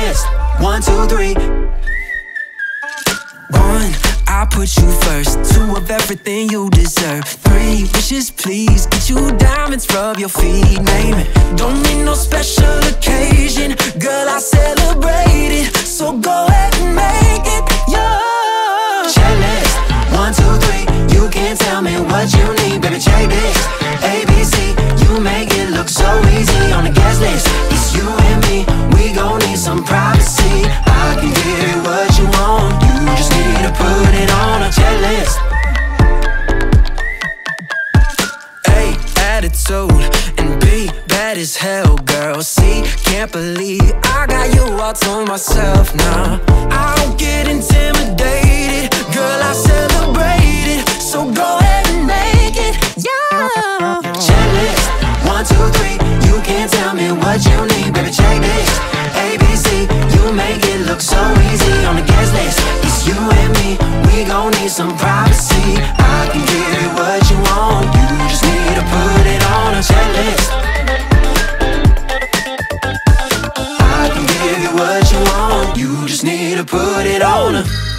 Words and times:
One, 0.00 0.80
two, 0.80 1.06
three. 1.08 1.34
One, 3.50 3.92
I 4.26 4.46
put 4.50 4.74
you 4.78 4.90
first. 5.02 5.54
Two 5.54 5.76
of 5.76 5.90
everything 5.90 6.48
you 6.48 6.70
deserve. 6.70 7.24
Three 7.24 7.82
wishes, 7.92 8.30
please. 8.30 8.86
Get 8.86 9.10
you 9.10 9.30
diamonds, 9.36 9.86
rub 9.92 10.18
your 10.18 10.30
feet, 10.30 10.80
name 10.80 11.16
it. 11.16 11.28
Don't 11.58 11.82
need 11.82 12.04
no 12.04 12.14
special 12.14 12.78
occasion, 12.88 13.76
girl. 13.98 14.28
I 14.30 14.38
celebrate 14.38 15.52
it. 15.64 15.76
So 15.76 16.16
go 16.16 16.46
ahead 16.46 16.74
and 16.76 16.96
make 16.96 17.44
it 17.44 17.64
yours. 17.92 19.14
Checklist. 19.14 19.69
One, 20.20 20.34
two, 20.34 20.54
three. 20.64 20.84
You 21.16 21.30
can 21.30 21.56
tell 21.56 21.80
me 21.80 21.94
what 22.12 22.30
you 22.36 22.44
need, 22.60 22.82
baby. 22.82 22.98
Check 23.00 23.30
this. 23.30 23.58
ABC. 24.04 24.76
You 25.02 25.18
make 25.18 25.48
it 25.50 25.70
look 25.70 25.88
so 25.88 26.08
easy 26.36 26.72
on 26.76 26.84
the 26.84 26.90
guest 26.90 27.22
list. 27.22 27.46
It's 27.72 27.96
you 27.96 28.06
and 28.28 28.38
me. 28.44 28.66
We 28.94 29.14
gon' 29.14 29.38
need 29.38 29.56
some 29.56 29.82
privacy. 29.82 30.68
I 30.84 31.16
can 31.18 31.32
give 31.32 31.60
you 31.68 31.76
what 31.88 32.08
you 32.18 32.26
want. 32.36 32.76
You 32.84 33.16
just 33.16 33.32
need 33.32 33.60
to 33.64 33.72
put 33.80 34.12
it 34.22 34.30
on 34.44 34.60
a 34.60 34.70
checklist. 34.78 35.36
A 38.68 38.92
attitude 39.32 40.04
and 40.38 40.60
B 40.60 40.90
bad 41.08 41.38
as 41.38 41.56
hell, 41.56 41.96
girl. 41.96 42.42
C 42.42 42.82
can't 43.04 43.32
believe 43.32 43.92
I 44.04 44.26
got 44.28 44.54
you 44.54 44.64
all 44.82 44.92
to 44.92 45.24
myself 45.24 45.94
now. 45.94 46.40
I 46.70 46.94
don't 46.96 47.18
get 47.18 47.48
intimidated, 47.48 48.89
girl. 49.20 49.40
I 49.50 49.52
celebrate 49.52 50.66
it. 50.76 50.82
So 51.10 51.18
go 51.40 51.48
ahead 51.60 51.84
and 51.92 52.02
make 52.06 52.56
it, 52.56 52.74
yeah. 52.96 54.00
Checklist 54.26 54.84
one, 55.28 55.44
two, 55.44 55.66
three. 55.76 55.96
You 56.26 56.36
can't 56.48 56.70
tell 56.70 56.94
me 56.94 57.12
what 57.22 57.38
you 57.48 57.58
need, 57.72 57.92
baby. 57.94 58.10
Check 58.10 58.36
this. 58.40 58.70
ABC, 59.26 59.68
you 60.14 60.22
make 60.32 60.62
it 60.72 60.80
look 60.88 61.00
so 61.00 61.20
easy 61.50 61.74
on 61.88 61.94
the 62.00 62.06
guest 62.10 62.32
list. 62.38 62.58
It's 62.86 63.00
you 63.08 63.18
and 63.40 63.52
me. 63.60 63.70
We 64.06 64.24
gon' 64.24 64.52
need 64.58 64.70
some 64.70 64.92
privacy. 64.96 65.66
I 66.16 66.20
can 66.32 66.42
give 66.52 66.72
you 66.80 66.88
what 66.98 67.20
you 67.30 67.38
want. 67.50 67.86
You 67.96 68.06
just 68.32 68.44
need 68.50 68.74
to 68.80 68.84
put 68.94 69.24
it 69.34 69.42
on 69.56 69.70
a 69.80 69.82
checklist. 69.90 70.48
I 74.00 74.04
can 74.14 74.24
give 74.34 74.58
you 74.64 74.72
what 74.80 75.04
you 75.12 75.20
want. 75.30 75.68
You 75.80 75.90
just 76.08 76.24
need 76.24 76.56
to 76.56 76.64
put 76.64 77.04
it 77.06 77.22
on 77.22 77.56
a. 77.56 77.89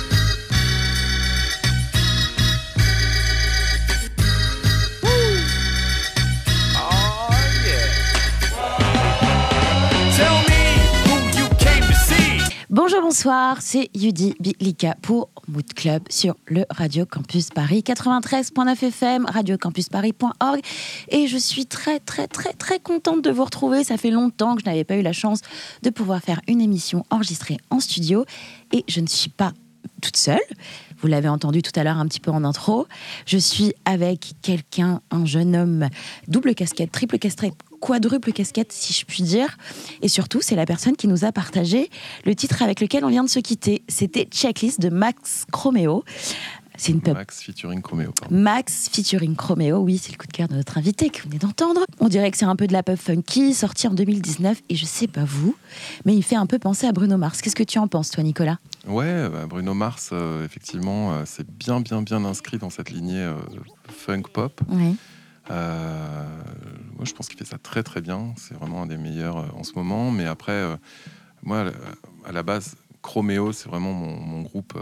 bonsoir, 13.11 13.61
c'est 13.61 13.89
Yudi 13.93 14.35
Bilika 14.39 14.95
pour 15.01 15.27
Mood 15.49 15.73
Club 15.73 16.03
sur 16.09 16.33
le 16.45 16.63
Radio 16.69 17.05
Campus 17.05 17.49
Paris 17.49 17.83
93.9 17.85 18.85
FM, 18.85 19.25
radiocampusparis.org. 19.25 20.61
Et 21.09 21.27
je 21.27 21.37
suis 21.37 21.65
très, 21.65 21.99
très, 21.99 22.29
très, 22.29 22.53
très 22.53 22.79
contente 22.79 23.21
de 23.21 23.29
vous 23.29 23.43
retrouver. 23.43 23.83
Ça 23.83 23.97
fait 23.97 24.11
longtemps 24.11 24.55
que 24.55 24.61
je 24.61 24.65
n'avais 24.65 24.85
pas 24.85 24.95
eu 24.95 25.01
la 25.01 25.11
chance 25.11 25.41
de 25.83 25.89
pouvoir 25.89 26.21
faire 26.21 26.39
une 26.47 26.61
émission 26.61 27.03
enregistrée 27.09 27.57
en 27.69 27.81
studio. 27.81 28.23
Et 28.71 28.85
je 28.87 29.01
ne 29.01 29.07
suis 29.07 29.29
pas 29.29 29.51
toute 30.01 30.15
seule. 30.15 30.39
Vous 31.01 31.07
l'avez 31.07 31.27
entendu 31.27 31.61
tout 31.61 31.77
à 31.77 31.83
l'heure 31.83 31.97
un 31.97 32.07
petit 32.07 32.21
peu 32.21 32.31
en 32.31 32.45
intro. 32.45 32.87
Je 33.25 33.37
suis 33.37 33.73
avec 33.83 34.35
quelqu'un, 34.41 35.01
un 35.11 35.25
jeune 35.25 35.57
homme, 35.57 35.89
double 36.29 36.55
casquette, 36.55 36.93
triple 36.93 37.19
casquette, 37.19 37.55
quadruple 37.81 38.31
casquette, 38.31 38.71
si 38.71 38.93
je 38.93 39.05
puis 39.05 39.23
dire. 39.23 39.57
Et 40.01 40.07
surtout, 40.07 40.39
c'est 40.41 40.55
la 40.55 40.65
personne 40.65 40.95
qui 40.95 41.07
nous 41.07 41.25
a 41.25 41.33
partagé 41.33 41.89
le 42.25 42.35
titre 42.35 42.61
avec 42.61 42.79
lequel 42.79 43.03
on 43.03 43.09
vient 43.09 43.23
de 43.23 43.29
se 43.29 43.39
quitter. 43.39 43.83
C'était 43.89 44.25
Checklist 44.31 44.79
de 44.79 44.89
Max 44.89 45.45
Chromeo. 45.51 46.05
C'est 46.77 46.93
une 46.93 47.01
pub. 47.01 47.13
Max 47.13 47.43
featuring 47.43 47.81
Chromeo. 47.81 48.11
pardon. 48.11 48.35
Max 48.35 48.89
featuring 48.91 49.35
Chromeo, 49.35 49.77
oui, 49.79 49.99
c'est 50.01 50.11
le 50.11 50.17
coup 50.17 50.25
de 50.25 50.31
cœur 50.31 50.47
de 50.47 50.55
notre 50.55 50.77
invité 50.77 51.09
que 51.09 51.21
vous 51.21 51.29
venez 51.29 51.37
d'entendre. 51.37 51.81
On 51.99 52.07
dirait 52.07 52.31
que 52.31 52.37
c'est 52.37 52.45
un 52.45 52.55
peu 52.55 52.65
de 52.65 52.73
la 52.73 52.81
pub 52.81 52.95
funky, 52.95 53.53
sorti 53.53 53.87
en 53.87 53.93
2019, 53.93 54.61
et 54.69 54.75
je 54.75 54.85
sais 54.85 55.07
pas 55.07 55.23
vous, 55.23 55.55
mais 56.05 56.15
il 56.15 56.23
fait 56.23 56.37
un 56.37 56.47
peu 56.47 56.57
penser 56.57 56.87
à 56.87 56.91
Bruno 56.91 57.17
Mars. 57.17 57.41
Qu'est-ce 57.41 57.55
que 57.55 57.63
tu 57.63 57.77
en 57.77 57.87
penses, 57.87 58.09
toi, 58.09 58.23
Nicolas? 58.23 58.57
Ouais, 58.87 59.29
bah, 59.29 59.45
Bruno 59.47 59.75
Mars, 59.75 60.09
euh, 60.11 60.43
effectivement, 60.43 61.13
euh, 61.13 61.23
c'est 61.25 61.47
bien, 61.47 61.81
bien, 61.81 62.01
bien 62.01 62.25
inscrit 62.25 62.57
dans 62.57 62.71
cette 62.71 62.89
lignée 62.89 63.21
euh, 63.21 63.35
funk 63.87 64.23
pop. 64.33 64.59
Oui. 64.69 64.95
Euh, 65.49 66.25
moi, 66.95 67.05
je 67.05 67.13
pense 67.13 67.27
qu'il 67.27 67.37
fait 67.37 67.45
ça 67.45 67.57
très, 67.57 67.83
très 67.83 68.01
bien. 68.01 68.33
C'est 68.37 68.53
vraiment 68.53 68.83
un 68.83 68.85
des 68.85 68.97
meilleurs 68.97 69.37
euh, 69.37 69.47
en 69.55 69.63
ce 69.63 69.73
moment. 69.73 70.11
Mais 70.11 70.25
après, 70.25 70.51
euh, 70.51 70.75
moi, 71.43 71.71
à 72.25 72.31
la 72.31 72.43
base, 72.43 72.75
Chromeo, 73.01 73.51
c'est 73.51 73.69
vraiment 73.69 73.93
mon, 73.93 74.41
groupe 74.41 74.77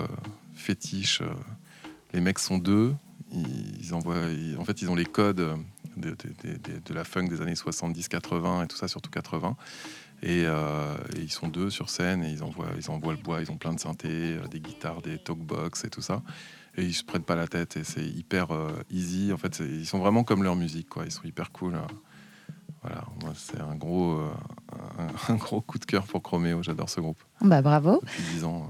fétiche. 0.53 1.21
les 2.13 2.19
mecs 2.19 2.39
sont 2.39 2.57
deux. 2.57 2.93
Ils, 3.31 3.93
envoient, 3.93 4.17
en 4.57 4.65
fait, 4.65 4.81
ils 4.81 4.89
ont 4.89 4.95
les 4.95 5.05
codes 5.05 5.57
de, 5.95 6.93
la 6.93 7.03
funk 7.03 7.27
des 7.27 7.41
années 7.41 7.53
70-80 7.53 8.65
et 8.65 8.67
tout 8.67 8.75
ça, 8.75 8.89
surtout 8.89 9.09
80. 9.09 9.55
Et, 10.21 10.41
et 10.41 10.47
ils 11.17 11.31
sont 11.31 11.47
deux 11.47 11.69
sur 11.69 11.89
scène 11.89 12.23
et 12.23 12.29
ils 12.29 12.43
envoient, 12.43 12.71
ils 12.77 12.91
envoient 12.91 13.13
le 13.13 13.19
bois, 13.19 13.39
ils 13.41 13.51
ont 13.51 13.57
plein 13.57 13.73
de 13.73 13.79
synthés, 13.79 14.37
des 14.51 14.59
guitares, 14.59 15.01
des 15.01 15.17
talkbox 15.17 15.85
et 15.85 15.89
tout 15.89 16.01
ça. 16.01 16.21
Et 16.79 16.85
ils 16.85 16.93
se 16.93 17.03
prennent 17.03 17.23
pas 17.23 17.35
la 17.35 17.47
tête 17.47 17.75
et 17.77 17.83
c'est 17.83 18.05
hyper 18.05 18.51
euh, 18.51 18.71
easy. 18.89 19.31
En 19.33 19.37
fait, 19.37 19.59
ils 19.59 19.85
sont 19.85 19.99
vraiment 19.99 20.23
comme 20.23 20.43
leur 20.43 20.55
musique, 20.55 20.87
quoi. 20.89 21.03
Ils 21.05 21.11
sont 21.11 21.23
hyper 21.25 21.51
cool. 21.51 21.75
euh. 21.75 21.79
Voilà, 22.81 23.03
moi 23.21 23.33
c'est 23.35 23.59
un 23.59 23.75
gros, 23.75 24.13
euh, 24.13 24.29
un, 24.97 25.33
un 25.33 25.35
gros 25.35 25.59
coup 25.59 25.77
de 25.79 25.85
cœur 25.85 26.03
pour 26.05 26.21
Chromeo. 26.23 26.63
J'adore 26.63 26.89
ce 26.89 27.01
groupe 27.01 27.21
Bah 27.41 27.61
bravo. 27.61 27.99
depuis 28.01 28.23
10 28.35 28.43
ans. 28.45 28.69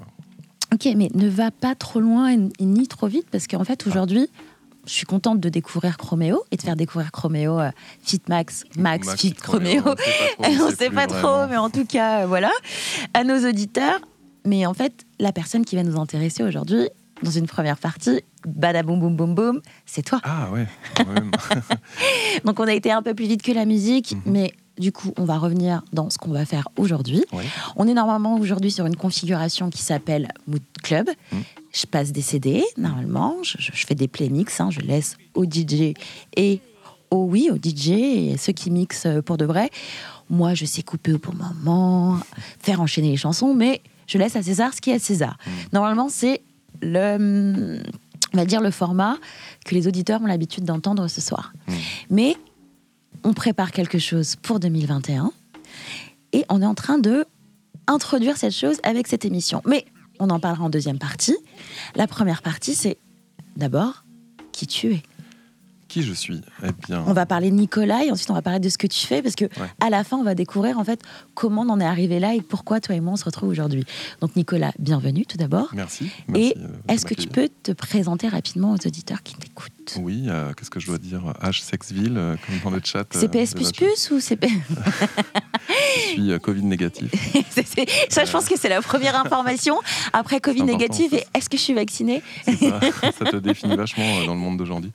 Ok, 0.73 0.87
mais 0.95 1.09
ne 1.13 1.29
va 1.29 1.51
pas 1.51 1.75
trop 1.75 1.99
loin 1.99 2.31
et, 2.31 2.65
ni 2.65 2.87
trop 2.87 3.07
vite, 3.07 3.27
parce 3.31 3.47
qu'en 3.47 3.63
fait, 3.63 3.85
aujourd'hui, 3.87 4.27
je 4.85 4.93
suis 4.93 5.05
contente 5.05 5.39
de 5.39 5.49
découvrir 5.49 5.97
Chromeo 5.97 6.43
et 6.51 6.57
de 6.57 6.61
faire 6.61 6.75
découvrir 6.75 7.11
Chromeo 7.11 7.59
euh, 7.59 7.69
Fit 8.01 8.21
Max, 8.29 8.63
Max, 8.77 9.09
Fit 9.15 9.29
Fit 9.29 9.33
Chromeo, 9.35 9.81
Chromeo. 9.81 10.65
on 10.67 10.71
sait 10.75 10.89
pas 10.89 11.05
trop, 11.07 11.17
vraiment. 11.21 11.47
mais 11.47 11.57
en 11.57 11.69
tout 11.69 11.85
cas, 11.85 12.25
voilà, 12.25 12.51
à 13.13 13.23
nos 13.23 13.47
auditeurs. 13.47 13.99
Mais 14.45 14.65
en 14.65 14.73
fait, 14.73 15.05
la 15.19 15.31
personne 15.33 15.65
qui 15.65 15.75
va 15.75 15.83
nous 15.83 15.99
intéresser 15.99 16.43
aujourd'hui, 16.43 16.89
dans 17.23 17.31
une 17.31 17.47
première 17.47 17.77
partie, 17.77 18.21
badaboum 18.45 18.99
boum 18.99 19.15
boum 19.15 19.35
boum, 19.35 19.61
c'est 19.85 20.03
toi. 20.03 20.19
Ah 20.23 20.49
ouais. 20.51 20.67
Donc 22.45 22.59
on 22.59 22.67
a 22.67 22.73
été 22.73 22.91
un 22.91 23.01
peu 23.01 23.13
plus 23.13 23.25
vite 23.27 23.41
que 23.41 23.51
la 23.51 23.65
musique, 23.65 24.13
Mhm. 24.13 24.21
mais 24.25 24.53
du 24.77 24.91
coup, 24.93 25.11
on 25.17 25.25
va 25.25 25.37
revenir 25.37 25.81
dans 25.91 26.09
ce 26.09 26.17
qu'on 26.17 26.31
va 26.31 26.45
faire 26.45 26.69
aujourd'hui. 26.77 27.25
On 27.75 27.87
est 27.87 27.93
normalement 27.93 28.35
aujourd'hui 28.37 28.71
sur 28.71 28.85
une 28.85 28.95
configuration 28.95 29.69
qui 29.69 29.81
s'appelle 29.81 30.29
Mood 30.47 30.61
Club. 30.83 31.09
Mhm. 31.33 31.43
Je 31.73 31.85
passe 31.85 32.11
des 32.11 32.21
CD, 32.21 32.63
normalement, 32.77 33.35
je, 33.43 33.57
fais 33.73 33.93
des 33.95 34.07
play 34.07 34.29
mix, 34.29 34.59
hein, 34.61 34.69
je 34.71 34.79
laisse 34.79 35.17
au 35.35 35.43
DJ 35.45 35.93
et 36.35 36.61
au 37.11 37.25
oui, 37.25 37.49
au 37.51 37.57
DJ 37.57 37.89
et 37.89 38.37
ceux 38.37 38.53
qui 38.53 38.71
mixent 38.71 39.05
euh, 39.05 39.21
pour 39.21 39.37
de 39.37 39.45
vrai. 39.45 39.69
Moi, 40.29 40.53
je 40.53 40.65
sais 40.65 40.81
couper 40.83 41.13
au 41.13 41.17
bon 41.17 41.33
moment, 41.33 42.19
faire 42.59 42.81
enchaîner 42.81 43.09
les 43.09 43.17
chansons, 43.17 43.53
mais 43.53 43.81
je 44.07 44.17
laisse 44.17 44.35
à 44.35 44.41
César 44.43 44.73
ce 44.73 44.79
qui 44.81 44.91
est 44.91 44.95
à 44.95 44.99
César. 44.99 45.37
Mhm. 45.45 45.51
Normalement, 45.73 46.07
c'est 46.09 46.41
le, 46.81 47.81
on 48.33 48.37
va 48.37 48.45
dire 48.45 48.61
le 48.61 48.71
format 48.71 49.17
que 49.65 49.75
les 49.75 49.87
auditeurs 49.87 50.21
ont 50.21 50.25
l'habitude 50.25 50.63
d'entendre 50.63 51.07
ce 51.07 51.21
soir. 51.21 51.53
Mhm. 51.67 51.75
Mais 52.09 52.37
on 53.23 53.33
prépare 53.33 53.71
quelque 53.71 53.99
chose 53.99 54.35
pour 54.35 54.59
2021 54.59 55.31
et 56.33 56.45
on 56.49 56.61
est 56.61 56.65
en 56.65 56.75
train 56.75 56.99
de 56.99 57.25
introduire 57.87 58.37
cette 58.37 58.53
chose 58.53 58.77
avec 58.83 59.07
cette 59.07 59.25
émission. 59.25 59.61
Mais 59.65 59.85
on 60.19 60.29
en 60.29 60.39
parlera 60.39 60.65
en 60.65 60.69
deuxième 60.69 60.99
partie. 60.99 61.35
La 61.95 62.07
première 62.07 62.41
partie, 62.41 62.75
c'est 62.75 62.97
d'abord 63.55 64.03
qui 64.51 64.67
tu 64.67 64.93
es. 64.93 65.03
Qui 65.89 66.03
je 66.03 66.13
suis 66.13 66.39
Eh 66.63 66.67
bien, 66.87 67.03
On 67.07 67.11
va 67.13 67.25
parler 67.25 67.49
de 67.51 67.55
Nicolas 67.55 68.05
et 68.05 68.11
ensuite 68.11 68.29
on 68.29 68.35
va 68.35 68.41
parler 68.41 68.59
de 68.61 68.69
ce 68.69 68.77
que 68.77 68.87
tu 68.87 69.05
fais 69.05 69.21
parce 69.21 69.35
que 69.35 69.45
Ouais. 69.45 69.67
à 69.81 69.89
la 69.89 70.03
fin 70.05 70.15
on 70.17 70.23
va 70.23 70.35
découvrir 70.35 70.77
en 70.79 70.83
fait 70.85 71.01
comment 71.33 71.63
on 71.63 71.69
en 71.69 71.79
est 71.81 71.85
arrivé 71.85 72.19
là 72.19 72.33
et 72.35 72.41
pourquoi 72.41 72.79
toi 72.79 72.95
et 72.95 73.01
moi 73.01 73.13
on 73.13 73.17
se 73.17 73.25
retrouve 73.25 73.49
aujourd'hui. 73.49 73.83
Donc 74.21 74.35
Nicolas, 74.37 74.71
bienvenue 74.79 75.25
tout 75.25 75.37
d'abord. 75.37 75.69
merci. 75.73 76.05
Et 76.29 76.29
merci, 76.29 76.53
euh, 76.57 76.67
est-ce 76.93 77.05
que 77.05 77.13
tu 77.15 77.27
peux 77.27 77.49
te 77.63 77.71
présenter 77.73 78.27
rapidement 78.29 78.71
aux 78.71 78.87
auditeurs 78.87 79.23
qui 79.23 79.35
t'écoutent? 79.35 79.71
Oui, 79.97 80.25
euh, 80.27 80.53
qu'est-ce 80.53 80.69
que 80.69 80.79
je 80.79 80.87
dois 80.87 80.97
dire 80.97 81.21
H 81.41 81.61
Sexville, 81.61 82.17
euh, 82.17 82.35
comme 82.45 82.59
dans 82.63 82.75
le 82.75 82.81
chat. 82.83 83.05
euh, 83.15 83.19
CPS 83.19 83.51
de 83.51 83.55
plus 83.55 83.71
plus 83.71 84.11
ou 84.11 84.19
CP 84.19 84.47
Je 85.69 85.99
suis 86.13 86.31
euh, 86.31 86.39
Covid 86.39 86.63
négatif. 86.63 87.11
Ça, 88.09 88.25
je 88.25 88.31
pense 88.31 88.47
que 88.47 88.57
c'est 88.57 88.69
la 88.69 88.81
première 88.81 89.15
information. 89.19 89.79
Après 90.13 90.39
Covid 90.39 90.63
négatif, 90.63 91.13
et 91.13 91.23
est-ce 91.33 91.49
que 91.49 91.57
je 91.57 91.61
suis 91.61 91.73
vaccinée? 91.73 92.21
C'est 92.43 92.55
ça, 92.57 92.79
ça 93.19 93.25
te 93.25 93.37
définit 93.37 93.75
vachement 93.75 94.19
euh, 94.19 94.25
dans 94.25 94.33
le 94.33 94.39
monde 94.39 94.57
d'aujourd'hui. 94.57 94.91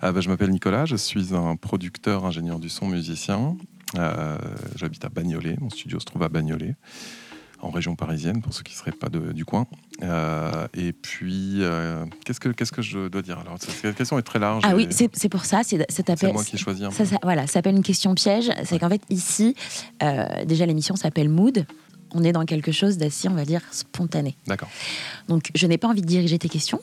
Ah, 0.00 0.12
bah, 0.12 0.20
je 0.20 0.28
m'appelle 0.28 0.50
Nicolas, 0.50 0.86
je 0.86 0.96
suis 0.96 1.34
un 1.34 1.56
producteur, 1.56 2.24
ingénieur 2.24 2.58
du 2.58 2.68
son, 2.68 2.86
musicien. 2.88 3.56
Euh, 3.96 4.38
J'habite 4.76 5.04
à 5.04 5.08
Bagnolet, 5.08 5.56
mon 5.60 5.70
studio 5.70 6.00
se 6.00 6.04
trouve 6.04 6.22
à 6.22 6.28
Bagnolet, 6.28 6.74
en 7.64 7.70
région 7.70 7.96
parisienne, 7.96 8.40
pour 8.42 8.52
ceux 8.52 8.62
qui 8.62 8.74
ne 8.74 8.78
seraient 8.78 8.92
pas 8.92 9.08
de- 9.08 9.32
du 9.32 9.44
coin. 9.44 9.66
Euh, 10.02 10.66
et 10.74 10.92
puis, 10.92 11.58
euh, 11.62 12.04
qu'est-ce 12.24 12.40
que 12.40 12.48
qu'est-ce 12.50 12.72
que 12.72 12.82
je 12.82 13.08
dois 13.08 13.22
dire 13.22 13.38
Alors, 13.38 13.56
cette 13.58 13.96
question 13.96 14.18
est 14.18 14.22
très 14.22 14.38
large. 14.38 14.62
Ah 14.66 14.74
oui, 14.76 14.86
c'est 14.90 15.08
c'est 15.16 15.28
pour 15.28 15.44
ça. 15.44 15.62
C'est 15.64 15.78
ça 15.90 16.02
c'est 16.16 16.32
moi 16.32 16.44
qui 16.44 16.58
choisis 16.58 16.84
un 16.84 16.90
ça- 16.90 17.04
voilà, 17.22 17.46
ça 17.46 17.54
s'appelle 17.54 17.76
une 17.76 17.82
question 17.82 18.14
piège. 18.14 18.50
C'est 18.64 18.78
qu'en 18.78 18.88
fait, 18.88 19.02
ici, 19.10 19.54
euh, 20.02 20.44
déjà, 20.44 20.66
l'émission 20.66 20.96
s'appelle 20.96 21.28
Mood. 21.28 21.66
on 22.16 22.22
est 22.22 22.30
dans 22.30 22.44
quelque 22.44 22.70
chose 22.70 22.96
d'assez, 22.96 23.28
on 23.28 23.34
va 23.34 23.44
dire, 23.44 23.60
spontané. 23.72 24.36
D'accord. 24.46 24.68
Donc, 25.26 25.50
je 25.56 25.66
n'ai 25.66 25.78
pas 25.78 25.88
envie 25.88 26.00
de 26.00 26.06
diriger 26.06 26.38
tes 26.38 26.48
questions. 26.48 26.80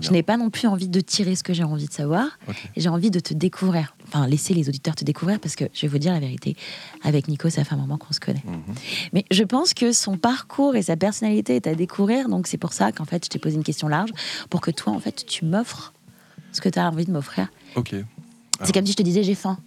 Je 0.00 0.10
n'ai 0.10 0.22
pas 0.22 0.36
non 0.36 0.50
plus 0.50 0.66
envie 0.66 0.88
de 0.88 1.00
tirer 1.00 1.34
ce 1.34 1.42
que 1.42 1.52
j'ai 1.52 1.64
envie 1.64 1.86
de 1.86 1.92
savoir. 1.92 2.38
Et 2.76 2.80
J'ai 2.80 2.88
envie 2.88 3.10
de 3.10 3.20
te 3.20 3.34
découvrir. 3.34 3.94
Enfin, 4.06 4.26
laisser 4.26 4.54
les 4.54 4.68
auditeurs 4.68 4.94
te 4.94 5.04
découvrir 5.04 5.40
parce 5.40 5.56
que 5.56 5.64
je 5.72 5.82
vais 5.82 5.88
vous 5.88 5.98
dire 5.98 6.12
la 6.12 6.20
vérité. 6.20 6.56
Avec 7.02 7.28
Nico, 7.28 7.50
ça 7.50 7.64
fait 7.64 7.74
un 7.74 7.78
moment 7.78 7.98
qu'on 7.98 8.12
se 8.12 8.20
connaît. 8.20 8.42
Mhm. 8.46 8.74
Mais 9.12 9.24
je 9.30 9.44
pense 9.44 9.74
que 9.74 9.92
son 9.92 10.16
parcours 10.16 10.76
et 10.76 10.82
sa 10.82 10.96
personnalité 10.96 11.56
est 11.56 11.66
à 11.66 11.74
découvrir. 11.74 12.28
Donc, 12.28 12.46
c'est 12.46 12.58
pour 12.58 12.72
ça 12.72 12.92
qu'en 12.92 13.04
fait, 13.04 13.24
je 13.24 13.30
t'ai 13.30 13.38
posé 13.38 13.56
une 13.56 13.64
question 13.64 13.88
large 13.88 14.10
pour 14.50 14.60
que 14.60 14.70
toi, 14.70 14.92
en 14.92 15.00
fait, 15.00 15.24
tu 15.26 15.44
m'offres 15.44 15.92
ce 16.52 16.60
que 16.60 16.68
tu 16.68 16.78
as 16.78 16.88
envie 16.88 17.04
de 17.04 17.12
m'offrir. 17.12 17.48
Ok. 17.76 17.94
C'est 18.64 18.72
comme 18.72 18.86
si 18.86 18.92
je 18.92 18.96
te 18.96 19.02
disais 19.02 19.22
j'ai 19.22 19.34
faim. 19.34 19.58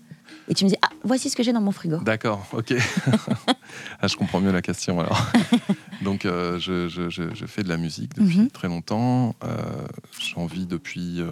Et 0.51 0.53
tu 0.53 0.65
me 0.65 0.69
dis, 0.69 0.75
ah, 0.81 0.89
voici 1.05 1.29
ce 1.29 1.37
que 1.37 1.43
j'ai 1.43 1.53
dans 1.53 1.61
mon 1.61 1.71
frigo. 1.71 1.99
D'accord, 1.99 2.45
ok. 2.51 2.73
ah, 4.01 4.07
je 4.07 4.17
comprends 4.17 4.41
mieux 4.41 4.51
la 4.51 4.61
question 4.61 4.99
alors. 4.99 5.17
Donc, 6.01 6.25
euh, 6.25 6.59
je, 6.59 6.89
je- 6.89 7.09
je- 7.09 7.33
je 7.33 7.45
fais 7.45 7.63
de 7.63 7.69
la 7.69 7.77
musique 7.77 8.13
depuis 8.15 8.39
Mhm. 8.39 8.49
très 8.51 8.67
longtemps. 8.67 9.33
Euh, 9.45 9.55
J'en 10.35 10.45
vis 10.47 10.65
depuis 10.65 11.21
euh, 11.21 11.31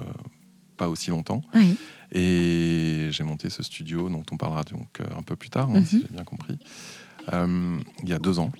pas 0.77 0.87
aussi 0.87 1.09
longtemps. 1.09 1.41
Oui. 1.53 1.75
Et 2.13 3.09
j'ai 3.11 3.25
monté 3.25 3.49
ce 3.49 3.61
studio 3.61 4.07
dont 4.07 4.23
on 4.31 4.37
parlera 4.37 4.63
donc 4.63 5.01
euh, 5.01 5.05
un 5.17 5.21
peu 5.21 5.35
plus 5.35 5.49
tard, 5.49 5.69
hein, 5.69 5.79
Mhm. 5.79 5.85
si 5.85 6.01
j'ai 6.01 6.13
bien 6.13 6.23
compris. 6.23 6.57
Il 7.31 8.09
y 8.09 8.13
a 8.13 8.19
deux 8.19 8.39
ans. 8.39 8.51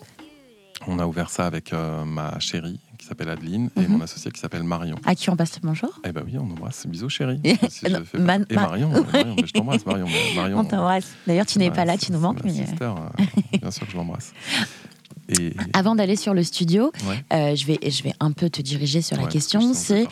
On 0.87 0.97
a 0.99 1.05
ouvert 1.05 1.29
ça 1.29 1.45
avec 1.45 1.73
euh, 1.73 2.03
ma 2.05 2.39
chérie 2.39 2.79
qui 2.97 3.05
s'appelle 3.05 3.29
Adeline 3.29 3.69
et 3.77 3.81
Mhm. 3.81 3.87
mon 3.89 4.01
associé 4.01 4.31
qui 4.31 4.39
s'appelle 4.39 4.63
Marion. 4.63 4.95
À 5.05 5.15
qui 5.15 5.29
on 5.29 5.35
passe 5.35 5.55
le 5.61 5.67
bonjour? 5.67 5.89
Eh 6.03 6.11
ben 6.11 6.23
oui, 6.25 6.37
on 6.37 6.43
embrasse. 6.51 6.85
Bisous 6.87 7.09
chérie. 7.09 7.39
Si 7.69 7.85
Non, 7.89 8.01
pas- 8.03 8.17
Man- 8.17 8.45
Et 8.49 8.55
Ma- 8.55 8.61
Marion, 8.61 8.91
Ouais. 8.91 9.01
Marion, 9.13 9.35
mais 9.39 9.47
je 9.47 9.53
t'embrasse 9.53 9.85
Marion. 9.85 10.07
Marion 10.35 10.59
On 10.59 10.65
t'embrasse. 10.65 11.07
D'ailleurs, 11.27 11.45
tu 11.45 11.59
n'es 11.59 11.69
ouais, 11.69 11.75
pas 11.75 11.85
là, 11.85 11.97
tu 11.97 12.11
nous 12.11 12.19
manques. 12.19 12.43
ma 12.43 12.51
Mais... 12.51 12.59
euh, 12.61 12.65
sister, 12.65 12.85
euh, 12.85 13.57
bien 13.59 13.71
sûr 13.71 13.85
que 13.85 13.91
je 13.91 13.97
l'embrasse. 13.97 14.33
Et 15.39 15.53
Avant 15.73 15.93
d'aller 15.95 16.15
sur 16.15 16.33
le 16.33 16.41
studio, 16.43 16.91
ouais, 17.07 17.23
euh, 17.33 17.55
je, 17.55 17.65
vais, 17.67 17.77
je 17.87 18.01
vais 18.01 18.13
un 18.19 18.31
peu 18.31 18.49
te 18.49 18.61
diriger 18.63 19.01
sur 19.03 19.15
la 19.17 19.27
question. 19.27 19.73
C'est 19.75 20.07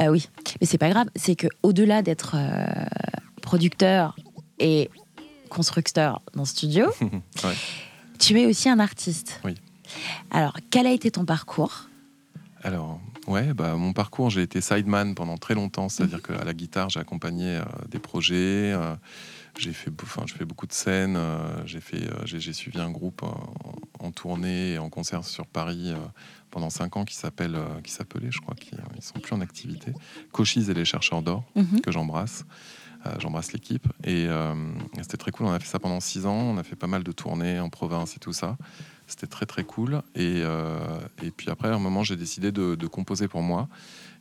Euh, 0.00 0.08
oui, 0.08 0.28
mais 0.60 0.66
c'est 0.66 0.78
pas 0.78 0.90
grave. 0.90 1.08
C'est 1.16 1.34
que 1.34 1.48
au-delà 1.64 2.02
d'être 2.02 2.36
euh, 2.36 2.64
producteur 3.42 4.14
et 4.60 4.88
constructeur 5.48 6.22
dans 6.34 6.42
le 6.42 6.46
studio, 6.46 6.86
Ouais. 7.02 7.54
tu 8.20 8.40
es 8.40 8.46
aussi 8.46 8.68
un 8.68 8.78
artiste. 8.78 9.40
Oui. 9.44 9.54
Alors, 10.30 10.56
quel 10.70 10.86
a 10.86 10.92
été 10.92 11.10
ton 11.10 11.24
parcours? 11.24 11.88
Alors, 12.62 13.00
ouais, 13.26 13.54
bah, 13.54 13.74
mon 13.76 13.92
parcours, 13.92 14.28
j'ai 14.30 14.42
été 14.42 14.60
sideman 14.60 15.14
pendant 15.14 15.38
très 15.38 15.54
longtemps, 15.54 15.88
c'est-à-dire 15.88 16.22
qu'à 16.22 16.44
la 16.44 16.52
guitare, 16.52 16.90
j'ai 16.90 17.00
accompagné 17.00 17.56
euh, 17.56 17.62
des 17.88 17.98
projets, 17.98 18.72
euh, 18.74 18.94
j'ai 19.58 19.72
fait, 19.72 19.90
enfin, 20.02 20.24
je 20.26 20.34
fais 20.34 20.44
beaucoup 20.44 20.66
de 20.66 20.72
scènes, 20.72 21.16
euh, 21.16 21.66
j'ai 21.66 21.80
fait, 21.80 22.02
j'ai 22.24 22.52
suivi 22.52 22.78
un 22.78 22.90
groupe 22.90 23.22
en, 23.98 24.10
tournée 24.10 24.72
et 24.72 24.78
en 24.78 24.90
concert 24.90 25.24
sur 25.24 25.46
Paris 25.46 25.92
pendant 26.50 26.68
cinq 26.68 26.96
ans 26.96 27.04
qui 27.04 27.14
s'appelle, 27.14 27.56
qui 27.84 27.92
s'appelait, 27.92 28.30
je 28.30 28.40
crois 28.40 28.54
qu'ils 28.54 28.78
ils 28.96 29.02
sont 29.02 29.20
plus 29.20 29.34
en 29.34 29.40
activité, 29.40 29.92
Cochise 30.32 30.68
et 30.68 30.74
les 30.74 30.84
chercheurs 30.84 31.22
d'or, 31.22 31.44
Mhm. 31.54 31.80
que 31.80 31.90
j'embrasse. 31.92 32.44
Euh, 33.06 33.14
j'embrasse 33.18 33.54
l'équipe 33.54 33.86
et 34.04 34.26
euh, 34.28 34.54
c'était 35.00 35.16
très 35.16 35.30
cool. 35.30 35.46
On 35.46 35.52
a 35.52 35.58
fait 35.58 35.66
ça 35.66 35.78
pendant 35.78 36.00
six 36.00 36.26
ans. 36.26 36.34
On 36.34 36.58
a 36.58 36.62
fait 36.62 36.76
pas 36.76 36.86
mal 36.86 37.02
de 37.02 37.12
tournées 37.12 37.58
en 37.58 37.70
province 37.70 38.14
et 38.16 38.18
tout 38.18 38.34
ça. 38.34 38.58
C'était 39.10 39.26
très 39.26 39.44
très 39.44 39.64
cool. 39.64 40.02
Et, 40.14 40.42
euh, 40.44 40.78
et 41.20 41.32
puis 41.32 41.50
après, 41.50 41.68
à 41.68 41.74
un 41.74 41.80
moment, 41.80 42.04
j'ai 42.04 42.14
décidé 42.14 42.52
de, 42.52 42.86
composer 42.86 43.26
pour 43.26 43.42
moi 43.42 43.68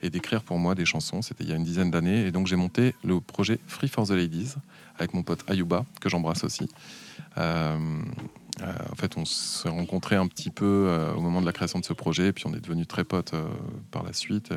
et 0.01 0.09
d'écrire 0.09 0.41
pour 0.41 0.57
moi 0.57 0.73
des 0.73 0.85
chansons. 0.85 1.21
C'était 1.21 1.43
il 1.43 1.49
y 1.49 1.53
a 1.53 1.55
une 1.55 1.63
dizaine 1.63 1.91
d'années. 1.91 2.25
Et 2.25 2.31
donc 2.31 2.47
j'ai 2.47 2.55
monté 2.55 2.95
le 3.03 3.19
projet 3.19 3.59
Free 3.67 3.87
for 3.87 4.07
the 4.07 4.11
Ladies 4.11 4.55
avec 4.97 5.13
mon 5.13 5.21
pote 5.21 5.43
Ayuba, 5.47 5.85
que 6.01 6.09
j'embrasse 6.09 6.43
aussi. 6.43 6.69
Euh, 7.37 7.77
euh, 8.61 8.73
en 8.91 8.95
fait, 8.95 9.15
on 9.15 9.25
s'est 9.25 9.69
rencontrés 9.69 10.15
un 10.15 10.27
petit 10.27 10.49
peu 10.49 10.91
au 11.15 11.21
moment 11.21 11.39
de 11.39 11.45
la 11.45 11.53
création 11.53 11.79
de 11.79 11.85
ce 11.85 11.93
projet, 11.93 12.27
et 12.27 12.33
puis 12.33 12.45
on 12.47 12.53
est 12.53 12.59
devenus 12.59 12.87
très 12.87 13.03
potes 13.03 13.33
par 13.91 14.03
la 14.03 14.11
suite. 14.11 14.49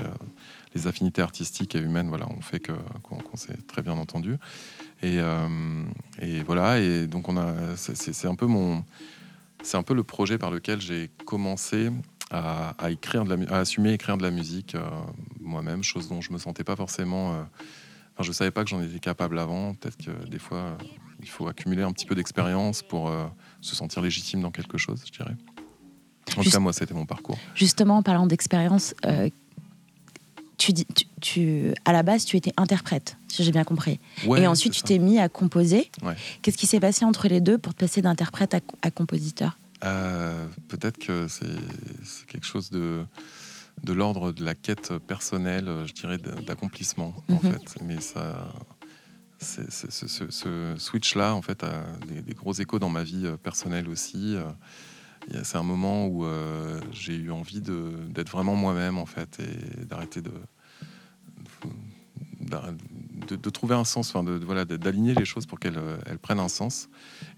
Les 0.75 0.87
affinités 0.87 1.21
artistiques 1.21 1.75
et 1.75 1.79
humaines, 1.79 2.09
voilà, 2.09 2.27
ont 2.31 2.41
fait 2.41 2.59
que 2.59 2.73
qu'on 3.03 3.37
s'est 3.37 3.59
très 3.69 3.83
bien 3.83 3.93
entendu. 3.93 4.39
Et, 5.03 5.19
et 6.21 6.43
voilà, 6.43 6.81
et 6.81 7.07
donc 7.07 7.29
on 7.29 7.37
a, 7.37 7.77
c'est 7.77 8.27
un 8.27 8.35
peu 8.35 8.47
mon, 8.47 8.83
c'est 9.63 9.77
un 9.77 9.83
peu 9.83 9.95
le 9.95 10.03
projet 10.03 10.39
par 10.39 10.51
lequel 10.51 10.81
j'ai 10.81 11.11
commencé 11.25 11.91
à, 12.31 12.71
à 12.83 12.91
écrire 12.91 13.25
de 13.25 13.31
la, 13.31 13.37
mu- 13.37 13.47
à 13.49 13.59
assumer 13.59 13.93
écrire 13.93 14.17
de 14.17 14.23
la 14.23 14.31
musique 14.31 14.75
euh, 14.75 14.81
moi-même, 15.41 15.83
chose 15.83 16.09
dont 16.09 16.21
je 16.21 16.33
me 16.33 16.39
sentais 16.39 16.65
pas 16.65 16.77
forcément. 16.77 17.35
euh, 17.35 17.43
Enfin, 18.15 18.25
je 18.25 18.33
savais 18.33 18.51
pas 18.51 18.63
que 18.63 18.69
j'en 18.69 18.83
étais 18.83 18.99
capable 18.99 19.39
avant. 19.39 19.73
Peut-être 19.75 19.97
que 19.97 20.11
des 20.29 20.39
fois, 20.39 20.59
euh, 20.59 20.77
il 21.21 21.29
faut 21.29 21.49
accumuler 21.49 21.83
un 21.83 21.93
petit 21.93 22.05
peu 22.05 22.15
d'expérience 22.15 22.83
pour 22.83 23.09
euh, 23.09 23.25
se 23.63 23.75
sentir 23.75 24.03
légitime 24.03 24.43
dans 24.43 24.51
quelque 24.51 24.77
chose, 24.77 25.03
je 25.07 25.13
dirais. 25.13 25.35
En 26.37 26.43
tout 26.43 26.51
cas, 26.51 26.59
moi, 26.59 26.73
c'était 26.75 26.93
mon 26.95 27.07
parcours. 27.07 27.39
Justement, 27.55 27.97
en 27.99 28.03
parlant 28.03 28.27
d'expérience, 28.27 28.95
tu, 30.63 30.73
dis- 30.73 30.87
tu, 30.95 31.05
tu- 31.21 31.75
à 31.85 31.93
la 31.93 32.03
base, 32.03 32.25
tu 32.25 32.37
étais 32.37 32.53
interprète, 32.57 33.17
si 33.29 33.43
j'ai 33.43 33.51
bien 33.53 33.65
compris. 33.65 33.99
Ouais, 34.27 34.43
et 34.43 34.47
ensuite, 34.47 34.73
tu 34.75 34.83
t'es 34.83 34.99
mis 34.99 35.19
à 35.19 35.29
composer. 35.29 35.91
Ouais. 36.03 36.15
Qu'est-ce 36.43 36.57
qui 36.59 36.67
s'est 36.69 36.79
passé 36.81 37.05
entre 37.05 37.27
les 37.27 37.41
deux 37.41 37.59
pour 37.59 37.75
te 37.75 37.81
passer 37.81 38.01
d'interprète 38.03 38.55
à, 38.55 38.61
à 38.83 38.91
compositeur? 38.91 39.59
Euh, 39.85 40.47
Peut-être 40.69 40.99
que 40.99 41.27
c'est 41.29 42.27
quelque 42.29 42.47
chose 42.47 42.71
de, 42.71 43.05
de 43.83 43.93
l'ordre 43.93 44.31
de 44.31 44.45
la 44.45 44.55
quête 44.55 44.93
personnelle, 44.99 45.69
je 45.87 45.93
dirais, 45.93 46.19
d'accomplissement, 46.47 47.13
en 47.29 47.35
Mhm. 47.35 47.41
fait. 47.53 47.83
Mais 47.85 48.01
ça. 48.01 48.49
ce, 49.41 49.63
ce- 49.91 50.31
ce 50.31 50.75
switch-là, 50.79 51.35
en 51.35 51.43
fait, 51.43 51.65
a 51.65 51.83
des, 52.09 52.23
des 52.23 52.35
gros 52.35 52.53
échos 52.55 52.79
dans 52.79 52.89
ma 52.91 53.03
vie 53.03 53.27
euh, 53.27 53.37
personnelle 53.37 53.89
aussi. 53.89 54.37
Euh, 54.37 54.45
C'est 55.45 55.57
un 55.59 55.63
moment 55.63 56.07
où 56.07 56.25
euh, 56.25 56.81
j'ai 56.93 57.15
eu 57.17 57.31
envie 57.31 57.61
d'être 57.61 58.31
vraiment 58.31 58.55
moi-même, 58.57 58.99
en 58.99 59.07
fait, 59.07 59.39
et 59.41 59.85
d'arrêter 59.85 60.21
de, 60.21 60.33
de, 62.43 63.37
de 63.37 63.51
trouver 63.51 63.75
un 63.75 63.85
sens, 63.85 64.11
enfin, 64.11 64.25
de, 64.25 64.33
voilà, 64.45 64.65
d'aligner 64.65 65.15
les 65.15 65.25
choses 65.25 65.47
pour 65.47 65.59
qu'elles 65.61 65.79
euh, 65.79 65.97
prennent 66.21 66.41
un 66.41 66.49
sens. 66.49 66.89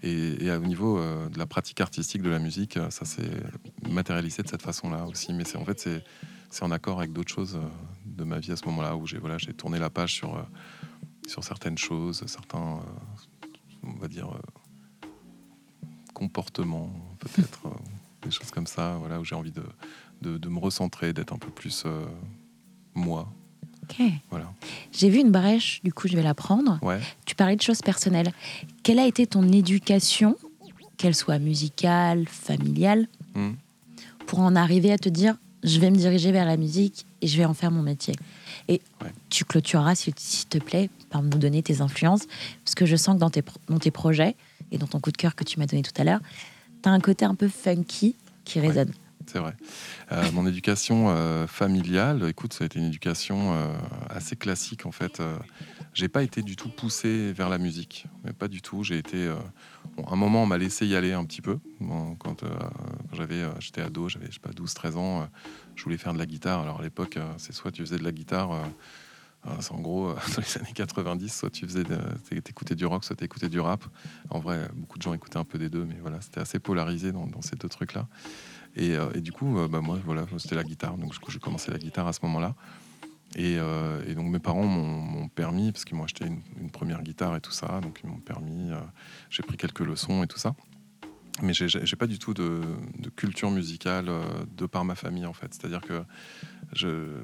Et, 0.03 0.43
et 0.45 0.51
au 0.51 0.65
niveau 0.65 0.97
euh, 0.97 1.29
de 1.29 1.37
la 1.37 1.45
pratique 1.45 1.81
artistique 1.81 2.21
de 2.21 2.29
la 2.29 2.39
musique, 2.39 2.77
euh, 2.77 2.89
ça 2.89 3.05
s'est 3.05 3.29
matérialisé 3.89 4.43
de 4.43 4.47
cette 4.47 4.61
façon-là 4.61 5.05
aussi. 5.05 5.33
Mais 5.33 5.45
c'est 5.45 5.57
en 5.57 5.65
fait 5.65 5.79
c'est 5.79 6.03
c'est 6.49 6.63
en 6.63 6.71
accord 6.71 6.99
avec 6.99 7.11
d'autres 7.11 7.33
choses 7.33 7.55
euh, 7.55 7.67
de 8.05 8.23
ma 8.23 8.39
vie 8.39 8.51
à 8.51 8.55
ce 8.55 8.65
moment-là 8.65 8.95
où 8.95 9.05
j'ai 9.05 9.17
voilà 9.17 9.37
j'ai 9.37 9.53
tourné 9.53 9.79
la 9.79 9.89
page 9.89 10.13
sur 10.13 10.35
euh, 10.35 10.41
sur 11.27 11.43
certaines 11.43 11.77
choses, 11.77 12.23
certains 12.27 12.79
euh, 12.79 13.47
on 13.83 13.93
va 13.99 14.07
dire 14.07 14.29
euh, 14.29 15.07
comportements 16.13 16.89
peut-être 17.19 17.67
euh, 17.67 17.69
des 18.23 18.31
choses 18.31 18.51
comme 18.51 18.67
ça. 18.67 18.95
Voilà 18.99 19.19
où 19.19 19.25
j'ai 19.25 19.35
envie 19.35 19.51
de, 19.51 19.63
de, 20.21 20.49
me 20.49 20.59
recentrer, 20.59 21.13
d'être 21.13 21.33
un 21.33 21.37
peu 21.37 21.51
plus 21.51 21.83
euh, 21.85 22.05
moi. 22.93 23.31
Ok. 23.89 24.05
Voilà. 24.29 24.51
J'ai 24.91 25.09
vu 25.09 25.19
une 25.19 25.31
brèche, 25.31 25.81
du 25.83 25.93
coup, 25.93 26.07
je 26.07 26.15
vais 26.15 26.23
la 26.23 26.33
prendre. 26.33 26.79
Ouais. 26.81 26.99
Tu 27.25 27.35
parlais 27.35 27.55
de 27.55 27.61
choses 27.61 27.81
personnelles. 27.81 28.31
Quelle 28.83 28.99
a 28.99 29.05
été 29.07 29.27
ton 29.27 29.47
éducation, 29.51 30.35
qu'elle 30.97 31.15
soit 31.15 31.39
musicale, 31.39 32.25
familiale, 32.27 33.07
Hmm. 33.35 33.51
pour 34.27 34.39
en 34.39 34.55
arriver 34.55 34.91
à 34.93 34.97
te 34.97 35.09
dire 35.09 35.35
je 35.63 35.79
vais 35.79 35.89
me 35.91 35.97
diriger 35.97 36.31
vers 36.31 36.45
la 36.45 36.55
musique 36.57 37.05
et 37.21 37.27
je 37.27 37.35
vais 37.37 37.43
en 37.45 37.53
faire 37.53 37.69
mon 37.71 37.81
métier? 37.81 38.15
Et 38.69 38.81
Ouais. 39.03 39.11
tu 39.29 39.43
clôtureras, 39.45 39.95
s'il 39.95 40.13
te 40.13 40.57
plaît, 40.57 40.89
par 41.09 41.21
nous 41.21 41.29
donner 41.37 41.61
tes 41.63 41.81
influences, 41.81 42.25
parce 42.63 42.75
que 42.75 42.85
je 42.85 42.95
sens 42.95 43.15
que 43.15 43.19
dans 43.19 43.29
tes, 43.29 43.43
dans 43.67 43.79
tes 43.79 43.91
projets 43.91 44.35
et 44.71 44.77
dans 44.77 44.87
ton 44.87 44.99
coup 44.99 45.11
de 45.11 45.17
cœur 45.17 45.35
que 45.35 45.43
tu 45.43 45.59
m'as 45.59 45.65
donné 45.65 45.81
tout 45.83 45.91
à 45.99 46.03
l'heure, 46.03 46.21
tu 46.81 46.87
as 46.89 46.91
un 46.91 46.99
côté 46.99 47.25
un 47.25 47.35
peu 47.35 47.47
funky 47.49 48.15
qui 48.45 48.59
Ouais. 48.59 48.67
C'est 49.35 49.41
vrai. 49.41 49.57
Euh, 50.13 50.31
mon 50.31 50.47
éducation 50.47 51.07
euh, 51.09 51.45
familiale, 51.45 52.25
écoute, 52.29 52.53
ça 52.53 52.63
a 52.63 52.67
été 52.67 52.79
une 52.79 52.85
éducation 52.85 53.53
euh, 53.53 53.75
assez 54.07 54.37
classique 54.37 54.85
en 54.85 54.93
fait. 54.93 55.21
J'ai 55.93 56.07
pas 56.07 56.23
été 56.23 56.41
du 56.41 56.55
tout 56.55 56.69
poussé 56.69 57.33
vers 57.33 57.49
la 57.49 57.57
musique, 57.57 58.05
mais 58.23 58.31
pas 58.31 58.47
du 58.47 58.61
tout. 58.61 58.81
J'ai 58.85 58.97
été, 58.97 59.29
bon, 59.97 60.05
un 60.09 60.15
moment, 60.15 60.43
on 60.43 60.45
m'a 60.45 60.57
laissé 60.57 60.87
y 60.87 60.95
aller 60.95 61.11
un 61.11 61.25
petit 61.25 61.41
peu. 61.41 61.59
Quand 62.17 62.45
j'avais, 63.11 63.43
j'étais 63.59 63.81
ado, 63.81 64.07
j'avais, 64.07 64.27
je 64.27 64.35
sais 64.35 64.39
pas, 64.39 64.51
12-13 64.51 64.95
ans, 64.95 65.27
je 65.75 65.83
voulais 65.83 65.97
faire 65.97 66.13
de 66.13 66.17
la 66.17 66.25
guitare. 66.25 66.61
Alors 66.61 66.79
à 66.79 66.83
l'époque, 66.83 67.19
c'est 67.35 67.51
soit 67.51 67.73
tu 67.73 67.81
faisais 67.81 67.97
de 67.97 68.05
la 68.05 68.13
guitare. 68.13 68.51
c'est 69.59 69.73
en 69.73 69.81
gros, 69.81 70.13
dans 70.35 70.41
les 70.41 70.57
années 70.57 70.73
90, 70.73 71.27
soit 71.27 71.49
tu 71.49 71.67
faisais, 71.67 71.83
t'écoutais 72.41 72.75
du 72.75 72.85
rock, 72.85 73.03
soit 73.03 73.17
t'écoutais 73.17 73.49
du 73.49 73.59
rap. 73.59 73.83
En 74.29 74.39
vrai, 74.39 74.69
beaucoup 74.73 74.97
de 74.97 75.03
gens 75.03 75.13
écoutaient 75.13 75.39
un 75.39 75.43
peu 75.43 75.57
des 75.57 75.67
deux, 75.67 75.83
mais 75.83 75.97
voilà, 75.99 76.21
c'était 76.21 76.39
assez 76.39 76.59
polarisé 76.59 77.11
dans 77.11 77.41
ces 77.41 77.57
deux 77.57 77.67
trucs-là. 77.67 78.07
Et, 78.75 78.95
euh, 78.95 79.09
et 79.13 79.21
du 79.21 79.31
coup, 79.31 79.57
euh, 79.57 79.67
bah, 79.67 79.81
moi, 79.81 79.99
voilà, 80.05 80.25
c'était 80.37 80.55
la 80.55 80.63
guitare. 80.63 80.97
Donc, 80.97 81.13
j'ai 81.29 81.39
commencé 81.39 81.71
la 81.71 81.77
guitare 81.77 82.07
à 82.07 82.13
ce 82.13 82.19
moment-là. 82.23 82.55
Et, 83.35 83.57
euh, 83.57 84.13
donc, 84.13 84.27
mes 84.27 84.39
parents 84.39 84.65
m'ont 84.65 85.01
m'ont 85.01 85.27
permis, 85.27 85.71
parce 85.71 85.85
que 85.85 85.95
moi, 85.95 86.05
acheté 86.05 86.25
une, 86.25 86.69
première 86.69 87.01
guitare 87.01 87.35
et 87.35 87.41
tout 87.41 87.51
ça. 87.51 87.79
Donc, 87.81 88.01
ils 88.03 88.09
m'ont 88.09 88.19
permis. 88.19 88.71
j'ai 89.29 89.43
pris 89.43 89.57
quelques 89.57 89.79
leçons 89.79 90.23
et 90.23 90.27
tout 90.27 90.39
ça. 90.39 90.55
Mais 91.41 91.53
j'ai- 91.53 91.95
pas 91.97 92.07
du 92.07 92.17
tout 92.17 92.33
de, 92.33 92.61
culture 93.15 93.51
musicale 93.51 94.09
de 94.55 94.65
par 94.65 94.85
ma 94.85 94.95
famille, 94.95 95.25
en 95.25 95.33
fait. 95.33 95.53
C'est-à-dire 95.53 95.81
que 95.81 96.03
je, 96.73 97.23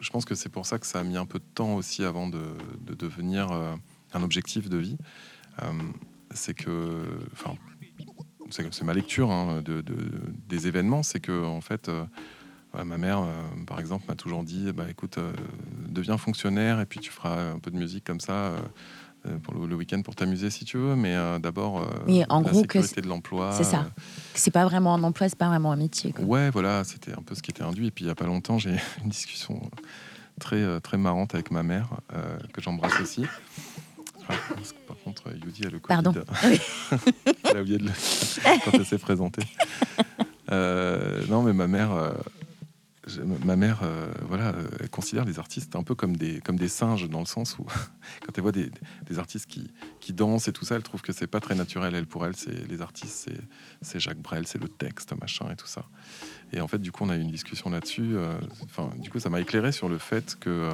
je 0.00 0.10
pense 0.10 0.24
que 0.24 0.34
c'est 0.34 0.50
pour 0.50 0.66
ça 0.66 0.78
que 0.78 0.86
ça 0.86 1.00
a 1.00 1.02
mis 1.02 1.16
un 1.16 1.26
peu 1.26 1.38
de 1.38 1.44
temps 1.54 1.74
aussi 1.74 2.04
avant 2.04 2.28
de, 2.28 2.42
de 2.80 2.94
devenir 2.94 3.50
un 4.12 4.22
objectif 4.22 4.68
de 4.68 4.76
vie. 4.76 4.98
C'est 6.34 6.54
que, 6.54 7.02
c'est 8.52 8.82
ma 8.82 8.94
lecture 8.94 9.30
hein, 9.30 9.62
de, 9.64 9.82
des 10.48 10.66
événements, 10.68 11.02
c'est 11.02 11.20
que 11.20 11.44
en 11.44 11.60
fait, 11.60 11.88
euh, 11.88 12.04
ma 12.84 12.98
mère, 12.98 13.20
euh, 13.20 13.26
par 13.66 13.80
exemple, 13.80 14.04
m'a 14.08 14.14
toujours 14.14 14.44
dit, 14.44 14.72
bah 14.72 14.86
écoute, 14.88 15.18
deviens 15.88 16.18
fonctionnaire 16.18 16.80
et 16.80 16.86
puis 16.86 17.00
tu 17.00 17.10
feras 17.10 17.52
un 17.52 17.58
peu 17.58 17.70
de 17.70 17.76
musique 17.76 18.04
comme 18.04 18.20
ça. 18.20 18.52
pour 19.42 19.54
le, 19.54 19.74
week-end 19.76 20.02
pour 20.02 20.14
t'amuser 20.14 20.50
si 20.50 20.64
tu 20.64 20.78
veux, 20.78 20.96
mais 20.96 21.16
d'abord 21.40 21.86
oui, 22.06 22.24
en 22.28 22.40
la 22.40 22.50
gros 22.50 22.60
sécurité 22.60 23.00
de 23.00 23.08
l'emploi. 23.08 23.52
C'est 23.52 23.64
ça. 23.64 23.86
C'est 24.34 24.50
pas 24.50 24.64
vraiment 24.64 24.94
un 24.94 25.02
emploi, 25.02 25.28
c'est 25.28 25.38
pas 25.38 25.48
vraiment 25.48 25.72
un 25.72 25.76
métier. 25.76 26.12
Quoi. 26.12 26.24
Ouais, 26.24 26.50
voilà, 26.50 26.84
c'était 26.84 27.12
un 27.12 27.22
peu 27.22 27.34
ce 27.34 27.42
qui 27.42 27.50
était 27.50 27.62
induit. 27.62 27.86
Et 27.86 27.90
puis 27.90 28.04
il 28.04 28.08
y 28.08 28.10
a 28.10 28.14
pas 28.14 28.26
longtemps, 28.26 28.58
j'ai 28.58 28.76
une 29.02 29.10
discussion 29.10 29.60
très 30.40 30.80
très 30.80 30.96
marrante 30.96 31.34
avec 31.34 31.50
ma 31.50 31.62
mère 31.62 31.88
que 32.52 32.60
j'embrasse 32.60 33.00
aussi. 33.00 33.24
Ah, 34.28 34.34
par 35.02 35.14
contre, 35.14 35.34
Yudi 35.44 35.66
a 35.66 35.70
le 35.70 35.80
Covid. 35.80 36.02
Pardon. 36.02 36.14
elle 37.44 37.56
a 37.56 37.60
oublié 37.60 37.78
de 37.78 37.84
le 37.84 37.90
quand 38.64 38.70
elle 38.72 38.86
s'est 38.86 38.98
présentée. 38.98 39.42
Euh, 40.52 41.26
non, 41.28 41.42
mais 41.42 41.52
ma 41.52 41.66
mère, 41.66 41.92
euh, 41.92 42.12
ma 43.44 43.56
mère, 43.56 43.80
euh, 43.82 44.12
voilà, 44.28 44.54
elle 44.78 44.90
considère 44.90 45.24
les 45.24 45.40
artistes 45.40 45.74
un 45.74 45.82
peu 45.82 45.96
comme 45.96 46.16
des, 46.16 46.40
comme 46.40 46.56
des 46.56 46.68
singes 46.68 47.08
dans 47.08 47.18
le 47.18 47.26
sens 47.26 47.58
où 47.58 47.64
quand 48.20 48.32
elle 48.36 48.42
voit 48.42 48.52
des, 48.52 48.70
des 49.08 49.18
artistes 49.18 49.46
qui, 49.46 49.72
qui, 49.98 50.12
dansent 50.12 50.46
et 50.46 50.52
tout 50.52 50.64
ça, 50.64 50.76
elle 50.76 50.84
trouve 50.84 51.02
que 51.02 51.12
c'est 51.12 51.26
pas 51.26 51.40
très 51.40 51.56
naturel. 51.56 51.96
Elle 51.96 52.06
pour 52.06 52.24
elle, 52.24 52.36
c'est 52.36 52.68
les 52.68 52.80
artistes, 52.80 53.28
c'est 53.80 53.98
Jacques 53.98 54.22
Brel, 54.22 54.46
c'est 54.46 54.60
le 54.60 54.68
texte, 54.68 55.12
machin 55.20 55.50
et 55.50 55.56
tout 55.56 55.66
ça. 55.66 55.84
Et 56.52 56.60
en 56.60 56.68
fait, 56.68 56.78
du 56.78 56.92
coup, 56.92 57.02
on 57.02 57.08
a 57.08 57.16
eu 57.16 57.20
une 57.20 57.30
discussion 57.30 57.70
là-dessus. 57.70 58.14
Enfin, 58.62 58.92
du 58.98 59.10
coup, 59.10 59.18
ça 59.18 59.30
m'a 59.30 59.40
éclairé 59.40 59.72
sur 59.72 59.88
le 59.88 59.98
fait 59.98 60.36
que 60.38 60.70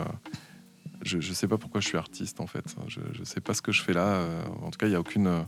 je 1.03 1.17
ne 1.17 1.35
sais 1.35 1.49
pas 1.49 1.59
pourquoi 1.59 1.81
je 1.81 1.89
suis 1.89 1.99
artiste 1.99 2.41
en 2.41 2.47
fait. 2.47 2.75
Je 2.89 3.01
ne 3.01 3.25
sais 3.25 3.41
pas 3.41 3.55
ce 3.55 3.63
que 3.63 3.73
je 3.73 3.83
fais 3.83 3.93
là. 3.93 4.07
Euh, 4.07 4.43
en 4.63 4.71
tout 4.71 4.79
cas, 4.79 4.87
il 4.87 4.91
n'y 4.91 4.97
a 4.97 5.01
aucune, 5.01 5.27
euh, 5.27 5.43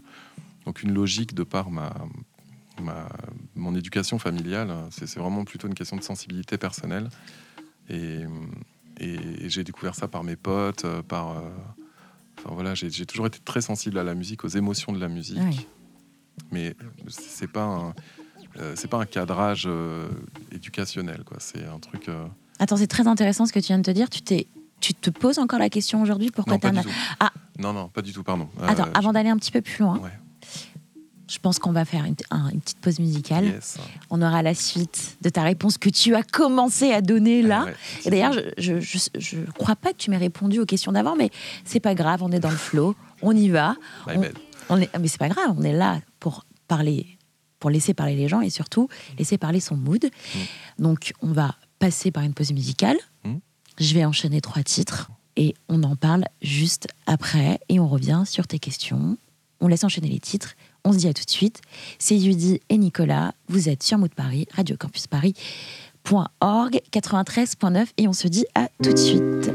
aucune 0.67 0.93
logique 0.93 1.35
de 1.35 1.43
par 1.43 1.71
ma, 1.71 1.93
ma 2.81 3.09
mon 3.55 3.75
éducation 3.75 4.19
familiale. 4.19 4.75
C'est 4.91 5.17
vraiment 5.17 5.45
plutôt 5.45 5.69
une 5.69 5.75
question 5.75 5.97
de 5.97 6.03
sensibilité 6.03 6.59
personnelle. 6.59 7.09
Et, 7.89 8.21
et, 8.99 9.49
j'ai 9.49 9.65
découvert 9.65 9.95
ça 9.95 10.07
par 10.07 10.23
mes 10.23 10.37
potes, 10.37 10.85
euh, 10.85 11.03
par. 11.03 11.43
enfin 12.39 12.55
voilà, 12.55 12.75
j'ai 12.75 13.07
toujours 13.07 13.27
été 13.27 13.41
très 13.41 13.61
sensible 13.61 13.99
à 13.99 14.05
la 14.05 14.15
musique, 14.15 14.45
aux 14.45 14.49
émotions 14.49 14.93
de 14.93 15.01
la 15.01 15.09
musique. 15.09 15.69
Mais 16.53 16.75
c'est 17.09 17.51
pas 17.51 17.65
un, 17.65 17.95
c'est 18.77 18.89
pas 18.89 18.99
un 18.99 19.07
cadrage 19.07 19.69
éducationnel, 20.53 21.25
quoi. 21.25 21.39
C'est 21.41 21.65
un 21.65 21.81
truc. 21.81 22.09
Attends, 22.61 22.77
c'est 22.77 22.87
très 22.87 23.09
intéressant 23.09 23.47
ce 23.47 23.53
que 23.53 23.59
tu 23.59 23.69
viens 23.69 23.79
de 23.79 23.83
te 23.83 23.91
dire. 23.91 24.09
Tu 24.09 24.23
t'es 24.23 24.47
tu 24.81 24.95
te 24.95 25.11
poses 25.11 25.39
encore 25.39 25.59
la 25.59 25.69
question 25.69 26.03
aujourd'hui 26.03 26.31
pourquoi 26.31 26.59
tu 26.59 26.67
as... 26.67 26.73
Ah. 27.21 27.31
Non, 27.59 27.73
non, 27.73 27.89
pas 27.89 28.03
du 28.03 28.13
tout, 28.13 28.23
pardon. 28.23 28.49
Euh, 28.61 28.69
Attends, 28.69 28.89
avant 28.95 29.13
d'aller 29.13 29.29
un 29.29 29.37
petit 29.37 29.51
peu 29.51 29.61
plus 29.61 29.83
loin, 29.83 30.01
je 31.31 31.39
pense 31.39 31.61
qu'on 31.61 31.71
va 31.71 31.85
faire 31.85 32.05
une, 32.05 32.17
petite 32.17 32.81
pause 32.81 32.99
musicale. 32.99 33.61
On 34.11 34.21
aura 34.21 34.43
la 34.43 34.55
suite 34.55 35.17
de 35.23 35.29
ta 35.29 35.43
réponse 35.43 35.79
que 35.79 35.89
tu 35.89 36.17
as 36.17 36.25
commencé 36.25 36.93
à 36.93 37.01
donner 37.01 37.43
là. 37.43 37.67
Et 38.05 38.11
d'ailleurs, 38.11 38.35
je 38.59 38.75
ne 38.75 39.53
crois 39.53 39.77
pas 39.77 39.93
que 39.93 39.99
tu 39.99 40.11
m'aies 40.11 40.17
répondu 40.17 40.59
aux 40.59 40.67
questions 40.67 40.91
d'avant, 40.91 41.15
mais 41.15 41.31
c'est 41.65 41.81
pas 41.81 41.95
grave, 41.95 42.23
on 42.23 42.33
est 42.33 42.41
dans 42.41 42.51
le 42.51 42.57
flow, 42.57 42.97
on 43.23 43.37
y 43.37 43.49
va. 43.49 43.77
On, 44.69 44.81
est, 44.81 44.91
mais 44.99 45.09
c'est 45.09 45.19
pas 45.19 45.29
grave, 45.29 45.55
on 45.57 45.63
est 45.63 45.73
là 45.73 46.01
pour 46.19 46.45
parler, 46.67 47.19
pour 47.59 47.71
laisser 47.71 47.95
parler 47.95 48.17
les 48.17 48.29
gens 48.29 48.41
et 48.41 48.51
surtout 48.51 48.89
laisser 49.19 49.39
parler 49.39 49.61
son 49.61 49.77
mood. 49.77 50.05
Mm. 50.05 50.83
Donc, 50.83 51.13
on 51.23 51.33
va 51.33 51.55
passer 51.79 52.11
par 52.11 52.23
une 52.25 52.35
pause 52.35 52.53
musicale. 52.53 52.97
Mm. 53.25 53.37
Je 53.81 53.95
vais 53.95 54.05
enchaîner 54.05 54.43
trois 54.43 54.63
titres 54.63 55.11
et 55.37 55.55
on 55.71 55.83
en 55.83 55.97
parle 55.97 56.25
juste 56.43 56.87
après 57.07 57.59
et 57.71 57.81
on 57.81 57.89
revient 57.89 58.25
sur 58.27 58.47
tes 58.47 58.59
questions. 58.59 59.17
On 59.61 59.69
laisse 59.69 59.85
enchaîner 59.85 60.09
les 60.09 60.21
titres. 60.21 60.55
On 60.85 60.93
se 60.93 60.99
dit 60.99 61.09
à 61.09 61.15
tout 61.15 61.25
de 61.25 61.31
suite. 61.31 61.63
C'est 61.99 62.19
Judy 62.19 62.61
et 62.69 62.77
Nicolas. 62.77 63.33
Vous 63.49 63.71
êtes 63.71 63.83
sur 63.83 63.97
Mood 63.97 64.15
Paris, 64.15 64.47
Radio 64.53 64.77
Campus 64.77 65.07
Paris.org 65.07 66.81
93.9 66.93 67.87
et 67.97 68.07
on 68.07 68.13
se 68.13 68.29
dit 68.29 68.45
à 68.55 68.69
tout 68.83 68.93
de 68.93 68.99
suite. 68.99 69.51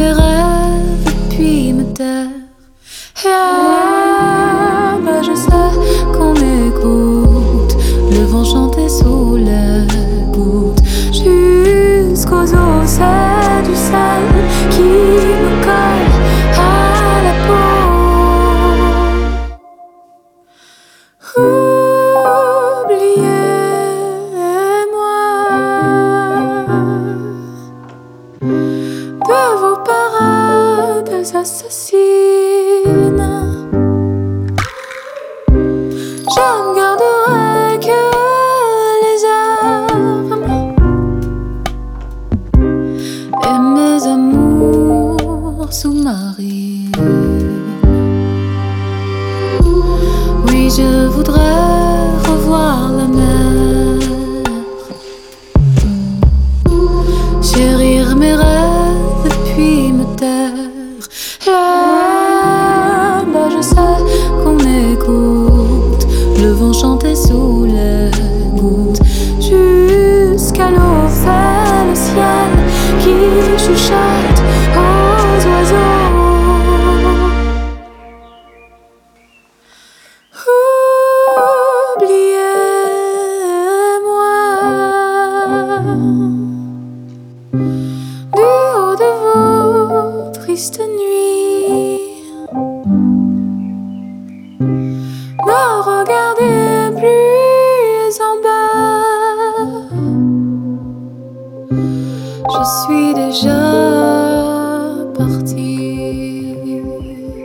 me 0.00 0.39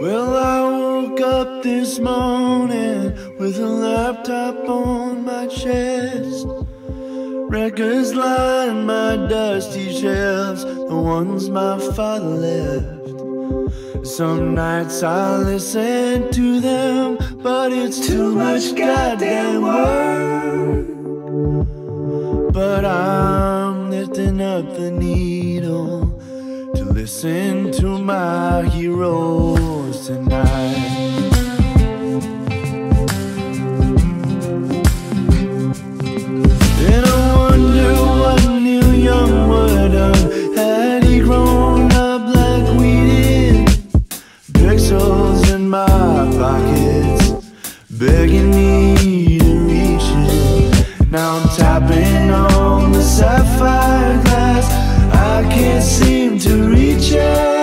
Well, 0.02 0.36
I 0.36 0.62
woke 0.80 1.22
up 1.22 1.64
this 1.64 2.00
morning 2.00 3.14
with 3.38 3.60
a 3.60 3.68
laptop 3.68 4.68
on 4.68 5.26
my 5.26 5.48
chest. 5.48 6.48
Records 7.50 8.14
line 8.14 8.86
my 8.86 9.16
dusty 9.28 9.94
shelves, 9.94 10.64
the 10.66 10.96
ones 10.96 11.50
my 11.50 11.78
father 11.96 12.26
left. 12.26 12.96
Some 14.08 14.56
nights 14.56 15.04
I 15.04 15.38
listen 15.38 16.32
to 16.32 16.60
them, 16.60 17.18
but 17.44 17.72
it's 17.72 18.00
too, 18.00 18.08
too 18.08 18.36
much, 18.36 18.76
goddamn 18.76 19.62
work. 19.62 20.86
But 22.54 22.86
I'm 22.86 23.90
lifting 23.92 24.42
up 24.42 24.66
the 24.76 24.92
knee. 24.92 25.35
Listen 27.06 27.72
to 27.74 28.00
my 28.00 28.68
heroes 28.70 30.08
tonight. 30.08 30.76
And 36.82 37.06
I 37.06 37.36
wonder 37.38 37.94
what 38.22 38.42
would 39.50 39.92
have 39.92 40.56
had 40.56 41.04
he 41.04 41.20
grown 41.20 41.92
up 41.92 42.22
like 42.34 42.68
we 42.80 42.94
did. 43.06 43.68
Pixels 44.54 45.54
in 45.54 45.70
my 45.70 45.86
pockets, 46.40 47.52
begging 47.92 48.50
me 48.50 49.38
to 49.38 49.60
reach 49.70 50.10
it. 50.10 51.12
Now 51.12 51.36
I'm 51.36 51.50
tapping 51.56 52.32
on 52.32 52.94
the 52.94 53.04
sapphire 53.04 53.95
reach 56.56 57.14
out. 57.16 57.55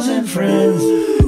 thousand 0.00 0.26
friends. 0.28 1.19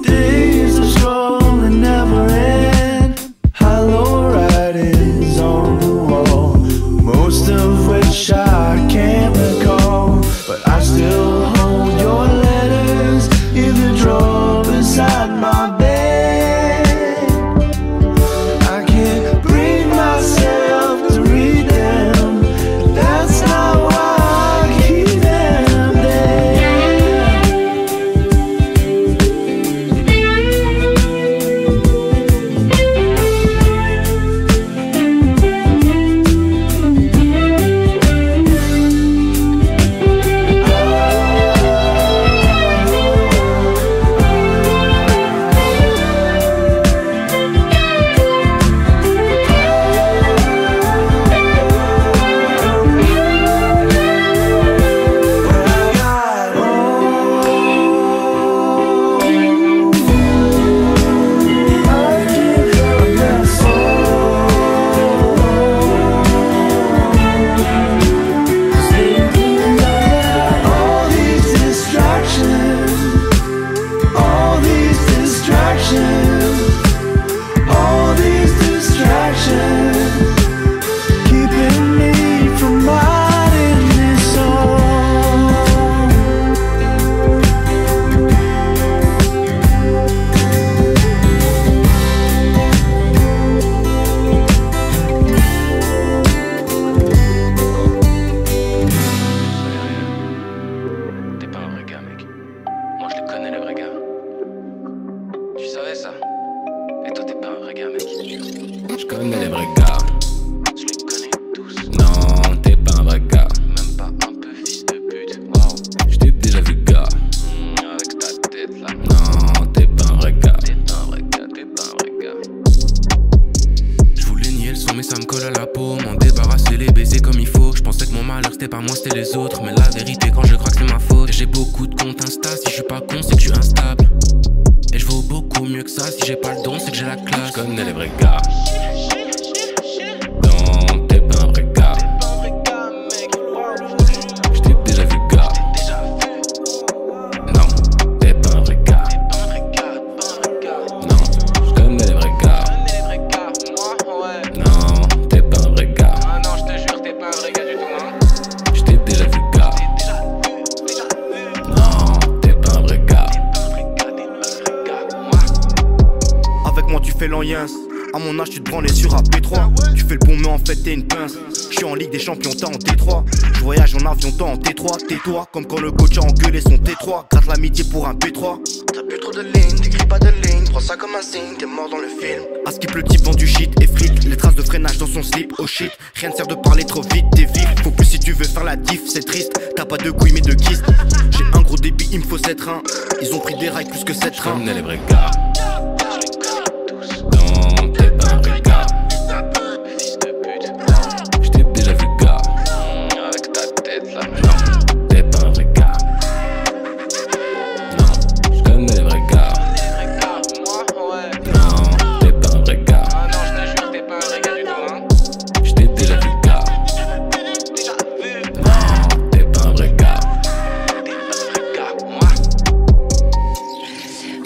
Que 194.65 195.12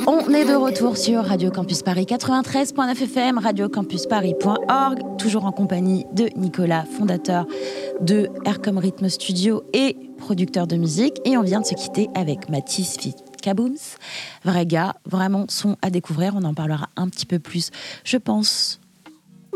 On 0.09 0.33
est 0.33 0.45
de 0.45 0.55
retour 0.55 0.97
sur 0.97 1.25
Radio 1.25 1.51
Campus 1.51 1.83
Paris 1.83 2.05
93.9 2.05 3.03
FM, 3.03 3.39
radiocampusparis.org, 3.39 5.17
toujours 5.19 5.47
en 5.47 5.51
compagnie 5.51 6.07
de 6.13 6.29
Nicolas, 6.37 6.85
fondateur 6.85 7.45
de 8.01 8.29
Aircom 8.45 8.79
Rhythm 8.79 9.09
Studio 9.09 9.65
et 9.73 9.97
producteur 10.17 10.69
de 10.69 10.77
musique. 10.77 11.21
Et 11.25 11.37
on 11.37 11.43
vient 11.43 11.61
de 11.61 11.67
se 11.67 11.75
quitter 11.75 12.09
avec 12.15 12.49
Mathis 12.49 12.97
Fit 13.01 13.17
Kabooms. 13.43 13.97
Vrai 14.45 14.65
gars, 14.65 14.95
vraiment 15.07 15.47
son 15.49 15.77
à 15.83 15.91
découvrir. 15.91 16.35
On 16.37 16.45
en 16.45 16.55
parlera 16.55 16.89
un 16.95 17.09
petit 17.09 17.27
peu 17.27 17.41
plus, 17.41 17.71
je 18.05 18.17
pense, 18.17 18.79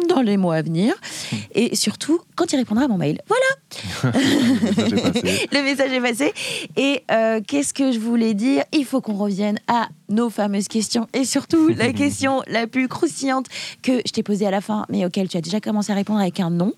dans 0.09 0.23
les 0.23 0.37
mois 0.37 0.57
à 0.57 0.63
venir. 0.63 0.95
Et 1.55 1.75
surtout, 1.77 2.21
quand 2.37 2.53
il 2.53 2.57
répondra 2.57 2.85
à 2.85 2.89
mon 2.89 2.99
mail. 2.99 3.21
Voilà 3.29 4.13
Le 4.21 4.63
message 4.63 4.93
est 4.93 5.13
passé. 5.13 5.49
le 5.53 5.63
message 5.63 5.93
est 5.93 6.01
passé. 6.01 6.33
Et 6.77 7.05
euh, 7.11 7.41
qu'est-ce 7.47 7.75
que 7.75 7.93
je 7.93 7.99
voulais 7.99 8.35
dire? 8.35 8.65
Il 8.73 8.85
faut 8.85 9.01
qu'on 9.01 9.15
revienne 9.17 9.59
à 9.69 9.89
nos 10.09 10.31
fameuses 10.31 10.69
questions 10.69 11.07
et 11.13 11.25
surtout 11.25 11.69
la 11.69 11.93
question 11.93 12.43
la 12.49 12.67
plus 12.67 12.89
croustillante 12.89 13.47
que 13.83 14.01
je 14.07 14.13
t'ai 14.13 14.23
posée 14.23 14.47
à 14.47 14.51
la 14.51 14.61
fin, 14.61 14.85
mais 14.89 15.05
auquel 15.05 15.29
tu 15.29 15.37
as 15.37 15.41
déjà 15.41 15.61
commencé 15.61 15.93
à 15.93 15.95
répondre 15.95 16.21
avec 16.21 16.41
un 16.41 16.51
non. 16.51 16.73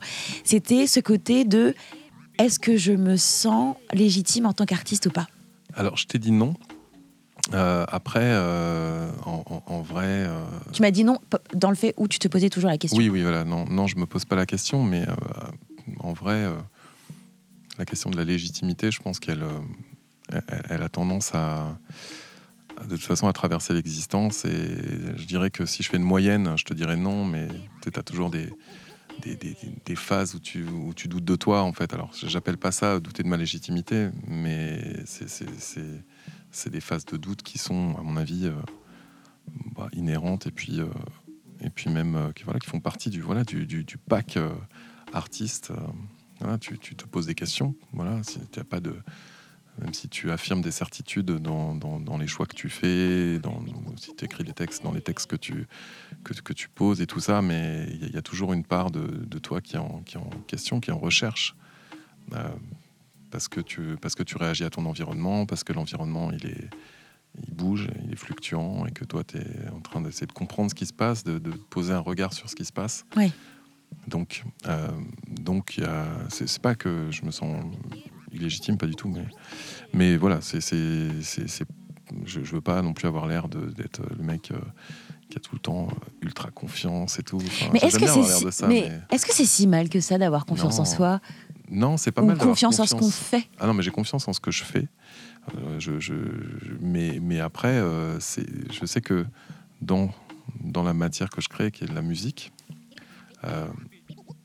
C'était 0.44 0.86
ce 0.86 1.00
côté 1.00 1.44
de 1.44 1.74
est-ce 2.38 2.58
que 2.58 2.76
je 2.76 2.92
me 2.92 3.16
sens 3.16 3.76
légitime 3.92 4.46
en 4.46 4.52
tant 4.52 4.64
qu'artiste 4.64 5.06
ou 5.06 5.10
pas? 5.10 5.26
Alors, 5.74 5.96
je 5.96 6.06
t'ai 6.06 6.18
dit 6.18 6.32
non. 6.32 6.54
Euh, 7.52 7.84
après, 7.88 8.20
euh, 8.22 9.10
en, 9.26 9.42
en- 9.46 9.62
en 9.66 9.82
vrai, 9.82 10.06
euh, 10.06 10.44
Tu 10.72 10.80
m'as 10.82 10.90
dit 10.92 11.04
non 11.04 11.18
dans 11.54 11.70
le 11.70 11.76
fait 11.76 11.92
où 11.96 12.06
tu 12.08 12.18
te 12.18 12.28
posais 12.28 12.48
toujours 12.48 12.70
la 12.70 12.78
question. 12.78 12.96
oui, 12.98 13.08
oui, 13.08 13.22
voilà, 13.22 13.44
non, 13.44 13.64
non, 13.66 13.86
je 13.88 13.96
me 13.96 14.06
pose 14.06 14.24
pas 14.24 14.36
la 14.36 14.46
question, 14.46 14.84
mais 14.84 15.04
en 15.98 16.12
vrai, 16.12 16.46
la 17.78 17.84
question 17.84 18.10
de 18.10 18.16
la 18.16 18.24
légitimité, 18.24 18.90
je 18.90 19.00
pense 19.02 19.18
qu'elle, 19.18 19.44
elle, 20.30 20.42
elle 20.70 20.82
a 20.82 20.88
tendance 20.88 21.34
à, 21.34 21.76
à, 22.76 22.84
de 22.84 22.96
toute 22.96 23.04
façon, 23.04 23.26
à 23.26 23.32
traverser 23.32 23.74
l'existence. 23.74 24.44
Et 24.44 24.78
je 25.16 25.24
dirais 25.24 25.50
que 25.50 25.66
si 25.66 25.82
je 25.82 25.88
fais 25.90 25.96
une 25.96 26.02
moyenne, 26.04 26.54
je 26.56 26.64
te 26.64 26.74
dirais 26.74 26.96
non, 26.96 27.24
mais 27.24 27.48
tu 27.82 27.90
as 27.98 28.02
toujours 28.04 28.30
des, 28.30 28.48
des, 29.18 29.34
des- 29.36 29.56
des 29.84 29.96
phases 29.96 30.34
où 30.36 30.38
tu, 30.38 30.64
où 30.64 30.94
tu 30.94 31.08
doutes 31.08 31.24
de 31.24 31.36
toi, 31.36 31.62
en 31.62 31.72
fait. 31.72 31.92
Alors, 31.92 32.12
j'appelle 32.14 32.56
pas 32.56 32.70
ça 32.72 33.00
douter 33.00 33.22
de 33.24 33.28
ma 33.28 33.36
légitimité, 33.36 34.08
mais 34.28 34.80
c'est- 35.06 35.28
c'est 36.52 36.70
des 36.70 36.80
phases 36.80 37.06
de 37.06 37.16
doute 37.16 37.42
qui 37.42 37.58
sont, 37.58 37.96
à 37.98 38.02
mon 38.02 38.16
avis, 38.16 38.46
euh, 38.46 38.52
bah, 39.74 39.88
inhérentes 39.92 40.46
et 40.46 40.50
puis, 40.50 40.80
euh, 40.80 40.86
et 41.60 41.70
puis 41.70 41.90
même 41.90 42.14
euh, 42.14 42.32
qui, 42.32 42.44
voilà, 42.44 42.60
qui 42.60 42.68
font 42.68 42.80
partie 42.80 43.10
du, 43.10 43.20
voilà, 43.20 43.42
du, 43.42 43.66
du, 43.66 43.98
pack 43.98 44.38
artiste. 45.12 45.72
tu, 46.60 46.78
te 46.78 47.06
poses 47.06 47.26
des 47.26 47.34
questions. 47.34 47.74
Voilà, 47.92 48.22
si 48.22 48.38
pas 48.64 48.80
de, 48.80 48.94
même 49.78 49.94
si 49.94 50.08
tu 50.08 50.30
affirmes 50.30 50.60
des 50.60 50.70
certitudes 50.70 51.30
dans, 51.30 51.74
dans, 51.74 52.18
les 52.18 52.26
choix 52.26 52.46
que 52.46 52.54
tu 52.54 52.68
fais, 52.68 53.38
dans, 53.38 53.64
si 53.96 54.14
tu 54.14 54.24
écris 54.26 54.44
les 54.44 54.52
textes, 54.52 54.82
dans 54.82 54.92
les 54.92 55.00
textes 55.00 55.30
que 55.30 55.36
tu, 55.36 55.66
que, 56.22 56.34
que 56.34 56.52
tu 56.52 56.68
poses 56.68 57.00
et 57.00 57.06
tout 57.06 57.20
ça, 57.20 57.40
mais 57.40 57.86
il 57.90 58.10
y, 58.10 58.12
y 58.12 58.18
a 58.18 58.22
toujours 58.22 58.52
une 58.52 58.64
part 58.64 58.90
de, 58.90 59.06
de 59.06 59.38
toi 59.38 59.62
qui 59.62 59.76
est, 59.76 59.80
en, 59.80 60.02
qui 60.04 60.16
est 60.16 60.20
en 60.20 60.30
question, 60.46 60.80
qui 60.80 60.90
est 60.90 60.92
en 60.92 60.98
recherche. 60.98 61.56
Parce, 63.32 63.48
que 63.48 63.60
tu, 63.60 63.96
parce 64.00 64.14
que 64.14 64.22
tu 64.22 64.36
réagis 64.36 64.62
à 64.64 64.70
ton 64.70 64.84
environnement, 64.86 65.46
parce 65.46 65.64
que 65.64 65.72
l'environnement, 65.72 66.30
il 66.30 66.46
est 66.46 66.68
il 67.48 67.54
bouge, 67.54 67.88
il 68.04 68.12
est 68.12 68.16
fluctuant, 68.16 68.84
et 68.86 68.90
que 68.92 69.06
toi, 69.06 69.24
tu 69.24 69.38
es 69.38 69.68
en 69.74 69.80
train 69.80 70.02
d'essayer 70.02 70.26
de 70.26 70.32
comprendre 70.32 70.68
ce 70.70 70.74
qui 70.74 70.84
se 70.84 70.92
passe, 70.92 71.24
de, 71.24 71.38
de 71.38 71.50
poser 71.70 71.94
un 71.94 71.98
regard 71.98 72.34
sur 72.34 72.50
ce 72.50 72.54
qui 72.54 72.66
se 72.66 72.72
passe. 72.74 73.06
Oui. 73.16 73.32
Donc, 74.06 74.44
euh, 74.66 74.88
donc 75.30 75.80
c'est 76.28 76.58
pas 76.60 76.74
que 76.74 77.08
je 77.10 77.24
me 77.24 77.30
sens 77.30 77.64
illégitime, 78.32 78.76
pas 78.76 78.86
du 78.86 78.96
tout, 78.96 79.08
mais, 79.08 79.24
mais 79.94 80.16
voilà, 80.18 80.42
c'est, 80.42 80.60
c'est, 80.60 81.08
c'est- 81.22 81.48
c'est- 81.48 81.66
je, 82.26 82.42
je 82.44 82.52
veux 82.54 82.60
pas 82.60 82.82
non 82.82 82.92
plus 82.92 83.08
avoir 83.08 83.26
l'air 83.26 83.48
d'être 83.48 84.02
le 84.14 84.22
mec 84.22 84.50
euh, 84.50 84.58
qui 85.30 85.38
a 85.38 85.40
tout 85.40 85.54
le 85.54 85.60
temps 85.60 85.88
euh, 85.90 86.10
ultra 86.26 86.50
confiance 86.50 87.18
et 87.18 87.22
tout. 87.22 87.38
Enfin, 87.38 87.70
Mais 87.72 87.78
est-ce 87.80 87.98
que 87.98 88.06
c'est 88.06 88.22
si, 88.24 88.44
mais 88.66 88.68
mais 88.68 88.92
est-ce 89.10 89.24
que 89.24 89.32
c'est 89.34 89.46
si 89.46 89.66
mal 89.66 89.88
que 89.88 90.00
ça 90.00 90.18
d'avoir 90.18 90.44
confiance 90.44 90.78
en 90.78 90.84
soi? 90.84 91.20
Non, 91.72 91.96
c'est 91.96 92.12
pas 92.12 92.22
ou 92.22 92.26
mal 92.26 92.36
d'avoir 92.36 92.52
confiance 92.54 92.78
en 92.78 92.86
ce 92.86 92.94
qu'on 92.94 93.10
fait 93.10 93.48
Ah 93.58 93.66
non, 93.66 93.74
mais 93.74 93.82
j'ai 93.82 93.90
confiance 93.90 94.28
en 94.28 94.32
ce 94.32 94.40
que 94.40 94.50
je 94.50 94.62
fais. 94.62 94.86
Euh, 95.56 95.80
je, 95.80 96.14
mais, 96.80 97.18
mais 97.20 97.40
après, 97.40 97.68
euh, 97.76 98.20
c'est, 98.20 98.46
je 98.72 98.86
sais 98.86 99.00
que 99.00 99.26
dans, 99.80 100.10
dans 100.60 100.84
la 100.84 100.94
matière 100.94 101.30
que 101.30 101.40
je 101.40 101.48
crée, 101.48 101.70
qui 101.72 101.82
est 101.84 101.88
de 101.88 101.94
la 101.94 102.02
musique, 102.02 102.52
euh, 103.44 103.66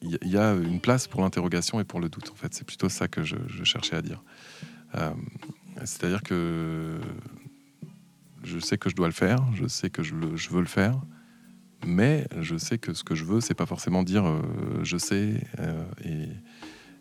il 0.01 0.11
y, 0.13 0.17
il 0.23 0.29
y 0.31 0.37
a 0.37 0.53
une 0.53 0.79
place 0.79 1.07
pour 1.07 1.21
l'interrogation 1.21 1.79
et 1.79 1.83
pour 1.83 1.99
le 1.99 2.09
doute. 2.09 2.31
En 2.31 2.35
fait, 2.35 2.53
c'est 2.55 2.65
plutôt 2.65 2.89
ça 2.89 3.07
que 3.07 3.21
je, 3.23 3.35
je 3.47 3.63
cherchais 3.63 3.95
à 3.95 4.01
dire. 4.01 4.23
Euh, 4.95 5.11
c'est-à-dire 5.85 6.23
que 6.23 6.99
je 8.43 8.59
sais 8.59 8.77
que 8.77 8.89
je 8.89 8.95
dois 8.95 9.07
le 9.07 9.13
faire, 9.13 9.39
je 9.53 9.67
sais 9.67 9.89
que 9.89 10.01
je, 10.03 10.15
le- 10.15 10.35
je 10.35 10.49
veux 10.49 10.61
le 10.61 10.67
faire, 10.67 10.99
mais 11.85 12.25
je 12.41 12.57
sais 12.57 12.77
que 12.77 12.93
ce 12.93 13.03
que 13.03 13.13
je 13.15 13.25
veux, 13.25 13.41
c'est 13.41 13.53
pas 13.53 13.65
forcément 13.65 14.03
dire 14.03 14.25
euh, 14.25 14.41
je 14.83 14.97
sais 14.97 15.43
euh, 15.59 15.83
et, 16.03 16.27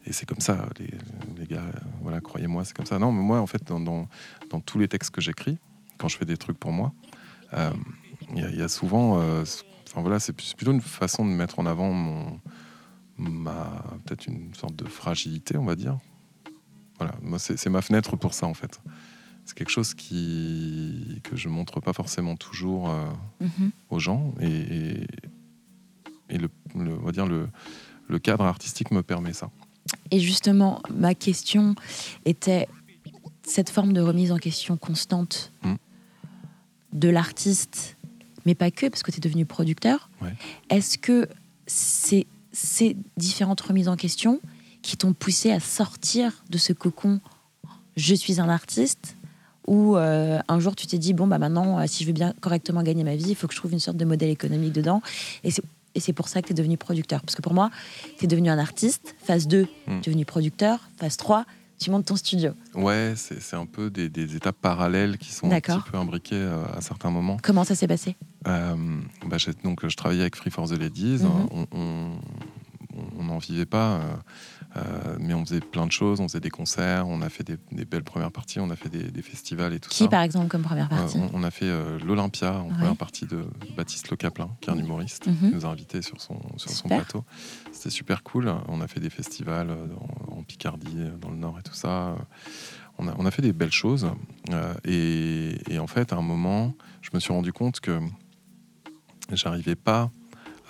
et 0.07 0.13
c'est 0.13 0.27
comme 0.27 0.41
ça, 0.41 0.69
les, 0.79 0.91
les 1.37 1.47
gars, 1.47 1.65
voilà, 2.03 2.21
croyez-moi, 2.21 2.65
c'est 2.65 2.75
comme 2.77 2.87
ça. 2.87 2.99
Non, 2.99 3.13
mais 3.13 3.23
moi, 3.23 3.41
en 3.41 3.47
fait, 3.47 3.63
dans, 3.65 3.81
dans, 3.81 4.09
dans 4.51 4.61
tous 4.61 4.79
les 4.79 4.89
textes 4.89 5.11
que 5.11 5.21
j'écris, 5.21 5.59
quand 5.99 6.09
je 6.09 6.17
fais 6.17 6.25
des 6.25 6.37
trucs 6.37 6.59
pour 6.59 6.73
moi, 6.73 6.93
euh, 7.55 7.71
il 8.35 8.39
y, 8.41 8.45
a- 8.45 8.51
il 8.51 8.57
y 8.57 8.63
a 8.63 8.69
souvent, 8.69 9.21
euh, 9.21 9.45
enfin 9.89 10.01
voilà, 10.03 10.19
c'est 10.21 10.33
plutôt 10.33 10.73
une 10.73 10.81
façon 10.81 11.25
de 11.25 11.31
mettre 11.31 11.59
en 11.59 11.67
avant 11.67 11.93
mon, 11.93 12.41
ma, 13.19 13.83
peut-être 14.05 14.27
une 14.27 14.55
sorte 14.55 14.77
de 14.77 14.85
fragilité, 14.87 15.57
on 15.57 15.65
va 15.65 15.75
dire. 15.77 15.99
Voilà, 16.99 17.15
moi, 17.23 17.39
c'est 17.39 17.69
ma 17.69 17.83
fenêtre 17.83 18.17
pour 18.17 18.33
ça, 18.35 18.47
en 18.47 18.55
fait. 18.55 18.81
C'est 19.45 19.57
quelque 19.57 19.71
chose 19.71 19.95
qui, 19.95 21.21
que 21.23 21.37
je 21.37 21.49
montre 21.49 21.81
pas 21.81 21.93
forcément 21.93 22.37
toujours 22.37 22.91
euh, 22.91 23.05
Mhm. 23.41 23.71
aux 23.91 23.99
gens 24.01 24.35
et, 24.41 24.47
et, 24.49 25.07
et 26.31 26.39
le, 26.39 26.49
le- 26.75 26.99
on 26.99 27.05
va 27.05 27.13
dire 27.13 27.27
le, 27.27 27.49
le 28.09 28.19
cadre 28.19 28.45
artistique 28.45 28.91
me 28.91 29.03
permet 29.03 29.33
ça. 29.33 29.51
Et 30.11 30.21
justement, 30.21 30.83
ma 30.95 31.15
question 31.15 31.75
était 32.25 32.69
cette 33.43 33.71
forme 33.71 33.93
de 33.93 34.01
remise 34.01 34.33
en 34.33 34.39
question 34.39 34.77
constante 34.77 35.53
Mm. 35.63 35.75
de 36.93 37.09
l'artiste, 37.09 37.97
mais 38.45 38.55
pas 38.55 38.71
que, 38.71 38.87
parce 38.87 39.03
que 39.03 39.11
tu 39.11 39.19
es 39.19 39.21
devenu 39.21 39.45
producteur. 39.45 40.09
Ouais. 40.23 40.35
Est-ce 40.71 40.99
que 40.99 41.29
c'est 41.67 42.27
ces 42.53 42.97
différentes 43.17 43.61
remises 43.61 43.89
en 43.89 43.97
question 43.97 44.41
qui 44.83 44.97
t'ont 44.97 45.13
poussé 45.13 45.51
à 45.51 45.61
sortir 45.61 46.45
de 46.49 46.59
ce 46.59 46.73
cocon 46.73 47.21
je 47.97 48.15
suis 48.15 48.41
un 48.41 48.49
artiste 48.49 49.17
ou 49.67 49.97
euh, 49.97 50.39
un 50.49 50.61
jour 50.61 50.77
tu 50.77 50.87
t'es 50.87 50.97
dit 50.99 51.13
bon 51.13 51.27
bah 51.27 51.39
maintenant 51.39 51.79
euh, 51.79 51.85
si 51.87 52.05
je 52.05 52.09
veux 52.09 52.15
bien 52.15 52.35
correctement 52.41 52.83
gagner 52.83 53.05
ma 53.05 53.17
vie 53.17 53.31
il 53.31 53.35
faut 53.35 53.47
que 53.47 53.53
je 53.55 53.59
trouve 53.59 53.73
une 53.73 53.81
sorte 53.81 53.97
de 53.97 54.05
modèle 54.05 54.31
économique 54.31 54.73
dedans 54.73 55.03
et 55.45 55.51
c'est 55.51 55.63
et 55.97 56.01
c'est 56.01 56.13
pour 56.13 56.29
ça 56.29 56.43
que 56.43 56.47
tu 56.49 56.53
es 56.53 56.55
devenu 56.55 56.77
producteur 56.77 57.21
parce 57.23 57.35
que 57.35 57.43
pour 57.43 57.55
moi 57.55 57.71
tu 58.19 58.25
es 58.27 58.29
devenu 58.29 58.51
un 58.51 58.59
artiste 58.59 59.17
phase 59.25 59.49
2 59.49 59.63
Mm. 59.63 59.67
tu 59.87 59.91
es 60.11 60.13
devenu 60.13 60.25
producteur 60.25 60.79
phase 60.99 61.17
3 61.17 61.45
tu 61.79 61.91
montes 61.91 62.07
ton 62.07 62.17
studio 62.17 62.53
Ouais, 62.75 63.13
c'est 63.17 63.55
un 63.57 63.67
peu 63.67 63.91
des, 63.91 64.09
des 64.09 64.35
étapes 64.35 64.57
parallèles 64.63 65.19
qui 65.19 65.31
sont 65.33 65.51
un 65.51 65.61
petit 65.61 65.91
peu 65.91 65.99
imbriquées 65.99 66.35
euh, 66.37 66.65
à 66.75 66.81
certains 66.81 67.11
moments. 67.11 67.37
comment 67.43 67.65
ça 67.65 67.75
s'est 67.75 67.87
passé? 67.87 68.17
Euh, 68.47 68.75
bah, 69.27 69.37
donc, 69.63 69.87
je 69.87 69.95
travaillais 69.97 70.23
avec 70.23 70.37
Free 70.37 70.51
for 70.51 70.67
the 70.69 70.79
Ladies. 70.79 71.19
Mhm. 71.23 71.27
On- 71.53 71.67
on- 71.73 71.79
on 71.79 72.11
n'en 73.27 73.39
vivait 73.39 73.67
pas, 73.67 73.97
euh, 73.97 74.17
euh, 74.77 75.17
mais 75.21 75.35
on 75.35 75.45
faisait 75.45 75.61
plein 75.61 75.87
de 75.87 75.93
choses. 75.93 76.21
On 76.21 76.29
faisait 76.29 76.41
des 76.41 76.51
concerts, 76.51 77.07
on 77.09 77.21
a 77.23 77.29
fait 77.29 77.45
des, 77.45 77.57
des 77.73 77.85
belles 77.85 78.03
premières 78.05 78.33
parties, 78.33 78.59
on 78.61 78.71
a 78.71 78.77
fait 78.77 78.89
des, 78.89 79.11
des 79.11 79.23
festivals 79.23 79.73
et 79.75 79.81
tout 79.81 79.91
qui 79.91 80.05
ça. 80.05 80.09
par 80.09 80.23
exemple 80.23 80.49
comme 80.49 80.63
première 80.63 80.87
Euh, 80.93 80.97
partie 80.97 81.19
on, 81.19 81.31
on 81.35 81.43
a 81.43 81.51
fait 81.51 81.67
euh, 81.67 81.99
l'Olympia 82.01 82.55
en 82.61 82.67
Ouais. 82.69 82.73
première 82.75 82.97
partie 82.97 83.27
de 83.27 83.45
Baptiste 83.77 84.11
Le 84.11 84.17
Caplin, 84.17 84.51
qui 84.61 84.71
est 84.71 84.73
un 84.73 84.79
humoriste, 84.79 85.27
Mhm. 85.27 85.51
qui 85.51 85.55
nous 85.55 85.67
a 85.67 85.69
invités 85.69 86.03
sur 86.03 86.21
son, 86.21 86.41
sur 86.57 86.71
son 86.71 86.85
Super. 86.89 86.99
plateau. 86.99 87.25
C'était 87.73 87.91
super 87.91 88.23
cool. 88.23 88.53
On 88.69 88.81
a 88.81 88.89
fait 88.89 89.01
des 89.01 89.11
festivals 89.11 89.71
en, 90.31 90.39
en 90.39 90.43
Picardie, 90.43 90.97
dans 91.21 91.31
le 91.31 91.37
Nord 91.37 91.59
et 91.59 91.63
tout 91.63 91.75
ça. 91.75 92.17
On 92.99 93.09
a, 93.09 93.15
on 93.19 93.27
a 93.27 93.31
fait 93.31 93.43
des 93.43 93.53
belles 93.53 93.73
choses. 93.73 94.09
Et, 94.85 95.57
et 95.69 95.79
en 95.79 95.87
fait, 95.87 96.13
à 96.13 96.17
un 96.17 96.23
moment, 96.23 96.75
je 97.03 97.11
me 97.13 97.21
suis 97.21 97.33
rendu 97.33 97.53
compte 97.53 97.81
que 97.81 97.99
j'arrivais 99.33 99.75
pas 99.77 100.11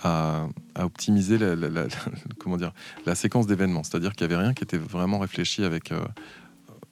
à, 0.03 0.47
à 0.75 0.85
optimiser 0.85 1.37
la, 1.37 1.55
la- 1.55 1.69
la- 1.69 1.87
comment 2.39 2.57
dire, 2.57 2.73
la 3.05 3.15
séquence 3.15 3.47
d'événements. 3.47 3.83
C'est-à-dire 3.83 4.13
qu'il 4.13 4.27
n'y 4.27 4.33
avait 4.33 4.43
rien 4.43 4.53
qui 4.53 4.63
était 4.63 4.77
vraiment 4.77 5.19
réfléchi 5.19 5.63
avec, 5.63 5.91
euh, 5.91 5.99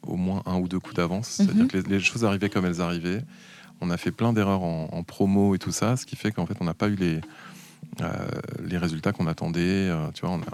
au 0.03 0.15
moins 0.15 0.41
un 0.45 0.55
ou 0.57 0.67
deux 0.67 0.79
coups 0.79 0.95
d'avance. 0.95 1.27
C'est-à-dire 1.29 1.63
Mhm. 1.63 1.67
que 1.67 1.77
les, 1.77 1.83
les 1.83 1.99
choses 1.99 2.25
arrivaient 2.25 2.49
comme 2.49 2.65
elles 2.65 2.81
arrivaient. 2.81 3.23
On 3.81 3.89
a 3.89 3.97
fait 3.97 4.11
plein 4.11 4.33
d'erreurs 4.33 4.63
en, 4.63 4.89
en 4.91 5.03
promo 5.03 5.53
et 5.55 5.59
tout 5.59 5.71
ça, 5.71 5.97
ce 5.97 6.05
qui 6.05 6.15
fait 6.15 6.31
qu'en 6.31 6.45
fait, 6.45 6.55
on 6.61 6.65
n'a 6.65 6.73
pas 6.73 6.87
eu 6.87 6.95
les, 6.95 7.19
euh, 8.01 8.07
les 8.63 8.77
résultats 8.77 9.11
qu'on 9.11 9.27
attendait. 9.27 9.89
Euh, 9.89 10.09
tu 10.13 10.21
vois, 10.25 10.31
on 10.35 10.39
a, 10.41 10.45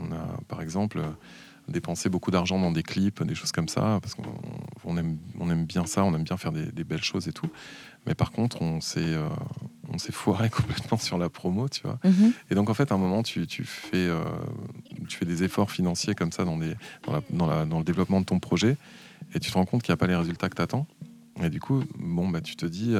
on- 0.00 0.08
on 0.08 0.12
a, 0.12 0.38
par 0.48 0.60
exemple 0.62 1.00
dépensé 1.68 2.08
beaucoup 2.08 2.30
d'argent 2.30 2.60
dans 2.60 2.70
des 2.70 2.84
clips, 2.84 3.24
des 3.24 3.34
choses 3.34 3.50
comme 3.50 3.66
ça, 3.66 3.98
parce 4.00 4.14
qu'on 4.14 4.22
on 4.84 4.96
aime, 4.96 5.16
on 5.40 5.50
aime 5.50 5.64
bien 5.64 5.84
ça, 5.84 6.04
on 6.04 6.14
aime 6.14 6.22
bien 6.22 6.36
faire 6.36 6.52
des, 6.52 6.66
des 6.70 6.84
belles 6.84 7.02
choses 7.02 7.26
et 7.26 7.32
tout. 7.32 7.48
Mais 8.06 8.14
par 8.14 8.30
contre, 8.32 8.62
on 8.62 8.80
s'est 8.80 9.00
euh, 9.14 9.28
on 9.92 9.98
s'est 9.98 10.12
foiré 10.12 10.48
complètement 10.50 10.98
sur 10.98 11.18
la 11.18 11.28
promo, 11.28 11.68
tu 11.68 11.82
vois. 11.82 11.98
Mhm. 12.04 12.32
Et 12.50 12.54
donc 12.54 12.70
en 12.70 12.74
fait, 12.74 12.90
à 12.92 12.94
un 12.94 12.98
moment, 12.98 13.22
tu, 13.22 13.46
tu 13.46 13.64
fais, 13.64 13.96
euh, 13.96 14.22
tu 15.08 15.16
fais 15.16 15.26
des 15.26 15.42
efforts 15.44 15.70
financiers 15.70 16.14
comme 16.14 16.32
ça 16.32 16.44
dans, 16.44 16.56
des, 16.58 16.74
dans, 17.04 17.12
la- 17.12 17.22
dans 17.30 17.46
la- 17.46 17.64
dans 17.66 17.78
le 17.78 17.84
développement 17.84 18.20
de 18.20 18.26
ton 18.26 18.38
projet, 18.40 18.76
et 19.34 19.40
tu 19.40 19.50
te 19.50 19.54
rends 19.54 19.64
compte 19.64 19.82
qu'il 19.82 19.92
n'y 19.92 19.94
a 19.94 19.98
pas 19.98 20.06
les 20.06 20.16
résultats 20.16 20.48
que 20.48 20.56
tu 20.56 20.62
attends. 20.62 20.86
Et 21.42 21.50
du 21.50 21.60
coup, 21.60 21.82
bon, 21.98 22.28
bah, 22.28 22.40
tu 22.40 22.56
te 22.56 22.64
dis, 22.64 22.94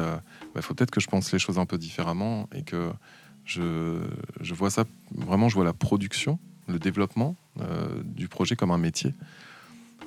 il 0.57 0.63
faut 0.63 0.75
peut-être 0.75 0.91
que 0.91 1.01
je 1.01 1.07
pense 1.07 1.33
les 1.33 1.39
choses 1.39 1.59
un 1.59 1.65
peu 1.67 1.79
différemment 1.79 2.49
et 2.55 2.63
que 2.63 2.91
je, 3.47 4.01
je 4.41 4.55
vois 4.55 4.71
ça, 4.71 4.85
vraiment, 5.15 5.49
je 5.49 5.55
vois 5.55 5.65
la 5.65 5.73
production, 5.73 6.39
le 6.69 6.79
développement 6.79 7.35
euh, 7.63 7.87
du 8.05 8.29
projet 8.29 8.55
comme 8.57 8.71
un 8.73 8.79
métier. 8.79 9.15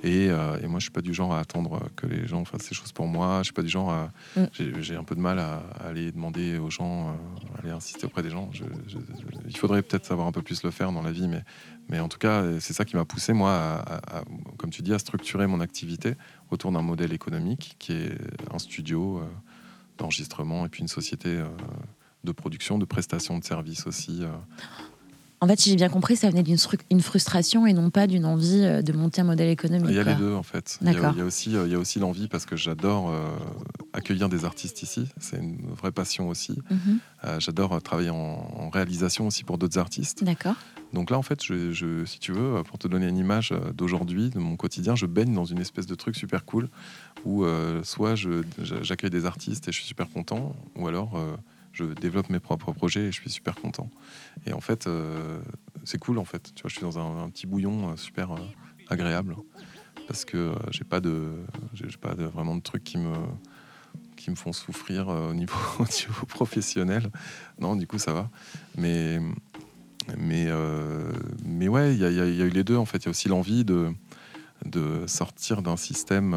Et, 0.03 0.29
euh, 0.29 0.57
et 0.61 0.67
moi, 0.67 0.79
je 0.79 0.83
suis 0.85 0.91
pas 0.91 1.01
du 1.01 1.13
genre 1.13 1.33
à 1.33 1.39
attendre 1.39 1.81
que 1.97 2.07
les 2.07 2.25
gens 2.27 2.45
fassent 2.45 2.63
ces 2.63 2.73
choses 2.75 2.91
pour 2.93 3.07
moi. 3.07 3.39
Je 3.39 3.45
suis 3.45 3.53
pas 3.53 3.61
du 3.61 3.69
genre 3.69 3.89
à. 3.91 4.11
Mm. 4.37 4.45
J'ai 4.81 4.95
un 4.95 5.03
peu 5.03 5.13
de 5.15 5.19
mal 5.19 5.39
à, 5.39 5.61
à 5.79 5.87
aller 5.87 6.11
demander 6.11 6.57
aux 6.57 6.69
gens, 6.69 7.09
euh, 7.09 7.11
à 7.55 7.59
aller 7.61 7.71
insister 7.71 8.05
auprès 8.05 8.23
des 8.23 8.29
gens. 8.29 8.49
Je- 8.53 8.63
je- 8.87 8.97
je- 8.97 9.25
il 9.49 9.57
faudrait 9.57 9.81
peut-être 9.81 10.05
savoir 10.05 10.27
un 10.27 10.31
peu 10.31 10.41
plus 10.41 10.63
le 10.63 10.71
faire 10.71 10.91
dans 10.93 11.01
la 11.01 11.11
vie, 11.11 11.27
mais, 11.27 11.43
mais 11.89 11.99
en 11.99 12.07
tout 12.07 12.17
cas, 12.17 12.43
c'est 12.61 12.73
ça 12.73 12.85
qui 12.85 12.95
m'a 12.95 13.03
poussé, 13.05 13.33
moi, 13.33 13.51
à, 13.51 13.75
à- 13.95 14.19
à- 14.19 14.23
comme 14.57 14.69
tu 14.69 14.81
dis, 14.81 14.93
à 14.93 14.99
structurer 14.99 15.47
mon 15.47 15.59
activité 15.59 16.13
autour 16.49 16.71
d'un 16.71 16.81
modèle 16.81 17.11
économique 17.11 17.75
qui 17.79 17.91
est 17.93 18.17
un 18.53 18.59
studio 18.59 19.19
euh, 19.19 19.23
d'enregistrement 19.97 20.65
et 20.65 20.69
puis 20.69 20.81
une 20.81 20.87
société 20.87 21.29
euh, 21.29 21.45
de 22.23 22.31
production, 22.31 22.77
de 22.77 22.85
prestation 22.85 23.37
de 23.37 23.43
services 23.43 23.85
aussi. 23.85 24.23
En 25.41 25.47
fait, 25.47 25.57
si 25.59 25.69
j'ai 25.69 25.77
bien 25.77 25.87
compris, 25.89 26.17
ça 26.17 26.29
venait 26.29 26.43
d'une 26.43 26.57
une 26.89 27.01
frustration 27.01 27.65
et 27.65 27.71
non 27.73 27.89
pas 27.91 28.07
d'une 28.07 28.25
envie 28.25 28.61
euh, 28.61 28.81
de 28.81 28.91
monter 28.91 29.21
un 29.21 29.23
modèle 29.23 29.47
économique. 29.49 29.87
Il 29.89 29.95
y 29.95 29.99
a 29.99 30.03
quoi. 30.03 30.11
les 30.13 30.17
deux 30.19 30.33
en 30.33 30.43
fait. 30.43 30.77
Il 30.81 30.87
y 30.87 30.89
a, 30.89 30.93
D'accord. 30.93 31.13
il 31.15 31.19
y 31.19 31.21
a 31.21 31.25
aussi, 31.25 31.55
euh, 31.55 31.65
il 31.65 31.71
y 31.71 31.75
a 31.75 31.79
aussi 31.79 31.99
l'envie 31.99 32.27
parce 32.27 32.45
que 32.45 32.57
j'adore 32.57 33.09
euh, 33.09 33.29
accueillir 33.93 34.27
des 34.27 34.43
artistes 34.43 34.83
ici. 34.83 35.07
C'est 35.19 35.37
une 35.37 35.57
vraie 35.77 35.93
passion 35.93 36.27
aussi. 36.27 36.59
Mhm. 36.69 36.99
Euh, 37.23 37.39
j'adore 37.39 37.81
travailler 37.81 38.09
en, 38.09 38.15
en 38.15 38.69
réalisation 38.69 39.27
aussi 39.27 39.43
pour 39.45 39.57
d'autres 39.57 39.77
artistes. 39.79 40.23
D'accord. 40.25 40.55
Donc 40.91 41.09
là, 41.11 41.17
en 41.17 41.21
fait, 41.21 41.41
je, 41.43 41.71
je- 41.71 42.03
si 42.03 42.19
tu 42.19 42.33
veux, 42.33 42.61
pour 42.63 42.77
te 42.79 42.87
donner 42.87 43.07
une 43.07 43.17
image 43.17 43.53
d'aujourd'hui, 43.75 44.31
de 44.31 44.39
mon 44.39 44.55
quotidien, 44.57 44.95
je 44.95 45.05
baigne 45.05 45.33
dans 45.33 45.45
une 45.45 45.59
espèce 45.59 45.85
de 45.85 45.95
truc 45.95 46.15
super 46.15 46.43
cool 46.45 46.67
où 47.25 47.45
euh, 47.45 47.81
soit 47.83 48.15
j'accueille 48.81 49.09
des 49.11 49.25
artistes 49.25 49.67
et 49.67 49.71
je 49.71 49.77
suis 49.77 49.85
super 49.85 50.09
content, 50.09 50.55
ou 50.75 50.87
alors 50.87 51.11
je 51.71 51.85
développe 51.85 52.29
mes 52.29 52.39
propres 52.39 52.71
projets 52.71 53.05
et 53.05 53.11
je 53.11 53.19
suis 53.19 53.29
super 53.29 53.55
content. 53.55 53.89
Et 54.45 54.53
en 54.53 54.61
fait, 54.61 54.87
euh, 54.87 55.39
c'est 55.83 55.99
cool 55.99 56.17
en 56.17 56.25
fait. 56.25 56.51
Tu 56.55 56.61
vois, 56.61 56.69
je 56.69 56.75
suis 56.75 56.83
dans 56.83 56.99
un, 56.99 57.29
petit 57.29 57.47
bouillon 57.47 57.91
euh, 57.91 57.95
super 57.95 58.31
euh, 58.31 58.39
agréable 58.89 59.35
parce 60.07 60.25
que 60.25 60.53
j'ai 60.71 60.83
pas 60.83 60.99
de, 60.99 61.31
j'ai 61.73 61.97
pas 61.97 62.15
vraiment 62.15 62.55
de 62.55 62.61
trucs 62.61 62.83
qui 62.83 62.97
me 62.97 63.13
qui 64.15 64.29
me 64.31 64.35
font 64.35 64.51
souffrir 64.51 65.07
au 65.07 65.33
niveau, 65.33 65.55
au 65.79 65.83
niveau 65.83 66.25
professionnel. 66.27 67.09
Non, 67.59 67.75
du 67.75 67.87
coup, 67.87 67.99
ça 67.99 68.13
va. 68.13 68.29
Mais 68.77 69.19
mais, 70.17 70.47
mais 71.45 71.67
ouais, 71.67 71.93
il 71.93 71.99
y, 71.99 72.15
y 72.15 72.41
a 72.41 72.45
eu 72.45 72.49
les 72.49 72.63
deux 72.63 72.77
en 72.77 72.85
fait. 72.85 72.97
Il 72.97 73.05
y 73.05 73.07
a 73.07 73.11
aussi 73.11 73.29
l'envie 73.29 73.63
de, 73.63 73.93
de 74.65 75.05
sortir 75.05 75.61
d'un 75.61 75.77
système 75.77 76.35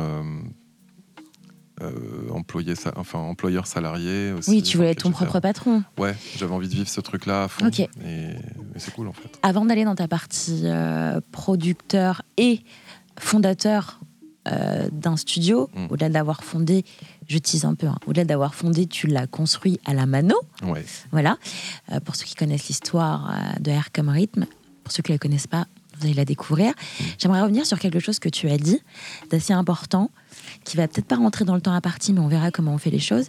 euh, 1.80 2.28
employé, 2.30 2.74
sa- 2.74 2.92
enfin, 2.96 3.18
employeur 3.18 3.66
salarié. 3.66 4.32
Aussi, 4.32 4.50
Oui, 4.50 4.62
tu 4.62 4.76
voulais 4.76 4.90
être 4.90 5.02
ton 5.02 5.10
propre 5.10 5.40
patron. 5.40 5.82
Ouais, 5.98 6.14
j'avais 6.36 6.52
envie 6.52 6.68
de 6.68 6.74
vivre 6.74 6.88
ce 6.88 7.00
truc-là 7.00 7.44
à 7.44 7.48
fond. 7.48 7.66
Ok. 7.66 7.80
Et, 7.80 7.88
et 8.04 8.34
c'est 8.76 8.92
cool 8.94 9.08
en 9.08 9.12
fait. 9.12 9.38
Avant 9.42 9.64
d'aller 9.64 9.84
dans 9.84 9.94
ta 9.94 10.06
partie 10.08 10.62
euh, 10.64 11.20
producteur 11.32 12.22
et 12.36 12.60
fondateur 13.18 14.00
euh, 14.48 14.88
d'un 14.90 15.16
studio, 15.16 15.70
Mm. 15.74 15.86
au-delà 15.90 16.08
d'avoir 16.08 16.42
fondé, 16.42 16.84
je 17.28 17.38
tease 17.38 17.64
un 17.64 17.74
peu, 17.74 17.86
hein, 17.86 17.98
au-delà 18.06 18.24
d'avoir 18.24 18.54
fondé, 18.56 18.86
tu 18.86 19.06
l'as 19.06 19.26
construit 19.28 19.78
à 19.84 19.94
la 19.94 20.04
mano. 20.06 20.34
Ouais. 20.64 20.84
Voilà. 21.12 21.38
Pour 22.04 22.16
ceux 22.16 22.24
qui 22.24 22.34
connaissent 22.34 22.66
l'histoire 22.68 23.32
de 23.60 23.70
Air 23.70 23.92
comme 23.92 24.08
rythme, 24.08 24.46
pour 24.82 24.92
ceux 24.92 25.02
qui 25.02 25.12
ne 25.12 25.14
la 25.14 25.18
connaissent 25.20 25.46
pas, 25.46 25.66
vous 25.96 26.06
allez 26.06 26.14
la 26.14 26.24
découvrir. 26.24 26.74
J'aimerais 27.18 27.40
revenir 27.42 27.64
sur 27.66 27.78
quelque 27.78 28.00
chose 28.00 28.18
que 28.18 28.28
tu 28.28 28.48
as 28.50 28.58
dit, 28.58 28.80
d'assez 29.30 29.52
important, 29.52 30.10
qui 30.64 30.76
va 30.76 30.88
peut-être 30.88 31.06
pas 31.06 31.16
rentrer 31.16 31.44
dans 31.44 31.54
le 31.54 31.60
temps 31.60 31.74
à 31.74 31.80
partie, 31.80 32.12
mais 32.12 32.20
on 32.20 32.28
verra 32.28 32.50
comment 32.50 32.72
on 32.74 32.78
fait 32.78 32.90
les 32.90 32.98
choses. 32.98 33.28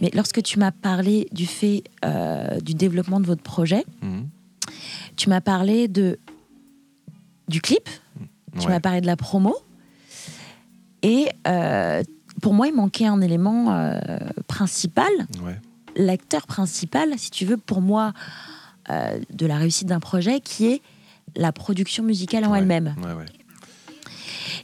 Mais 0.00 0.10
lorsque 0.14 0.42
tu 0.42 0.58
m'as 0.58 0.70
parlé 0.72 1.28
du 1.32 1.46
fait 1.46 1.84
euh, 2.04 2.58
du 2.60 2.74
développement 2.74 3.20
de 3.20 3.26
votre 3.26 3.42
projet, 3.42 3.84
Mhm. 4.02 4.28
tu 5.16 5.28
m'as 5.28 5.40
parlé 5.40 5.88
de 5.88 6.18
du 7.48 7.60
clip, 7.60 7.88
tu 8.58 8.66
Ouais. 8.66 8.72
m'as 8.72 8.80
parlé 8.80 9.00
de 9.00 9.06
la 9.06 9.16
promo, 9.16 9.56
et 11.02 11.28
euh, 11.48 12.02
pour 12.42 12.54
moi, 12.54 12.68
il 12.68 12.74
manquait 12.74 13.06
un 13.06 13.20
élément 13.20 13.72
euh, 13.72 13.98
principal, 14.46 15.10
Ouais. 15.42 15.58
l'acteur 15.96 16.46
principal, 16.46 17.18
si 17.18 17.30
tu 17.30 17.44
veux, 17.44 17.56
pour 17.56 17.80
moi, 17.80 18.12
de 19.32 19.46
la 19.46 19.56
réussite 19.56 19.86
d'un 19.86 20.00
projet, 20.00 20.40
qui 20.40 20.66
est 20.66 20.82
la 21.36 21.52
production 21.52 22.02
musicale 22.02 22.44
en 22.44 22.50
Ouais. 22.52 22.58
elle-même. 22.58 22.94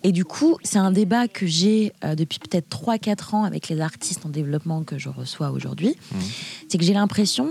Et 0.02 0.12
du 0.12 0.24
coup, 0.24 0.56
c'est 0.62 0.78
un 0.78 0.90
débat 0.92 1.28
que 1.28 1.46
j'ai 1.46 1.92
euh, 2.04 2.14
depuis 2.14 2.38
peut-être 2.38 2.68
3-4 2.68 3.34
ans 3.34 3.44
avec 3.44 3.68
les 3.68 3.80
artistes 3.80 4.24
en 4.26 4.28
développement 4.28 4.82
que 4.84 4.98
je 4.98 5.08
reçois 5.08 5.50
aujourd'hui. 5.50 5.96
Mhm. 6.12 6.20
C'est 6.68 6.78
que 6.78 6.84
j'ai 6.84 6.92
l'impression, 6.94 7.50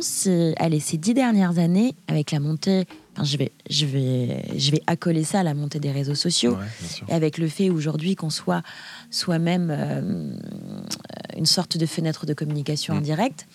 allez, 0.58 0.79
ces 0.79 0.97
dix 0.97 1.13
dernières 1.13 1.58
années, 1.60 1.95
avec 2.08 2.31
la 2.31 2.39
montée, 2.39 2.86
enfin, 3.13 3.23
je, 3.23 3.38
vais, 3.38 3.51
je, 3.69 3.86
vais, 3.86 4.45
je 4.58 4.71
vais 4.71 4.81
accoler 4.88 5.23
ça 5.23 5.39
à 5.39 5.43
la 5.43 5.53
montée 5.53 5.79
des 5.79 5.91
réseaux 5.91 6.15
sociaux, 6.15 6.55
Ouais, 6.55 6.65
et 7.10 7.13
avec 7.13 7.38
le 7.38 7.47
fait 7.47 7.69
aujourd'hui 7.69 8.15
qu'on 8.15 8.29
soit 8.29 8.62
soi-même 9.10 9.69
euh, 9.71 10.36
une 11.38 11.45
sorte 11.45 11.77
de 11.77 11.86
fenêtre 11.86 12.25
de 12.25 12.34
communication 12.34 12.93
Mm. 12.93 12.97
indirecte, 12.97 13.47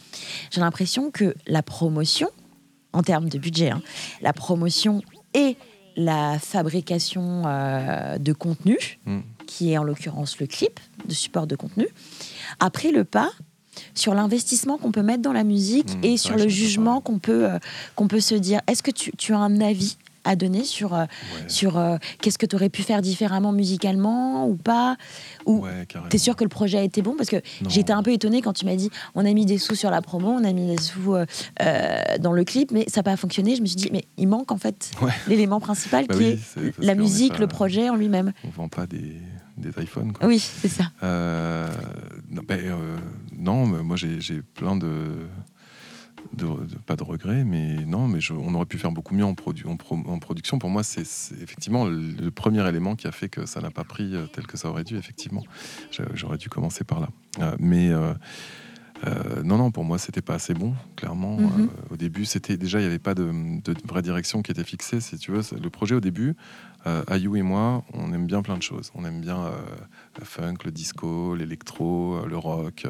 j'ai 0.51 0.61
l'impression 0.61 1.11
que 1.11 1.35
la 1.47 1.63
promotion, 1.63 2.29
en 2.93 3.03
termes 3.03 3.29
de 3.29 3.39
budget, 3.39 3.71
hein, 3.71 3.83
la 4.23 4.33
promotion 4.33 5.03
et 5.35 5.57
la 5.97 6.39
fabrication 6.39 7.43
euh, 7.47 8.19
de 8.19 8.33
contenu, 8.33 8.79
Mm. 9.07 9.21
qui 9.47 9.73
est 9.73 9.79
en 9.79 9.85
l'occurrence 9.85 10.39
le 10.39 10.47
clip 10.47 10.79
de 11.07 11.15
support 11.15 11.47
de 11.47 11.57
contenu, 11.57 11.87
a 12.61 12.71
pris 12.71 12.93
le 12.93 13.05
pas 13.05 13.31
sur 13.95 14.15
l'investissement 14.15 14.79
qu'on 14.79 14.93
peut 14.93 15.03
mettre 15.03 15.23
dans 15.23 15.33
la 15.33 15.45
musique 15.45 15.95
Mm, 15.97 16.05
et 16.05 16.17
sur 16.17 16.37
le 16.37 16.49
jugement 16.49 17.01
qu'on 17.01 17.19
peut, 17.19 17.47
euh, 17.51 17.59
qu'on 17.97 18.09
peut 18.09 18.21
se 18.21 18.35
dire. 18.35 18.61
Est-ce 18.67 18.83
que 18.83 18.91
tu, 18.91 19.13
tu 19.17 19.33
as 19.33 19.39
un 19.39 19.61
avis 19.61 19.97
à 20.25 20.37
donner 20.37 20.65
sur, 20.65 20.95
euh, 20.95 21.03
Ouais. 21.05 21.49
sur 21.49 21.79
euh, 21.79 21.97
qu'est-ce 22.21 22.39
que 22.39 22.47
tu 22.47 22.57
aurais 22.57 22.69
pu 22.69 22.83
faire 22.83 23.03
différemment 23.03 23.53
musicalement 23.53 24.47
ou 24.49 24.57
pas 24.57 24.97
Ou 25.47 25.61
Ouais. 25.65 25.87
T'es 26.11 26.19
sûr 26.19 26.37
que 26.37 26.45
le 26.45 26.49
projet 26.51 26.79
a 26.79 26.83
été 26.83 27.03
bon? 27.03 27.15
Parce 27.17 27.29
que 27.31 27.41
j'étais 27.69 27.93
un 27.93 28.03
peu 28.03 28.13
étonnée 28.13 28.43
quand 28.43 28.53
tu 28.53 28.65
m'as 28.67 28.77
dit 28.77 28.91
on 29.15 29.25
a 29.25 29.33
mis 29.33 29.47
des 29.47 29.59
sous 29.59 29.75
sur 29.75 29.91
la 29.91 30.03
promo, 30.03 30.29
on 30.31 30.45
a 30.45 30.53
mis 30.53 30.67
des 30.67 30.81
sous 30.81 31.15
euh, 31.15 31.25
dans 32.21 32.33
le 32.33 32.45
clip, 32.45 32.71
mais 32.73 32.85
ça 32.89 33.01
n'a 33.01 33.05
pas 33.05 33.17
fonctionné. 33.17 33.57
Je 33.57 33.61
me 33.63 33.67
suis 33.67 33.77
dit, 33.77 33.89
mais 33.93 34.05
il 34.17 34.29
manque 34.29 34.53
en 34.53 34.59
fait 34.59 34.91
Ouais. 35.03 35.11
l'élément 35.29 35.61
principal 35.61 36.07
Bah 36.07 36.15
qui 36.15 36.21
oui, 36.21 36.39
est 36.57 36.79
la 36.85 36.93
est 36.93 36.95
musique, 36.95 37.33
pas- 37.35 37.39
le 37.39 37.47
projet 37.47 37.89
en 37.91 37.97
lui-même. 37.97 38.33
On 38.45 38.51
vend 38.51 38.69
pas 38.69 38.87
des, 38.87 39.17
des 39.57 39.71
iPhones. 39.83 40.13
Quoi. 40.13 40.27
Oui, 40.27 40.39
c'est 40.39 40.69
ça. 40.69 40.85
Euh, 41.03 41.69
non, 42.31 42.43
euh, 42.51 42.97
non, 43.39 43.67
moi 43.67 43.97
j'ai 43.97 44.21
j'ai 44.21 44.43
plein 44.43 44.77
de, 44.77 44.89
de, 46.37 46.45
de- 46.47 46.79
Pas 46.87 46.97
de 46.97 47.03
regrets, 47.03 47.45
mais 47.45 47.85
non, 47.87 48.07
mais 48.09 48.21
je- 48.21 48.33
on 48.33 48.55
aurait 48.55 48.67
pu 48.67 48.79
faire 48.79 48.93
beaucoup 48.93 49.15
mieux 49.15 49.25
en, 49.25 49.33
produ- 49.35 49.67
en, 49.67 49.77
pro- 49.77 49.99
en 50.07 50.19
production. 50.19 50.59
Pour 50.59 50.71
moi, 50.71 50.83
c'est 50.83 51.03
effectivement 51.43 51.85
le, 51.87 51.99
le 52.01 52.31
premier 52.31 52.67
élément 52.69 52.95
qui 52.97 53.07
a 53.07 53.13
fait 53.13 53.29
que 53.29 53.47
ça 53.47 53.61
n'a 53.61 53.71
pas 53.71 53.85
pris 53.85 54.15
euh, 54.15 54.27
tel 54.33 54.47
que 54.47 54.57
ça 54.57 54.69
aurait 54.71 54.85
dû, 54.85 54.97
effectivement. 54.97 55.43
J'aurais 56.15 56.39
dû 56.39 56.49
commencer 56.49 56.85
par 56.85 57.01
là. 57.01 57.09
Euh, 57.41 57.57
mais. 57.59 57.91
euh, 57.91 58.15
non, 59.45 59.57
non, 59.57 59.71
pour 59.71 59.85
moi, 59.85 59.97
c'était 59.99 60.21
pas 60.21 60.35
assez 60.35 60.53
bon, 60.53 60.75
clairement. 60.95 61.39
Mhm. 61.39 61.49
Euh, 61.63 61.95
au 61.95 61.97
début, 61.97 62.27
c'était 62.27 62.59
déjà, 62.59 62.79
il 62.81 62.83
n'y 62.83 62.87
avait 62.89 62.99
pas 62.99 63.15
de, 63.15 63.25
de 63.65 63.75
vraie 63.89 64.03
direction 64.03 64.43
qui 64.43 64.51
était 64.51 64.63
fixée. 64.65 65.01
Si 65.01 65.17
tu 65.17 65.33
veux, 65.33 65.41
le 65.59 65.71
projet 65.71 65.95
au 65.95 66.01
début, 66.01 66.37
euh, 66.87 67.03
Ayou 67.07 67.35
et 67.37 67.41
moi, 67.43 67.83
on 67.95 68.13
aime 68.13 68.27
bien 68.27 68.43
plein 68.43 68.59
de 68.59 68.63
choses. 68.63 68.91
On 68.95 69.07
aime 69.07 69.23
bien 69.23 69.51
le 70.19 70.25
funk, 70.27 70.57
le 70.67 70.71
disco, 70.71 71.35
l'électro, 71.35 72.27
le 72.29 72.37
rock. 72.37 72.87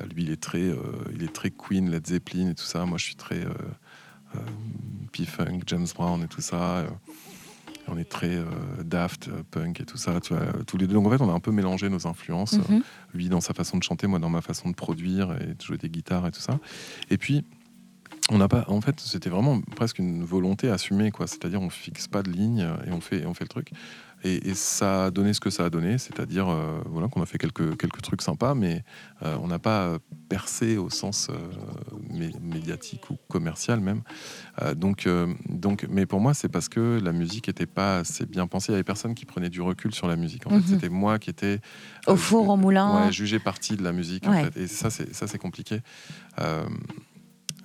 Euh, 0.00 0.06
lui, 0.14 0.24
il 0.24 0.30
est 0.30 0.40
très, 0.40 0.62
euh, 0.62 0.76
il 1.14 1.22
est 1.22 1.32
très 1.32 1.50
Queen, 1.50 1.90
Led 1.90 2.06
Zeppelin 2.06 2.50
et 2.50 2.54
tout 2.54 2.64
ça. 2.64 2.84
Moi, 2.84 2.98
je 2.98 3.04
suis 3.04 3.16
très 3.16 3.44
euh, 3.44 4.38
P-funk, 5.12 5.60
James 5.66 5.86
Brown 5.94 6.22
et 6.22 6.28
tout 6.28 6.40
ça. 6.40 6.86
on 7.88 7.98
est 7.98 8.08
très 8.08 8.38
daft, 8.84 9.30
punk 9.50 9.80
et 9.80 9.84
tout 9.84 9.98
ça. 9.98 10.20
Tu 10.20 10.34
vois, 10.34 10.64
tous 10.66 10.76
les 10.78 10.86
deux. 10.86 10.94
Donc 10.94 11.06
en 11.06 11.10
fait, 11.10 11.22
on 11.22 11.30
a 11.30 11.34
un 11.34 11.40
peu 11.40 11.50
mélangé 11.50 11.88
nos 11.90 12.06
influences. 12.06 12.54
Mhm. 12.54 12.82
Lui 13.12 13.28
dans 13.28 13.40
sa 13.40 13.52
façon 13.52 13.76
de 13.76 13.82
chanter, 13.82 14.06
moi 14.06 14.18
dans 14.18 14.30
ma 14.30 14.40
façon 14.40 14.70
de 14.70 14.74
produire 14.74 15.36
et 15.40 15.54
de 15.54 15.60
jouer 15.60 15.76
des 15.76 15.90
guitares 15.90 16.26
et 16.26 16.30
tout 16.30 16.40
ça. 16.40 16.58
Et 17.10 17.18
puis, 17.18 17.44
on 18.32 18.38
n'a 18.38 18.48
pas. 18.48 18.64
En 18.68 18.80
fait, 18.80 18.98
c'était 19.00 19.30
vraiment 19.30 19.60
presque 19.76 19.98
une 19.98 20.24
volonté 20.24 20.70
assumée, 20.70 21.10
quoi. 21.10 21.26
C'est-à-dire, 21.26 21.60
on 21.62 21.70
fixe 21.70 22.08
pas 22.08 22.22
de 22.22 22.30
ligne 22.30 22.66
et 22.86 22.90
on 22.92 23.00
fait, 23.00 23.24
on 23.26 23.34
fait 23.34 23.44
le 23.44 23.48
truc. 23.48 23.70
Et, 24.24 24.50
et 24.50 24.54
ça 24.54 25.06
a 25.06 25.10
donné 25.10 25.32
ce 25.34 25.40
que 25.40 25.50
ça 25.50 25.64
a 25.64 25.70
donné, 25.70 25.98
c'est-à-dire 25.98 26.48
euh, 26.48 26.80
voilà, 26.86 27.08
qu'on 27.08 27.20
a 27.22 27.26
fait 27.26 27.38
quelques, 27.38 27.76
quelques 27.76 28.02
trucs 28.02 28.22
sympas, 28.22 28.54
mais 28.54 28.84
euh, 29.24 29.36
on 29.42 29.48
n'a 29.48 29.58
pas 29.58 29.98
percé 30.28 30.76
au 30.76 30.90
sens 30.90 31.26
euh, 31.28 31.34
mé- 32.08 32.38
médiatique 32.40 33.10
ou 33.10 33.16
commercial 33.28 33.80
même. 33.80 34.02
Donc, 34.76 35.08
donc, 35.48 35.86
mais 35.90 36.06
pour 36.06 36.20
moi, 36.20 36.34
c'est 36.34 36.48
parce 36.48 36.68
que 36.68 37.00
la 37.02 37.10
musique 37.12 37.48
n'était 37.48 37.66
pas 37.66 37.98
assez 37.98 38.24
bien 38.26 38.46
pensée. 38.46 38.66
Il 38.70 38.72
y 38.72 38.76
avait 38.76 38.84
personne 38.84 39.14
qui 39.16 39.24
prenait 39.24 39.50
du 39.50 39.60
recul 39.60 39.92
sur 39.92 40.06
la 40.06 40.14
musique. 40.14 40.46
En 40.46 40.50
Mhm. 40.50 40.62
fait, 40.62 40.68
c'était 40.74 40.88
moi 40.88 41.18
qui 41.18 41.30
étais 41.30 41.58
Au 42.06 42.14
four, 42.14 42.48
au 42.48 42.56
moulin. 42.56 43.06
Ouais, 43.06 43.12
juger 43.12 43.40
partie 43.40 43.76
de 43.76 43.82
la 43.82 43.90
musique. 43.92 44.26
en 44.28 44.32
fait. 44.34 44.56
Et 44.56 44.68
ça, 44.68 44.88
c'est 44.90 45.12
ça, 45.14 45.26
c'est 45.26 45.38
compliqué. 45.38 45.80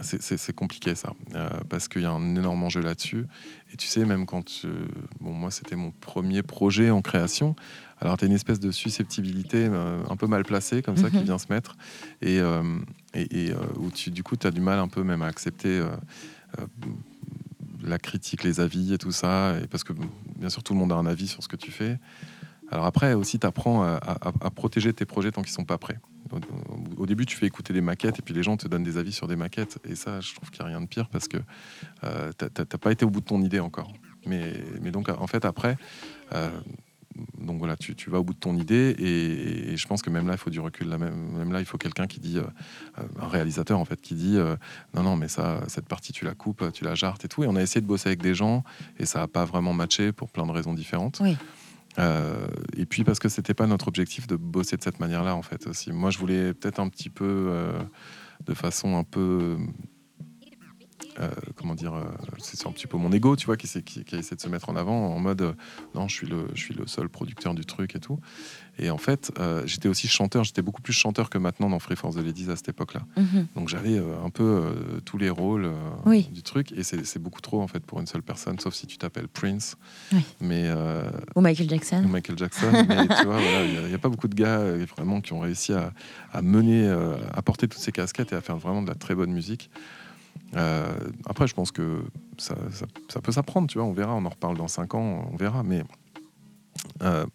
C'est- 0.02 0.54
compliqué 0.54 0.94
ça, 0.96 1.14
euh, 1.36 1.50
parce 1.70 1.88
qu'il 1.88 2.04
y 2.04 2.06
a 2.06 2.12
un 2.12 2.36
énorme 2.36 2.64
enjeu 2.64 2.82
là-dessus. 2.82 3.26
Et 3.74 3.78
tu 3.78 3.88
sais, 3.88 4.06
même 4.06 4.26
quand, 4.26 4.62
euh, 4.66 4.88
bon, 5.20 5.34
moi, 5.34 5.50
c'était 5.52 5.76
mon 5.76 5.92
premier 5.92 6.44
projet 6.44 6.90
en 6.92 7.02
création. 7.02 7.56
Alors, 8.00 8.16
tu 8.18 8.26
as 8.26 8.28
une 8.28 8.34
espèce 8.34 8.60
de 8.60 8.70
susceptibilité 8.72 9.68
euh, 9.70 10.04
un 10.10 10.16
peu 10.16 10.28
mal 10.28 10.44
placée, 10.44 10.82
comme 10.84 10.98
ça, 10.98 11.10
qui 11.10 11.18
Mhm. 11.18 11.24
vient 11.24 11.38
se 11.40 11.48
mettre, 11.50 11.76
et, 12.22 12.40
euh, 12.40 12.78
et, 13.16 13.48
et, 13.48 13.54
où 13.80 13.90
tu, 13.90 14.12
du 14.12 14.22
coup, 14.24 14.36
tu 14.36 14.46
as 14.46 14.52
du 14.52 14.62
mal 14.62 14.78
un 14.80 14.88
peu 14.88 15.04
même 15.04 15.22
à 15.24 15.28
accepter. 15.28 15.84
la 17.84 18.00
critique, 18.00 18.44
les 18.44 18.60
avis 18.60 18.94
et 18.94 18.98
tout 18.98 19.12
ça, 19.12 19.56
et 19.62 19.68
parce 19.68 19.84
que 19.84 19.94
bien 20.38 20.50
sûr 20.50 20.64
tout 20.64 20.74
le 20.74 20.80
monde 20.80 20.92
a 20.92 20.96
un 20.96 21.06
avis 21.06 21.28
sur 21.28 21.42
ce 21.44 21.48
que 21.48 21.56
tu 21.56 21.72
fais. 21.72 22.00
Alors 22.72 22.86
après 22.86 23.14
aussi, 23.14 23.40
tu 23.40 23.48
apprends 23.48 23.84
à, 23.84 23.94
à- 23.96 24.32
à 24.42 24.50
protéger 24.50 24.92
tes 24.94 25.06
projets 25.06 25.32
tant 25.32 25.42
qu'ils 25.42 25.54
sont 25.54 25.64
pas 25.64 25.78
prêts. 25.78 26.00
Au, 26.98 27.06
début, 27.06 27.26
tu 27.26 27.38
fais 27.38 27.46
écouter 27.46 27.74
des 27.74 27.82
maquettes 27.82 28.20
et 28.20 28.22
puis 28.22 28.34
les 28.34 28.44
gens 28.44 28.58
te 28.58 28.68
donnent 28.68 28.84
des 28.84 28.98
avis 28.98 29.12
sur 29.12 29.28
des 29.28 29.36
maquettes. 29.36 29.80
Et 29.90 29.96
ça, 29.96 30.20
je 30.22 30.34
trouve 30.34 30.50
qu'il 30.50 30.62
n'y 30.62 30.66
a 30.66 30.70
rien 30.70 30.82
de 30.82 30.88
pire 30.88 31.08
parce 31.10 31.28
que 31.28 31.38
euh, 32.04 32.32
t'as 32.38 32.50
t'as 32.50 32.78
pas 32.78 32.92
été 32.92 33.06
au 33.06 33.10
bout 33.10 33.22
de 33.22 33.26
ton 33.26 33.42
idée 33.42 33.60
encore. 33.60 33.94
Mais, 34.26 34.54
donc, 34.92 35.08
en 35.10 35.28
fait, 35.28 35.46
après, 35.46 35.78
euh, 36.34 36.50
donc 37.40 37.60
voilà, 37.60 37.78
tu, 37.78 37.96
tu 37.96 38.10
vas 38.10 38.20
au 38.20 38.24
bout 38.24 38.34
de 38.34 38.40
ton 38.40 38.56
idée 38.58 38.94
et, 39.00 39.78
je 39.78 39.88
pense 39.88 40.02
que 40.02 40.10
même 40.10 40.28
là, 40.28 40.34
il 40.34 40.38
faut 40.38 40.50
du 40.50 40.60
recul. 40.60 40.88
Même, 40.88 41.54
là, 41.54 41.60
il 41.60 41.66
faut 41.66 41.78
quelqu'un 41.78 42.08
qui 42.08 42.20
dit, 42.20 42.38
euh, 42.38 42.44
un 43.22 43.28
réalisateur 43.28 43.80
en 43.80 43.86
fait, 43.86 44.02
qui 44.02 44.16
dit 44.16 44.38
non, 44.94 45.04
non, 45.04 45.16
mais 45.16 45.30
ça, 45.30 45.62
cette 45.68 45.88
partie, 45.88 46.12
tu 46.12 46.26
la 46.26 46.36
coupes, 46.36 46.72
tu 46.74 46.84
la 46.84 46.96
jartes 46.96 47.24
et 47.24 47.28
tout. 47.28 47.44
Et 47.44 47.48
on 47.48 47.56
a 47.56 47.62
essayé 47.62 47.82
de 47.82 47.88
bosser 47.88 48.10
avec 48.10 48.22
des 48.22 48.36
gens 48.36 48.64
et 49.00 49.06
ça 49.06 49.20
n'a 49.20 49.28
pas 49.28 49.46
vraiment 49.46 49.74
matché 49.74 50.12
pour 50.12 50.30
plein 50.30 50.46
de 50.46 50.52
raisons 50.52 50.74
différentes. 50.74 51.20
Oui. 51.22 51.38
Euh, 52.00 52.48
et 52.76 52.86
puis 52.86 53.04
parce 53.04 53.20
que 53.20 53.30
c'était 53.30 53.54
pas 53.54 53.66
notre 53.66 53.88
objectif 53.88 54.28
de 54.28 54.36
bosser 54.36 54.78
de 54.78 54.84
cette 54.84 55.00
manière-là 55.00 55.36
en 55.36 55.42
fait 55.42 55.68
aussi. 55.68 55.92
Moi, 55.92 56.12
je 56.12 56.20
voulais 56.20 56.54
peut-être 56.54 56.80
un 56.80 56.90
petit 56.90 57.10
peu 57.10 57.48
euh, 57.50 57.80
de 58.46 58.54
façon 58.54 58.98
un 58.98 59.04
peu 59.04 59.58
euh, 61.20 61.30
comment 61.56 61.76
dire, 61.76 61.94
euh, 61.96 62.04
c'est 62.40 62.68
un 62.68 62.72
petit 62.72 62.88
peu 62.88 62.98
mon 62.98 63.12
ego, 63.12 63.36
tu 63.36 63.46
vois, 63.46 63.58
qui, 63.58 63.68
qui, 63.84 64.04
qui 64.04 64.16
a 64.16 64.20
essayé 64.20 64.36
de 64.36 64.42
se 64.42 64.50
mettre 64.50 64.70
en 64.70 64.76
avant 64.76 65.14
en 65.16 65.20
mode 65.20 65.42
euh, 65.42 65.54
non, 65.96 66.08
je 66.08 66.14
suis, 66.16 66.28
le, 66.28 66.48
je 66.54 66.62
suis 66.62 66.74
le 66.76 66.86
seul 66.86 67.10
producteur 67.10 67.54
du 67.54 67.66
truc 67.66 67.96
et 67.96 68.00
tout. 68.00 68.20
Et 68.80 68.92
en 68.92 69.00
fait, 69.00 69.32
j'étais 69.66 69.90
aussi 69.90 70.08
chanteur, 70.08 70.44
j'étais 70.44 70.62
beaucoup 70.62 70.84
plus 70.84 70.94
chanteur 70.94 71.32
que 71.32 71.40
maintenant 71.40 71.68
dans 71.68 71.80
Free 71.80 71.96
Force 71.96 72.16
the 72.16 72.20
Ladies 72.20 72.52
à 72.52 72.56
cette 72.56 72.70
époque-là. 72.70 73.02
Mhm. 73.18 73.48
Donc 73.56 73.70
j'avais 73.70 73.98
un 73.98 74.30
peu 74.30 75.02
tous 75.04 75.18
les 75.18 75.32
rôles 75.32 75.72
Oui. 76.06 76.30
du 76.32 76.44
truc 76.44 76.72
et 76.74 76.84
c'est 76.84 77.18
beaucoup 77.18 77.42
trop 77.42 77.60
en 77.60 77.68
fait 77.68 77.80
pour 77.80 78.00
une 78.00 78.06
seule 78.06 78.22
personne, 78.22 78.60
sauf 78.60 78.76
si 78.76 78.86
tu 78.86 79.00
t'appelles 79.00 79.30
Prince. 79.30 79.78
Oui. 80.14 80.24
Mais 80.42 80.72
Ou 81.36 81.42
Michael 81.42 81.68
Jackson. 81.68 82.04
ou 82.06 82.08
Michael 82.08 82.38
Jackson. 82.38 82.72
mais 82.88 83.08
tu 83.08 83.26
vois, 83.26 83.40
voilà, 83.40 83.66
il 83.66 83.88
n'y 83.88 83.96
a, 83.96 83.98
pas 83.98 84.10
beaucoup 84.10 84.28
de 84.28 84.36
gars 84.36 84.60
vraiment 84.96 85.22
qui 85.22 85.34
ont 85.34 85.40
réussi 85.40 85.74
à, 85.74 85.92
à 86.32 86.44
mener, 86.44 86.88
à 87.34 87.42
porter 87.42 87.68
toutes 87.68 87.82
ces 87.82 87.92
casquettes 87.92 88.32
et 88.32 88.36
à 88.36 88.42
faire 88.42 88.58
vraiment 88.58 88.84
de 88.84 88.90
la 88.90 88.96
très 88.96 89.16
bonne 89.16 89.32
musique. 89.32 89.72
Euh, 90.56 90.86
après, 91.26 91.48
je 91.48 91.54
pense 91.54 91.72
que 91.72 92.04
ça, 92.38 92.56
ça- 92.72 92.86
ça 93.10 93.22
peut 93.22 93.32
s'apprendre, 93.32 93.68
tu 93.68 93.78
vois, 93.78 93.88
on 93.88 93.94
verra, 93.94 94.16
on 94.16 94.26
en 94.26 94.30
reparle 94.30 94.58
dans 94.58 94.68
5 94.68 94.96
ans, 94.96 95.30
on 95.32 95.36
verra, 95.36 95.64
mais 95.64 95.84
euh, 97.04 97.26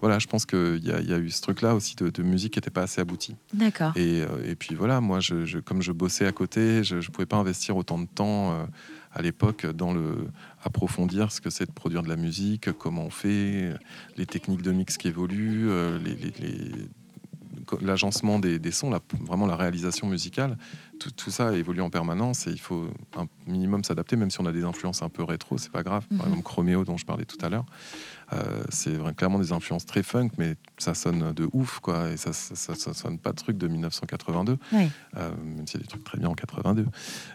voilà, 0.00 0.18
je 0.18 0.26
pense 0.26 0.46
qu'il 0.46 0.80
y, 0.84 0.90
a- 0.90 1.00
il 1.00 1.08
y 1.08 1.12
a 1.14 1.18
eu 1.18 1.30
ce 1.30 1.40
truc-là 1.42 1.74
aussi 1.74 1.94
de, 1.96 2.10
de 2.10 2.22
musique 2.22 2.54
qui 2.54 2.58
n'était 2.58 2.70
pas 2.70 2.82
assez 2.82 3.00
abouti. 3.00 3.36
D'accord. 3.54 3.92
Et, 3.96 4.20
euh, 4.22 4.44
et 4.50 4.56
puis 4.56 4.74
voilà, 4.74 5.00
moi, 5.00 5.20
je, 5.20 5.44
je- 5.46 5.58
comme 5.58 5.80
je 5.82 5.92
bossais 5.92 6.26
à 6.26 6.32
côté, 6.32 6.82
je 6.84 6.96
ne 6.96 7.02
pouvais 7.02 7.26
pas 7.26 7.36
investir 7.36 7.76
autant 7.76 7.98
de 7.98 8.06
temps 8.06 8.52
euh, 8.52 8.64
à 9.12 9.22
l'époque 9.22 9.66
dans 9.66 9.92
le 9.92 10.28
approfondir 10.62 11.32
ce 11.32 11.40
que 11.40 11.50
c'est 11.50 11.66
de 11.66 11.72
produire 11.72 12.02
de 12.02 12.08
la 12.08 12.16
musique, 12.16 12.72
comment 12.72 13.04
on 13.04 13.10
fait, 13.10 13.74
les 14.16 14.26
techniques 14.26 14.62
de 14.62 14.72
mix 14.72 14.96
qui 14.98 15.08
évoluent, 15.08 15.68
les- 16.04 16.14
les- 16.14 16.32
les- 16.40 16.88
co- 17.66 17.78
l'agencement 17.80 18.38
des, 18.38 18.58
des 18.58 18.70
sons, 18.72 18.90
la- 18.90 19.00
vraiment 19.26 19.46
la 19.46 19.56
réalisation 19.56 20.06
musicale. 20.08 20.56
Tout, 21.00 21.10
tout 21.10 21.30
ça 21.30 21.52
évolue 21.54 21.80
en 21.80 21.90
permanence 21.90 22.46
et 22.46 22.50
il 22.50 22.60
faut 22.60 22.88
un 23.16 23.26
minimum 23.46 23.82
s'adapter, 23.82 24.16
même 24.16 24.30
si 24.30 24.40
on 24.40 24.46
a 24.46 24.52
des 24.52 24.64
influences 24.64 25.02
un 25.02 25.08
peu 25.08 25.24
rétro, 25.24 25.58
c'est 25.58 25.72
pas 25.72 25.82
grave. 25.82 26.06
Mhm. 26.10 26.18
Par 26.18 26.26
exemple, 26.26 26.44
Chromeo, 26.44 26.84
dont 26.84 26.96
je 26.98 27.06
parlais 27.06 27.24
tout 27.24 27.38
à 27.44 27.48
l'heure, 27.48 27.64
euh, 28.32 28.62
c'est 28.68 28.92
clairement 29.16 29.38
des 29.38 29.52
influences 29.52 29.86
très 29.86 30.02
funk, 30.02 30.30
mais 30.38 30.54
ça 30.78 30.94
sonne 30.94 31.32
de 31.32 31.48
ouf, 31.52 31.80
quoi. 31.80 32.10
Et 32.10 32.16
ça, 32.16 32.32
ça, 32.32 32.54
ça- 32.54 32.74
ça 32.74 32.94
sonne 32.94 33.18
pas 33.18 33.30
de 33.30 33.36
trucs 33.36 33.58
de 33.58 33.66
1982, 33.68 34.56
Oui. 34.72 34.88
euh, 35.16 35.30
même 35.44 35.66
s'il 35.66 35.80
y 35.80 35.82
a 35.82 35.84
des 35.84 35.88
trucs 35.88 36.04
très 36.04 36.18
bien 36.18 36.28
en 36.28 36.34
82. 36.34 36.86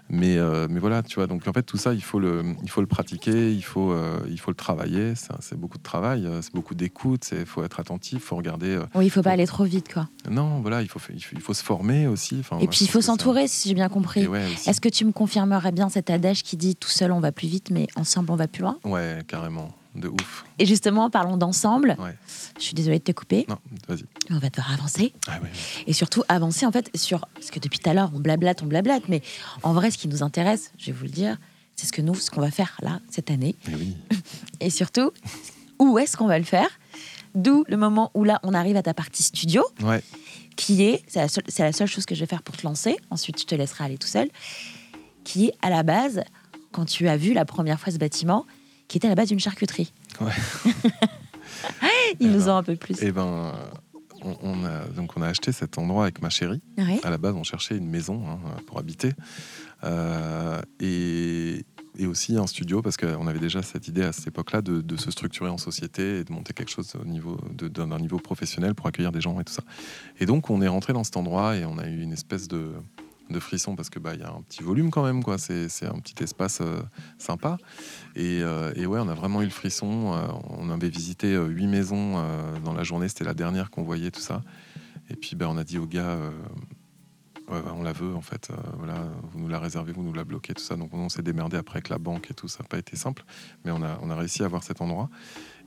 Mais, 0.10 0.38
euh, 0.38 0.67
mais 0.69 0.79
voilà, 0.79 1.03
tu 1.03 1.15
vois. 1.15 1.27
Donc 1.27 1.47
en 1.47 1.53
fait, 1.53 1.63
tout 1.63 1.77
ça, 1.77 1.93
il 1.93 2.01
faut 2.03 2.19
le, 2.19 2.43
il 2.63 2.69
faut 2.69 2.81
le 2.81 2.88
pratiquer, 2.88 3.51
il 3.53 3.63
faut, 3.63 3.95
il 4.29 4.39
faut 4.39 4.51
le 4.51 4.55
travailler. 4.55 5.15
C'est 5.15 5.34
c'est 5.41 5.58
beaucoup 5.60 5.77
de 5.77 5.84
travail, 5.84 6.27
c'est 6.41 6.53
beaucoup 6.53 6.75
d'écoute. 6.75 7.29
Il 7.31 7.45
faut 7.45 7.63
être 7.63 7.79
attentif, 7.79 8.13
il 8.13 8.19
faut 8.19 8.36
regarder. 8.36 8.79
Oui, 8.95 9.05
il 9.08 9.10
faut 9.10 9.21
pas 9.21 9.31
aller 9.31 9.47
trop 9.47 9.63
vite, 9.65 9.91
quoi. 9.93 10.08
non, 10.29 10.62
voilà, 10.62 10.81
il 10.81 10.88
faut, 10.88 10.99
fa- 10.99 11.13
il 11.13 11.21
faut, 11.23 11.36
il 11.36 11.41
faut 11.41 11.53
se 11.53 11.63
former 11.63 12.08
aussi. 12.08 12.38
Enfin, 12.39 12.58
Et 12.58 12.63
moi, 12.63 12.69
puis 12.69 12.86
il 12.86 12.89
faut 12.89 13.01
s'entourer, 13.01 13.47
si 13.47 13.69
j'ai 13.69 13.75
bien 13.75 13.89
compris. 13.89 14.27
Ouais. 14.27 14.45
Est-ce 14.65 14.79
que 14.81 14.89
tu 14.89 15.03
me 15.05 15.12
confirmerais 15.12 15.71
bien 15.71 15.89
cet 15.89 16.10
adage 16.10 16.43
qui 16.43 16.58
dit 16.58 16.75
tout 16.75 16.89
seul 16.89 17.12
on 17.12 17.19
va 17.19 17.31
plus 17.31 17.47
vite, 17.47 17.69
mais 17.71 17.88
ensemble 17.95 18.31
on 18.31 18.36
va 18.36 18.47
plus 18.47 18.62
loin 18.62 18.77
Ouais, 18.84 19.19
carrément, 19.27 19.69
de 19.95 20.08
ouf. 20.08 20.45
Et 20.60 20.65
justement, 20.65 21.10
parlons 21.10 21.38
d'ensemble. 21.38 21.95
Ouais. 21.99 22.15
Je 22.58 22.63
suis 22.63 22.73
désolée 22.73 22.99
de 22.99 23.03
te 23.03 23.12
couper. 23.12 23.45
Non, 23.49 23.58
vas-y. 23.88 24.05
On 24.29 24.38
va 24.39 24.49
devoir 24.49 24.71
avancer. 24.73 25.13
Ah. 25.27 25.39
Et 25.88 25.93
surtout 25.93 26.23
avancer 26.27 26.65
en 26.65 26.71
fait 26.71 26.89
sur. 26.95 27.21
Parce 27.34 27.51
que 27.51 27.60
depuis 27.60 27.79
tout 27.79 27.89
à 27.89 27.93
l'heure, 27.93 28.12
on 28.13 28.19
blablate, 28.19 28.62
on 28.63 28.67
blablate. 28.67 29.03
Mais 29.10 29.21
en 29.63 29.73
vrai, 29.73 29.91
ce 29.91 29.97
qui 29.97 30.08
nous 30.08 30.23
intéresse, 30.23 30.71
je 30.77 30.88
vais 30.88 30.91
vous 30.91 31.03
le 31.05 31.10
dire, 31.12 31.38
c'est 31.75 31.86
ce 31.88 31.91
que 31.91 32.01
nous, 32.01 32.15
ce 32.15 32.29
qu'on 32.31 32.41
va 32.41 32.51
faire 32.51 32.77
là, 32.81 32.99
cette 33.10 33.31
année. 33.31 33.55
Oui. 33.67 33.95
Et 34.60 34.69
surtout, 34.69 35.12
où 35.79 35.97
est-ce 35.99 36.15
qu'on 36.17 36.27
va 36.27 36.38
le 36.39 36.45
faire? 36.45 36.69
D'où 37.36 37.65
le 37.67 37.75
moment 37.77 38.12
où 38.13 38.23
là, 38.23 38.39
on 38.43 38.53
arrive 38.53 38.77
à 38.77 38.84
ta 38.84 38.93
partie 38.93 39.23
studio, 39.23 39.63
Ouais. 39.84 40.01
qui 40.55 40.84
est, 40.84 41.03
c'est 41.08 41.19
la, 41.19 41.27
seule, 41.27 41.43
c'est 41.49 41.63
la 41.63 41.73
seule 41.73 41.88
chose 41.88 42.05
que 42.05 42.15
je 42.15 42.21
vais 42.21 42.25
faire 42.27 42.43
pour 42.43 42.55
te 42.55 42.65
lancer, 42.65 42.97
ensuite 43.10 43.41
je 43.41 43.45
te 43.45 43.55
laisserai 43.55 43.84
aller 43.84 43.97
tout 43.97 44.08
seul, 44.08 44.29
qui 45.25 45.47
est 45.47 45.53
à 45.62 45.69
la 45.69 45.84
base, 45.84 46.23
quand 46.71 46.86
tu 46.86 47.10
as 47.10 47.17
vu 47.17 47.34
la 47.34 47.43
première 47.43 47.77
fois 47.77 47.91
ce 47.91 47.97
bâtiment, 47.97 48.45
qui 48.88 48.98
était 48.98 49.08
à 49.08 49.10
la 49.12 49.15
base 49.15 49.30
d'une 49.30 49.39
charcuterie. 49.39 49.91
Ouais. 50.21 50.32
Ils 52.19 52.32
nous 52.32 52.43
Alors, 52.43 52.56
ont 52.56 52.60
un 52.60 52.63
peu 52.63 52.76
plus. 52.76 53.02
Et 53.02 53.12
ben, 53.12 53.54
on, 54.21 54.38
on 54.41 54.63
a 54.65 54.86
donc 54.95 55.17
on 55.17 55.21
a 55.21 55.28
acheté 55.28 55.52
cet 55.52 55.78
endroit 55.78 56.04
avec 56.04 56.21
ma 56.21 56.30
chérie. 56.30 56.62
Ouais. 56.78 57.00
À 57.04 57.10
la 57.10 57.17
base, 57.17 57.36
on 57.36 57.43
cherchait 57.43 57.78
une 57.78 57.89
maison 57.89 58.24
hein, 58.28 58.39
pour 58.67 58.80
habiter 58.80 59.12
Euh, 59.84 60.62
et, 60.80 61.63
et 61.98 62.08
aussi 62.08 62.36
un 62.38 62.48
studio 62.48 62.82
parce 62.82 62.98
qu'on 62.98 63.28
avait 63.28 63.39
déjà 63.39 63.62
cette 63.62 63.88
idée 63.88 64.02
à 64.04 64.12
cette 64.13 64.28
époque-là 64.28 64.62
de, 64.62 64.82
de 64.82 64.98
se 64.98 65.12
structurer 65.12 65.50
en 65.50 65.58
société 65.60 66.19
et 66.19 66.24
de 66.24 66.32
monter 66.32 66.54
quelque 66.54 66.71
chose 66.71 66.93
au 67.00 67.06
niveau 67.06 67.38
d'un 67.52 68.00
niveau 68.00 68.17
professionnel 68.17 68.74
pour 68.74 68.88
accueillir 68.88 69.12
des 69.12 69.21
gens 69.21 69.39
et 69.39 69.43
tout 69.43 69.54
ça. 69.54 69.63
Et 70.19 70.26
donc, 70.26 70.50
on 70.50 70.62
est 70.62 70.67
rentré 70.67 70.93
dans 70.93 71.04
cet 71.04 71.17
endroit 71.17 71.56
et 71.58 71.65
on 71.65 71.78
a 71.78 71.88
eu 71.88 72.02
une 72.02 72.13
espèce 72.13 72.48
de 72.48 72.71
de 73.30 73.40
frisson 73.40 73.76
parce 73.76 73.90
que 73.90 74.00
bah 74.00 74.14
il 74.14 74.22
y 74.22 74.24
a 74.24 74.30
un 74.30 74.42
petit 74.42 74.64
volume 74.64 74.90
quand 74.92 75.04
même 75.04 75.24
quoi. 75.24 75.38
C'est 75.38 75.70
c'est 75.70 75.86
un 75.86 76.00
petit 76.00 76.24
espace 76.24 76.60
euh, 76.62 76.82
sympa. 77.18 77.58
Et, 78.16 78.42
euh, 78.42 78.74
et 78.76 78.86
ouais 78.86 79.00
on 79.00 79.08
a 79.08 79.14
vraiment 79.14 79.42
eu 79.42 79.46
le 79.46 79.52
frisson. 79.52 80.14
Euh, 80.14 80.28
on 80.50 80.70
avait 80.70 80.90
visité 80.90 81.36
huit 81.36 81.68
maisons 81.68 82.24
dans 82.64 82.74
la 82.74 82.84
journée. 82.84 83.08
C'était 83.08 83.24
la 83.24 83.34
dernière 83.34 83.70
qu'on 83.72 83.84
voyait 83.84 84.12
tout 84.12 84.22
ça. 84.22 84.42
Et 85.10 85.16
puis 85.16 85.36
ben 85.36 85.48
on 85.48 85.58
a 85.58 85.64
dit 85.64 85.78
aux 85.78 85.88
gars 85.88 86.18
Ouais, 87.47 87.58
ouais, 87.58 87.71
on 87.75 87.84
la 87.84 87.93
veut 87.93 88.15
en 88.15 88.21
fait. 88.21 88.49
Euh, 88.49 88.55
voilà, 88.77 88.95
vous 89.31 89.39
nous 89.39 89.47
la 89.47 89.60
réservez, 89.60 89.91
vous 89.91 90.01
nous 90.03 90.13
la 90.13 90.23
bloquez, 90.23 90.53
tout 90.53 90.63
ça. 90.63 90.75
Donc 90.75 90.93
on 90.93 91.10
s'est 91.10 91.21
démerdé 91.21 91.58
après 91.58 91.77
avec 91.77 91.89
la 91.89 91.97
banque 91.99 92.31
et 92.31 92.34
tout. 92.34 92.47
Ça 92.47 92.63
n'a 92.63 92.67
pas 92.67 92.77
été 92.77 92.96
simple, 92.96 93.23
mais 93.63 93.71
on 93.71 93.83
a, 93.83 94.00
on 94.02 94.10
a 94.10 94.15
réussi 94.15 94.41
à 94.43 94.46
avoir 94.46 94.63
cet 94.63 94.81
endroit. 94.81 95.10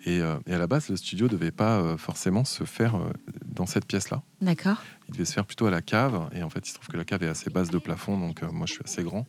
Et, 0.04 0.20
euh, 0.20 0.36
et 0.46 0.54
à 0.54 0.58
la 0.58 0.66
base, 0.66 0.88
le 0.88 0.96
studio 0.96 1.28
devait 1.28 1.50
pas 1.50 1.78
euh, 1.78 1.96
forcément 1.96 2.44
se 2.44 2.64
faire 2.64 2.98
dans 3.46 3.66
cette 3.66 3.84
pièce-là. 3.86 4.22
D'accord. 4.40 4.82
Il 5.08 5.12
devait 5.12 5.24
se 5.24 5.32
faire 5.32 5.44
plutôt 5.46 5.66
à 5.66 5.70
la 5.70 5.82
cave. 5.82 6.28
Et 6.34 6.42
en 6.42 6.50
fait, 6.50 6.66
il 6.66 6.70
se 6.70 6.74
trouve 6.74 6.88
que 6.88 6.96
la 6.96 7.04
cave 7.04 7.22
est 7.22 7.28
assez 7.28 7.50
basse 7.50 7.70
de 7.70 7.78
plafond, 7.78 8.18
donc 8.18 8.42
moi 8.42 8.66
je 8.66 8.72
suis 8.74 8.82
assez 8.84 9.02
grand. 9.02 9.26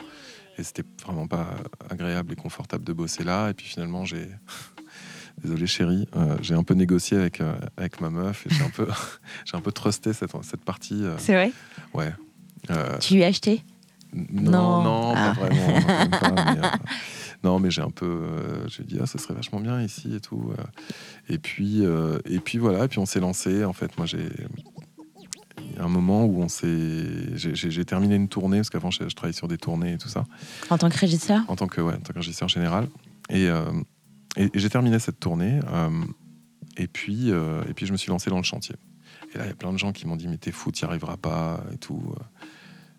Et 0.58 0.64
c'était 0.64 0.84
vraiment 1.04 1.28
pas 1.28 1.48
agréable 1.90 2.34
et 2.34 2.36
confortable 2.36 2.84
de 2.84 2.94
bosser 2.94 3.24
là. 3.24 3.50
Et 3.50 3.54
puis 3.54 3.66
finalement, 3.68 4.06
j'ai. 4.06 4.28
Désolé 5.42 5.68
chérie, 5.68 6.06
euh, 6.18 6.38
j'ai 6.42 6.54
un 6.54 6.64
peu 6.64 6.74
négocié 6.74 7.16
avec, 7.16 7.40
euh, 7.40 7.54
avec 7.78 8.02
ma 8.02 8.10
meuf 8.10 8.46
et 8.46 8.50
j'ai 8.54 8.62
un 8.62 8.70
peu, 8.70 8.86
j'ai 9.46 9.56
un 9.56 9.62
peu 9.62 9.72
trusté 9.72 10.12
cette, 10.12 10.32
cette 10.44 10.66
partie. 10.66 11.02
euh, 11.06 11.16
C'est 11.18 11.34
vrai? 11.34 11.54
Ouais. 11.94 12.12
Euh, 12.70 12.98
Tu 13.00 13.16
lui 13.16 13.24
as 13.24 13.28
acheté? 13.28 13.64
Non, 14.14 14.52
Non. 14.52 14.84
non, 14.84 15.14
Ah. 15.16 15.34
pas 15.36 15.46
vraiment. 15.48 15.68
non, 15.68 15.86
même 15.88 16.10
pas, 16.10 16.32
mais, 16.32 16.60
euh, 16.66 16.70
non, 17.44 17.60
mais 17.60 17.70
j'ai 17.72 17.82
un 17.82 17.92
peu. 17.92 18.06
euh, 18.08 18.68
j'ai 18.68 18.84
dit, 18.84 18.98
ah, 19.02 19.06
ça 19.06 19.18
serait 19.20 19.34
vachement 19.36 19.60
bien 19.60 19.82
ici 19.82 20.16
et 20.16 20.20
tout. 20.20 20.52
euh. 20.58 20.64
et, 21.30 21.38
puis, 21.38 21.84
et 22.26 22.40
puis 22.40 22.58
voilà, 22.58 22.86
et 22.86 22.88
puis 22.88 23.00
on 23.00 23.06
s'est 23.06 23.20
lancé. 23.20 23.64
En 23.66 23.74
fait, 23.74 23.96
moi, 23.98 24.06
j'ai. 24.08 24.28
Il 25.62 25.76
y 25.76 25.80
a 25.80 25.84
un 25.84 25.90
moment 25.90 26.26
où 26.26 26.42
on 26.42 26.48
s'est. 26.48 27.36
J'ai 27.36 27.86
terminé 27.86 28.16
une 28.16 28.30
tournée, 28.30 28.58
parce 28.58 28.70
qu'avant, 28.70 28.92
je, 28.92 29.08
je 29.08 29.16
travaillais 29.16 29.34
sur 29.38 29.48
des 29.48 29.58
tournées 29.58 29.94
et 29.94 29.98
tout 29.98 30.10
ça, 30.10 30.26
En 30.70 30.78
tant 30.78 30.90
que 30.90 30.98
régisseur? 30.98 31.42
En 31.48 31.56
tant 31.56 31.68
que, 31.68 31.82
ouais, 31.82 31.94
en 31.94 32.00
tant 32.00 32.14
que 32.14 32.20
régisseur 32.20 32.48
général. 32.50 32.88
Et, 33.30 33.44
et, 33.46 34.44
et 34.46 34.50
j'ai 34.56 34.70
terminé 34.70 34.98
cette 35.00 35.20
tournée. 35.20 35.60
Et 36.78 36.88
puis, 36.88 37.30
et 37.30 37.74
puis 37.76 37.86
je 37.86 37.92
me 37.92 37.98
suis 37.98 38.10
lancé 38.10 38.30
dans 38.30 38.38
le 38.38 38.44
chantier. 38.44 38.76
Et 39.34 39.38
là, 39.38 39.44
il 39.46 39.50
y 39.50 39.52
a 39.52 39.56
plein 39.56 39.72
de 39.72 39.78
gens 39.78 39.92
qui 39.92 40.08
m'ont 40.08 40.16
dit, 40.16 40.28
mais 40.28 40.38
t'es 40.38 40.52
fou, 40.52 40.72
t'y 40.72 40.86
arriveras 40.86 41.18
pas 41.18 41.62
et 41.74 41.78
tout. 41.78 42.02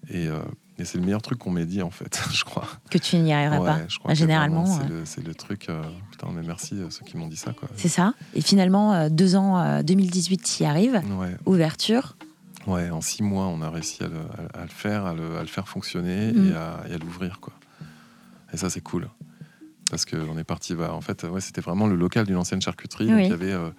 Et, 0.09 0.27
euh, 0.29 0.41
et 0.79 0.85
c'est 0.85 0.99
le 0.99 1.05
meilleur 1.05 1.21
truc 1.23 1.39
qu'on 1.39 1.51
m'ait 1.51 1.67
dit, 1.67 1.83
en 1.83 1.91
fait, 1.91 2.21
je 2.33 2.45
crois. 2.45 2.67
Que 2.91 2.99
tu 2.99 3.17
n'y 3.17 3.33
arriveras 3.33 3.59
Ouais, 3.61 3.67
pas. 3.67 3.89
je 3.89 3.99
crois 3.99 4.15
généralement, 4.15 4.65
C'est 5.05 5.23
le, 5.23 5.35
truc. 5.35 5.69
euh, 5.69 5.83
putain, 6.11 6.29
mais 6.33 6.43
merci 6.43 6.75
euh, 6.75 6.89
ceux 6.91 7.05
qui 7.05 7.17
m'ont 7.17 7.29
dit 7.29 7.37
ça. 7.37 7.53
C'est 7.77 7.89
ça. 7.89 8.15
Et 8.35 8.41
finalement, 8.41 8.93
euh, 8.95 9.09
deux 9.11 9.37
ans, 9.37 9.59
euh, 9.59 9.83
2018, 9.83 10.39
tu 10.43 10.63
y 10.63 10.67
arrives. 10.67 11.01
Ouais, 11.19 11.37
Ouverture. 11.47 12.17
ouais, 12.67 12.91
en 12.91 13.01
six 13.01 13.23
mois, 13.23 13.47
on 13.47 13.61
a 13.63 13.71
réussi 13.71 14.03
à 14.03 14.09
le, 14.09 14.17
à- 14.55 14.61
à 14.61 14.63
le 14.63 14.69
faire, 14.69 15.05
à 15.07 15.15
le, 15.15 15.37
à 15.37 15.43
le 15.43 15.49
faire 15.49 15.69
fonctionner 15.69 16.33
Mhm. 16.33 16.53
et 16.53 16.55
à, 16.57 16.73
à 16.95 16.99
l'ouvrir, 16.99 17.41
quoi. 17.41 17.53
Et 18.53 18.57
ça, 18.57 18.69
c'est 18.71 18.81
cool. 18.81 19.09
Parce 19.91 20.05
qu'on 20.05 20.39
est 20.39 20.45
parti, 20.45 20.77
bah, 20.77 20.95
en 20.95 21.01
fait, 21.01 21.25
ouais, 21.25 21.41
c'était 21.41 21.61
vraiment 21.61 21.89
le 21.89 21.97
local 21.97 22.25
d'une 22.25 22.37
ancienne 22.37 22.63
charcuterie. 22.63 23.09
Donc, 23.09 23.19
il 23.19 23.29
y 23.29 23.33
avait 23.33 23.53
euh, 23.53 23.71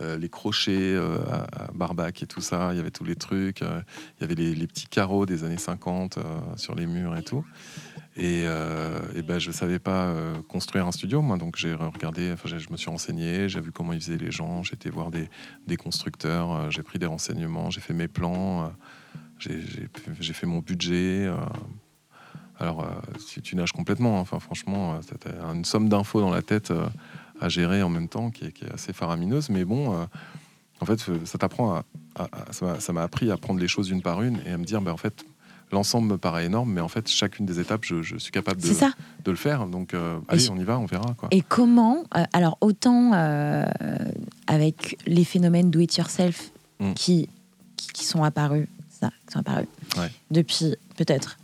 euh, 0.00 0.16
les 0.16 0.28
crochets 0.28 0.94
euh, 0.94 1.18
à, 1.28 1.64
à 1.64 1.72
Barbac 1.74 2.22
et 2.22 2.26
tout 2.26 2.40
ça. 2.40 2.70
Il 2.72 2.76
y 2.76 2.80
avait 2.80 2.92
tous 2.92 3.02
les 3.04 3.16
trucs. 3.16 3.60
il 3.62 4.20
y 4.20 4.24
avait 4.24 4.36
les, 4.36 4.54
les 4.54 4.66
petits 4.68 4.86
carreaux 4.86 5.26
des 5.26 5.42
années 5.42 5.58
50 5.58 6.18
euh, 6.18 6.22
sur 6.56 6.76
les 6.76 6.86
murs 6.86 7.16
et 7.16 7.24
tout. 7.24 7.44
Et, 8.16 8.44
et 8.44 9.22
ben, 9.22 9.38
je 9.38 9.48
ne 9.48 9.52
savais 9.52 9.78
pas 9.78 10.14
construire 10.48 10.86
un 10.86 10.92
studio, 10.92 11.20
moi. 11.20 11.36
Donc, 11.36 11.56
j'ai 11.56 11.74
regardé, 11.74 12.32
enfin, 12.32 12.48
je 12.48 12.70
me 12.70 12.78
suis 12.78 12.88
renseigné, 12.88 13.50
j'ai 13.50 13.60
vu 13.60 13.72
comment 13.72 13.92
ils 13.92 14.00
faisaient 14.00 14.16
les 14.16 14.30
gens. 14.30 14.62
J'ai 14.62 14.72
été 14.74 14.88
voir 14.88 15.10
des, 15.10 15.28
des 15.66 15.76
constructeurs, 15.76 16.70
j'ai 16.70 16.82
pris 16.82 16.98
des 16.98 17.04
renseignements, 17.04 17.68
j'ai 17.70 17.82
fait 17.82 17.92
mes 17.92 18.08
plans, 18.08 18.72
j'ai 19.38 20.32
fait 20.32 20.46
mon 20.46 20.60
budget. 20.60 21.28
Alors, 22.58 22.82
euh, 22.84 22.86
tu, 23.28 23.42
tu 23.42 23.56
nages 23.56 23.72
complètement. 23.72 24.18
hein. 24.18 24.20
Enfin, 24.22 24.38
franchement, 24.38 24.94
euh, 24.94 24.96
t'as- 25.06 25.30
t'as 25.30 25.54
une 25.54 25.64
somme 25.64 25.88
d'infos 25.88 26.20
dans 26.20 26.30
la 26.30 26.42
tête 26.42 26.70
euh, 26.70 26.86
à 27.40 27.48
gérer 27.48 27.82
en 27.82 27.88
même 27.90 28.08
temps 28.08 28.30
qui 28.30 28.46
est, 28.46 28.52
qui 28.52 28.64
est 28.64 28.72
assez 28.72 28.92
faramineuse. 28.92 29.50
Mais 29.50 29.64
bon, 29.64 30.06
en 30.80 30.86
fait, 30.86 30.98
ça 31.24 31.38
t'apprend 31.38 31.74
à, 31.74 31.84
à- 32.16 32.24
à- 32.24 32.80
ça 32.80 32.92
m'a- 32.92 33.02
appris 33.02 33.30
à 33.30 33.36
prendre 33.36 33.60
les 33.60 33.68
choses 33.68 33.90
une 33.90 34.00
par 34.02 34.22
une 34.22 34.38
et 34.46 34.52
à 34.52 34.58
me 34.58 34.64
dire, 34.64 34.80
bah, 34.80 34.92
en 34.92 34.96
fait, 34.96 35.24
l'ensemble 35.72 36.08
me 36.08 36.16
paraît 36.16 36.46
énorme, 36.46 36.72
mais 36.72 36.80
en 36.80 36.88
fait, 36.88 37.08
chacune 37.08 37.44
des 37.44 37.60
étapes, 37.60 37.84
je, 37.84 38.00
je 38.02 38.16
suis 38.16 38.30
capable 38.32 38.62
de, 38.62 38.66
ça. 38.72 38.90
de 39.24 39.30
le 39.30 39.36
faire. 39.36 39.66
Donc, 39.66 39.92
euh, 39.94 40.18
allez, 40.28 40.48
on 40.48 40.56
y 40.56 40.64
va, 40.64 40.78
on 40.78 40.86
verra. 40.86 41.12
Quoi. 41.18 41.28
Et 41.32 41.42
comment, 41.42 42.04
euh, 42.16 42.24
alors 42.32 42.56
autant 42.62 43.12
euh, 43.14 43.64
avec 44.46 44.96
les 45.06 45.24
phénomènes 45.24 45.70
do 45.70 45.80
it 45.80 45.96
yourself 45.96 46.50
Mm. 46.78 46.92
qui, 46.92 47.28
qui, 47.78 47.88
qui 47.88 48.04
sont 48.04 48.22
apparus, 48.22 48.66
ça, 48.90 49.08
qui 49.26 49.32
sont 49.32 49.38
apparus 49.40 49.66
Ouais. 49.96 50.10
depuis 50.30 50.74
peut-être 50.98 51.38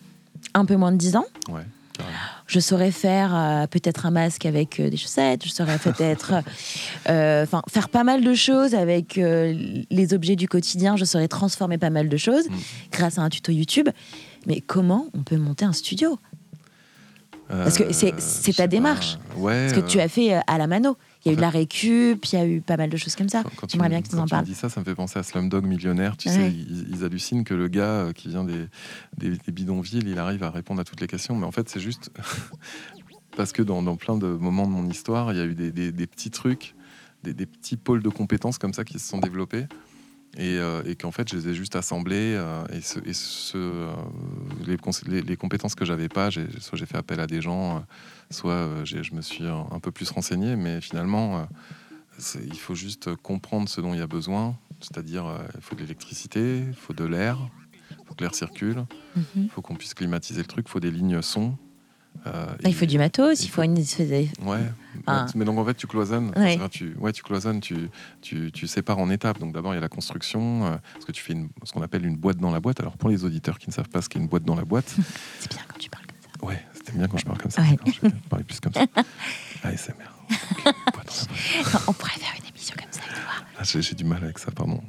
un 0.55 0.65
peu 0.65 0.77
moins 0.77 0.93
de 0.93 0.97
dix 0.97 1.17
ans. 1.17 1.25
Ouais, 1.49 1.63
carrément. 1.97 2.17
Je 2.47 2.61
saurais 2.61 2.91
faire 2.91 3.35
euh, 3.35 3.67
peut-être 3.67 4.05
un 4.07 4.11
masque 4.11 4.45
avec 4.45 4.79
euh, 4.79 4.91
des 4.91 4.97
chaussettes. 4.99 5.45
Je 5.45 5.51
saurais 5.51 5.79
peut-être 5.79 6.35
euh, 7.09 7.45
enfin, 7.45 7.63
faire 7.69 7.89
pas 7.89 8.05
mal 8.05 8.23
de 8.23 8.35
choses 8.35 8.75
avec 8.75 9.17
les 9.17 10.15
objets 10.15 10.37
du 10.37 10.49
quotidien. 10.49 10.97
Je 10.97 11.05
saurais 11.05 11.29
transformer 11.29 11.79
pas 11.79 11.91
mal 11.91 12.09
de 12.09 12.17
choses 12.17 12.49
Mm. 12.49 12.55
grâce 12.93 13.19
à 13.19 13.23
un 13.23 13.29
tuto 13.31 13.53
YouTube. 13.53 13.89
Mais 14.47 14.61
comment 14.61 15.07
on 15.15 15.23
peut 15.23 15.37
monter 15.37 15.65
un 15.65 15.73
studio? 15.73 16.19
Parce 17.49 17.77
que 17.77 17.93
c'est- 17.93 18.57
ta 18.57 18.67
démarche. 18.67 19.19
Ouais. 19.37 19.69
Parce 19.69 19.81
que 19.83 19.87
tu 19.87 20.01
as 20.01 20.09
fait 20.09 20.41
à 20.47 20.57
la 20.59 20.67
mano. 20.67 20.97
Il 21.25 21.29
y 21.29 21.31
a 21.31 21.33
eu 21.35 21.37
de 21.37 21.41
la 21.41 21.51
récup, 21.51 22.25
il 22.27 22.33
y 22.35 22.37
a 22.37 22.47
eu 22.47 22.61
pas 22.61 22.77
mal 22.77 22.91
de 22.91 22.97
choses 22.97 23.15
comme 23.15 23.29
ça. 23.29 23.45
Quand, 23.57 23.71
J'aimerais 23.71 23.89
me- 23.89 23.95
bien 23.95 24.03
que 24.03 24.09
tu 24.09 24.17
en 24.17 24.27
parles. 24.27 24.45
dis 24.45 24.55
ça, 24.57 24.69
ça 24.69 24.81
me 24.81 24.85
fait 24.85 24.95
penser 24.97 25.19
à 25.19 25.23
Slumdog 25.23 25.65
Millionnaire. 25.65 26.17
Tu 26.17 26.29
Ouais. 26.29 26.35
sais, 26.35 26.51
ils, 26.51 26.89
ils 26.91 27.05
hallucinent 27.05 27.45
que 27.45 27.55
le 27.55 27.69
gars 27.69 27.85
euh, 27.85 28.13
qui 28.13 28.29
vient 28.29 28.43
des, 28.45 28.67
des, 29.19 29.31
des 29.37 29.53
bidonvilles, 29.53 30.03
il 30.05 30.19
arrive 30.19 30.43
à 30.43 30.51
répondre 30.51 30.81
à 30.81 30.85
toutes 30.85 31.01
les 31.01 31.07
questions. 31.07 31.37
Mais 31.37 31.47
en 31.47 31.53
fait, 31.53 31.69
c'est 31.69 31.79
juste 31.81 32.11
parce 33.37 33.53
que 33.53 33.63
dans, 33.63 33.83
dans 33.83 33.97
plein 33.97 34.17
de 34.17 34.27
moments 34.27 34.67
de 34.67 34.73
mon 34.73 34.89
histoire, 34.89 35.33
il 35.33 35.39
y 35.39 35.41
a 35.41 35.45
eu 35.45 35.55
des, 35.55 35.71
des- 35.73 35.93
des 35.93 36.07
petits 36.07 36.31
trucs, 36.31 36.75
des, 37.23 37.35
des 37.35 37.47
petits 37.47 37.77
pôles 37.77 38.03
de 38.03 38.09
compétences 38.09 38.59
comme 38.59 38.73
ça 38.75 38.85
qui 38.85 38.99
se 38.99 39.09
sont 39.09 39.19
développés. 39.19 39.67
Et, 40.39 40.57
euh, 40.57 40.83
et 40.87 40.97
qu'en 40.97 41.11
fait, 41.11 41.29
je 41.31 41.37
les 41.37 41.49
ai 41.49 41.55
juste 41.55 41.77
assemblés. 41.77 42.35
euh, 42.37 42.65
et 42.73 42.81
ce, 42.81 42.99
et 43.05 43.13
ce, 43.13 43.59
euh, 43.59 43.93
les, 44.67 44.77
les- 45.07 45.21
les 45.23 45.37
compétences 45.37 45.75
que 45.75 45.85
j'avais 45.85 46.09
pas, 46.09 46.31
j'ai- 46.31 46.47
soit 46.59 46.79
j'ai 46.79 46.87
fait 46.87 46.97
appel 46.97 47.21
à 47.21 47.27
des 47.27 47.43
gens, 47.43 47.85
soit 48.33 48.53
euh, 48.53 48.85
je 48.85 49.15
me 49.15 49.21
suis 49.23 49.45
un, 49.47 49.67
un 49.71 49.81
peu 49.81 49.91
plus 49.93 50.11
renseigné. 50.11 50.57
Mais 50.57 50.81
finalement, 50.81 51.39
euh, 51.39 51.45
il 52.45 52.59
faut 52.59 52.75
juste 52.75 53.15
comprendre 53.17 53.69
ce 53.69 53.81
dont 53.81 53.95
il 53.95 53.99
y 53.99 54.03
a 54.03 54.07
besoin. 54.07 54.57
C'est-à-dire, 54.81 55.27
euh, 55.27 55.39
il 55.55 55.61
faut 55.63 55.75
de 55.77 55.81
l'électricité, 55.81 56.65
il 56.69 56.75
faut 56.75 56.93
de 56.93 57.05
l'air, 57.05 57.39
il 57.91 57.97
faut 58.07 58.15
que 58.15 58.23
l'air 58.25 58.35
circule, 58.35 58.85
Mhm. 59.17 59.25
il 59.37 59.49
faut 59.51 59.63
qu'on 59.63 59.77
puisse 59.77 59.95
climatiser 59.95 60.41
le 60.41 60.47
truc, 60.47 60.67
il 60.69 60.71
faut 60.73 60.81
des 60.81 60.91
lignes 60.91 61.23
son. 61.23 61.57
euh, 62.27 62.47
Ah, 62.65 62.69
Il 62.69 62.75
faut 62.75 62.85
du 62.85 62.99
matos, 62.99 63.43
il 63.45 63.49
faut 63.49 63.63
une 63.63 63.75
Ouais, 64.45 64.59
Ah. 65.07 65.27
mais 65.35 65.45
donc 65.47 65.59
en 65.59 65.65
fait 65.65 65.75
tu 65.75 65.87
cloisonnes, 65.87 66.31
Ouais. 66.37 66.59
Tu, 66.71 66.95
ouais, 66.99 67.13
tu 67.13 67.23
cloisonnes, 67.23 67.61
tu, 67.61 67.89
tu, 68.21 68.53
tu 68.53 68.67
sépares 68.67 68.99
en 68.99 69.09
étapes. 69.09 69.39
Donc 69.39 69.55
d'abord 69.55 69.73
il 69.73 69.77
y 69.77 69.79
a 69.79 69.81
la 69.81 69.89
construction, 69.89 70.67
euh, 70.67 70.77
parce 70.93 71.05
que 71.07 71.13
tu 71.13 71.23
fais 71.23 71.33
une- 71.33 71.49
ce 71.65 71.73
qu'on 71.73 71.81
appelle 71.83 72.05
une 72.05 72.17
boîte 72.17 72.37
dans 72.39 72.51
la 72.51 72.61
boîte. 72.61 72.81
Alors 72.81 72.97
pour 72.99 73.09
les 73.09 73.25
auditeurs 73.25 73.59
qui 73.59 73.69
ne 73.71 73.73
savent 73.73 73.89
pas 73.89 74.03
ce 74.03 74.09
qu'est 74.11 74.19
une 74.19 74.29
boîte 74.29 74.45
dans 74.45 74.55
la 74.57 74.65
boîte, 74.65 74.95
C'est 75.41 75.51
bien 75.53 75.63
quand 75.69 75.79
tu 75.79 75.89
parles 75.89 76.05
comme 76.07 76.19
ça. 76.21 76.47
ouais, 76.47 76.63
c'était 76.93 76.99
bien 76.99 77.09
quand 77.09 77.19
je 77.19 77.25
parle 77.25 77.39
comme 77.39 77.51
ça. 77.51 77.63
Ouais. 77.63 77.79
je 77.87 78.09
parler 78.29 78.45
plus 78.45 78.61
comme 78.61 78.73
ça. 78.73 78.85
ASMR. 79.63 79.95
On 81.89 81.93
pourrait 81.93 82.11
faire 82.13 82.35
une 82.39 82.49
émission 82.49 82.75
comme 82.79 82.91
ça 82.91 83.01
toi. 83.01 83.47
Ah, 83.59 83.63
j'ai 83.65 83.95
du 83.95 84.05
mal 84.05 84.23
avec 84.25 84.39
ça, 84.39 84.51
pardon. 84.51 84.81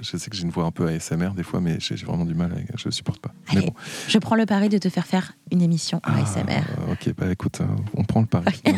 Je, 0.00 0.10
je 0.12 0.16
sais 0.16 0.30
que 0.30 0.36
j'ai 0.36 0.44
une 0.44 0.50
voix 0.50 0.64
un 0.64 0.70
peu 0.70 0.86
ASMR 0.88 1.30
des 1.34 1.42
fois, 1.42 1.60
mais 1.60 1.78
j'ai 1.80 1.96
vraiment 1.96 2.24
du 2.24 2.34
mal 2.34 2.52
avec, 2.52 2.68
je 2.76 2.90
supporte 2.90 3.20
pas. 3.20 3.32
Mais 3.54 3.60
bon. 3.62 3.72
je 4.08 4.18
prends 4.18 4.36
le 4.36 4.46
pari 4.46 4.68
de 4.68 4.78
te 4.78 4.88
faire 4.88 5.06
faire 5.06 5.32
une 5.50 5.62
émission 5.62 6.00
Ah, 6.02 6.16
ASMR. 6.22 6.62
ok, 6.90 7.14
bah 7.16 7.30
écoute, 7.30 7.60
euh, 7.60 7.66
on 7.94 8.04
prend 8.04 8.20
le 8.20 8.26
pari. 8.26 8.62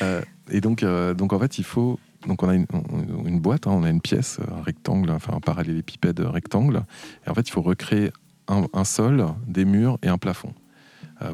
Euh, 0.00 0.22
et 0.50 0.60
donc, 0.62 0.82
euh, 0.82 1.12
donc 1.12 1.32
en 1.34 1.38
fait, 1.38 1.58
il 1.58 1.64
faut. 1.64 2.00
Donc 2.26 2.42
on 2.42 2.48
a 2.48 2.54
une, 2.54 3.40
boîte, 3.40 3.66
hein, 3.66 3.72
on 3.72 3.84
a 3.84 3.90
une 3.90 4.00
pièce, 4.00 4.40
un 4.50 4.62
rectangle, 4.62 5.10
enfin 5.10 5.34
un 5.34 5.40
parallélépipède 5.40 6.18
rectangle. 6.20 6.82
Et 7.24 7.30
en 7.30 7.34
fait, 7.34 7.46
il 7.46 7.52
faut 7.52 7.60
recréer 7.60 8.10
un, 8.48 8.64
un 8.72 8.84
sol, 8.84 9.26
des 9.46 9.66
murs 9.66 9.98
et 10.02 10.08
un 10.08 10.18
plafond 10.18 10.54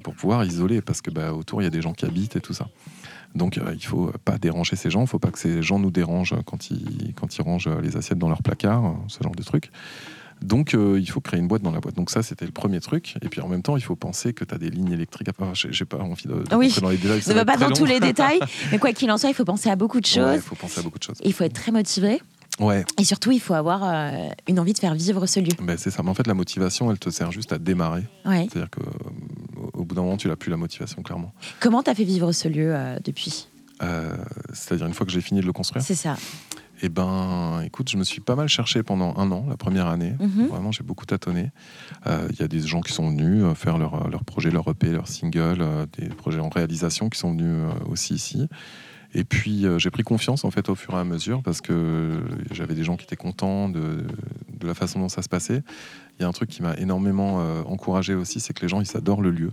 pour 0.03 0.15
pouvoir 0.15 0.45
isoler, 0.45 0.81
parce 0.81 1.01
que 1.03 1.11
bah, 1.11 1.33
autour 1.33 1.61
il 1.63 1.65
y 1.65 1.69
a 1.69 1.71
des 1.71 1.83
gens 1.83 1.93
qui 1.93 2.05
habitent 2.05 2.37
et 2.37 2.41
tout 2.41 2.53
ça. 2.55 2.69
Donc 3.35 3.59
euh, 3.59 3.75
il 3.75 3.85
faut 3.85 4.11
pas 4.25 4.39
déranger 4.39 4.75
ces 4.77 4.91
gens, 4.91 5.03
il 5.03 5.07
faut 5.07 5.19
pas 5.19 5.31
que 5.31 5.39
ces 5.39 5.63
gens 5.63 5.79
nous 5.79 5.91
dérangent 5.91 6.35
quand 6.47 6.71
ils, 6.71 7.13
quand 7.15 7.37
ils 7.37 7.43
rangent 7.43 7.69
les 7.83 7.97
assiettes 7.97 8.19
dans 8.19 8.29
leur 8.31 8.43
placard, 8.43 8.85
euh, 8.87 8.91
ce 9.09 9.23
genre 9.23 9.35
de 9.35 9.43
truc. 9.43 9.71
Donc 10.41 10.73
euh, 10.75 10.99
il 11.01 11.11
faut 11.11 11.21
créer 11.21 11.41
une 11.41 11.49
boîte 11.49 11.63
dans 11.63 11.73
la 11.73 11.81
boîte. 11.81 11.95
Donc 11.97 12.11
ça 12.11 12.23
c'était 12.23 12.47
le 12.47 12.53
premier 12.53 12.81
truc. 12.81 13.17
Et 13.23 13.29
puis 13.29 13.41
en 13.41 13.49
même 13.49 13.63
temps 13.63 13.77
il 13.77 13.83
faut 13.83 13.97
penser 13.97 14.33
que 14.33 14.45
tu 14.45 14.55
as 14.55 14.59
des 14.59 14.71
lignes 14.71 14.93
électriques. 14.93 15.29
Enfin, 15.37 15.51
j'ai 15.53 15.85
pas 15.85 15.99
envie 15.99 16.27
de, 16.29 16.43
de 16.45 16.55
Oui. 16.57 16.75
dans 16.81 16.89
les 16.91 16.97
détails. 16.97 17.23
ça 17.23 17.33
Ne 17.33 17.39
va 17.39 17.45
pas 17.45 17.57
dans 17.57 17.69
long. 17.69 17.75
tous 17.75 17.85
les 17.85 18.01
détails, 18.01 18.39
mais 18.73 18.79
quoi 18.79 18.93
qu'il 18.93 19.11
en 19.11 19.19
soit, 19.19 19.29
il 19.31 19.35
faut 19.35 19.45
penser 19.45 19.69
à 19.69 19.77
beaucoup 19.77 20.01
de 20.01 20.07
Ouais, 20.07 20.15
choses. 20.15 20.35
Il 20.37 20.41
faut 20.41 20.55
penser 20.55 20.81
à 20.81 20.83
beaucoup 20.83 20.99
de 20.99 21.05
choses. 21.05 21.19
Il 21.25 21.33
faut 21.33 21.45
être 21.45 21.55
très 21.55 21.73
motivé. 21.73 22.23
Ouais, 22.61 22.85
Et 22.99 23.05
surtout, 23.05 23.31
il 23.31 23.41
faut 23.41 23.55
avoir 23.55 23.83
euh, 23.85 24.29
une 24.49 24.59
envie 24.59 24.73
de 24.73 24.79
faire 24.79 24.95
vivre 24.95 25.27
ce 25.27 25.41
lieu. 25.41 25.53
ben, 25.63 25.77
c'est 25.79 25.91
ça. 25.91 26.03
Mais 26.03 26.11
en 26.11 26.15
fait 26.15 26.27
la 26.27 26.35
motivation 26.35 26.91
elle 26.91 26.99
te 26.99 27.11
sert 27.11 27.31
juste 27.31 27.53
à 27.53 27.59
démarrer. 27.59 28.03
Ouais. 28.25 28.49
C'est-à-dire 28.51 28.71
que 28.71 28.81
euh, 28.81 29.69
au 29.75 29.85
bout 29.85 29.95
d'un 29.95 30.03
moment 30.03 30.17
tu 30.17 30.29
n'as 30.29 30.37
plus 30.37 30.51
la 30.51 30.57
motivation 30.57 31.03
clairement. 31.03 31.33
Comment 31.61 31.83
t'as 31.83 31.95
fait 31.95 32.05
vivre 32.05 32.33
ce 32.33 32.49
lieu 32.49 32.75
euh, 32.75 32.99
depuis? 33.05 33.49
Euh, 33.83 34.17
C'est-à-dire 34.53 34.87
une 34.87 34.95
fois 34.95 35.07
que 35.07 35.13
j'ai 35.13 35.21
fini 35.21 35.41
de 35.41 35.47
le 35.47 35.53
construire? 35.53 35.85
C'est 35.85 35.95
ça. 35.95 36.17
Eh 36.83 36.89
ben, 36.89 37.61
écoute, 37.65 37.91
je 37.91 37.97
me 37.97 38.05
suis 38.05 38.21
pas 38.21 38.37
mal 38.37 38.49
cherché 38.49 38.85
pendant 38.85 39.17
un 39.17 39.31
an, 39.33 39.47
la 39.49 39.57
première 39.57 39.89
année. 39.89 40.15
Mhm. 40.21 40.47
Vraiment, 40.47 40.71
j'ai 40.71 40.85
beaucoup 40.85 41.07
tâtonné. 41.07 41.51
Il 42.07 42.37
y 42.39 42.43
a 42.45 42.47
des 42.49 42.61
gens 42.61 42.83
qui 42.83 42.93
sont 42.93 43.09
venus 43.11 43.45
faire 43.57 43.79
leur, 43.79 44.09
leur 44.09 44.23
projet, 44.23 44.51
leur 44.53 44.69
EP, 44.69 44.93
leur 44.93 45.09
single, 45.09 45.65
des 45.99 46.09
projets 46.09 46.39
en 46.39 46.49
réalisation 46.49 47.09
qui 47.09 47.19
sont 47.19 47.33
venus 47.33 47.67
aussi 47.91 48.15
ici. 48.15 48.47
Et 49.15 49.25
puis, 49.25 49.65
euh, 49.67 49.79
j'ai 49.79 49.91
pris 49.91 50.03
confiance 50.03 50.45
en 50.45 50.51
fait 50.51 50.69
au 50.69 50.75
fur 50.75 50.95
et 50.95 50.99
à 50.99 51.05
mesure 51.05 51.43
parce 51.43 51.61
que 51.61 52.23
j'avais 52.51 52.75
des 52.75 52.85
gens 52.85 52.97
qui 52.97 53.05
étaient 53.05 53.17
contents 53.17 53.69
de, 53.69 54.05
de 54.53 54.67
la 54.67 54.75
façon 54.75 55.01
dont 55.01 55.09
ça 55.09 55.23
se 55.23 55.29
passait. 55.29 55.63
Il 56.19 56.23
y 56.23 56.25
a 56.25 56.29
un 56.29 56.33
truc 56.33 56.51
qui 56.51 56.63
m'a 56.63 56.75
énormément 56.77 57.41
euh, 57.41 57.63
encouragé 57.65 58.15
aussi, 58.15 58.41
c'est 58.41 58.53
que 58.53 58.61
les 58.63 58.69
gens, 58.69 58.81
ils 58.81 58.97
adorent 58.97 59.23
le 59.23 59.31
lieu. 59.31 59.53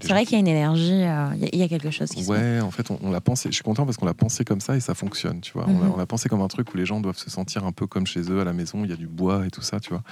C'est 0.00 0.08
vrai 0.08 0.24
qu'il 0.24 0.32
y 0.32 0.36
a 0.36 0.40
une 0.40 0.48
énergie, 0.48 1.04
euh, 1.04 1.28
il 1.36 1.40
y 1.42 1.44
a- 1.44 1.48
il 1.52 1.58
y, 1.60 1.62
a 1.62 1.68
quelque 1.68 1.90
chose 1.92 2.08
qui 2.10 2.24
se 2.24 2.28
Ouais, 2.30 2.60
en 2.60 2.72
fait, 2.72 2.90
on, 2.90 2.98
on 3.02 3.10
l'a 3.12 3.20
pensé. 3.20 3.50
Je 3.50 3.54
suis 3.54 3.62
content 3.62 3.84
parce 3.84 3.96
qu'on 3.96 4.06
l'a 4.06 4.14
pensé 4.14 4.44
comme 4.44 4.60
ça 4.60 4.76
et 4.76 4.80
ça 4.80 4.94
fonctionne, 4.94 5.40
tu 5.40 5.52
vois. 5.52 5.66
Mhm. 5.68 5.92
On 5.94 5.96
l'a 5.96 6.06
pensé 6.06 6.28
comme 6.28 6.40
un 6.40 6.48
truc 6.48 6.74
où 6.74 6.76
les 6.76 6.86
gens 6.86 7.00
doivent 7.00 7.18
se 7.18 7.30
sentir 7.30 7.64
un 7.64 7.70
peu 7.72 7.86
comme 7.86 8.04
chez 8.06 8.20
eux 8.30 8.40
à 8.40 8.44
la 8.44 8.52
maison. 8.52 8.82
Il 8.84 8.90
y 8.90 8.92
a 8.92 8.96
du 8.96 9.06
bois 9.06 9.46
et 9.46 9.50
tout 9.50 9.62
ça, 9.62 9.78
tu 9.78 9.90
vois. 9.90 10.02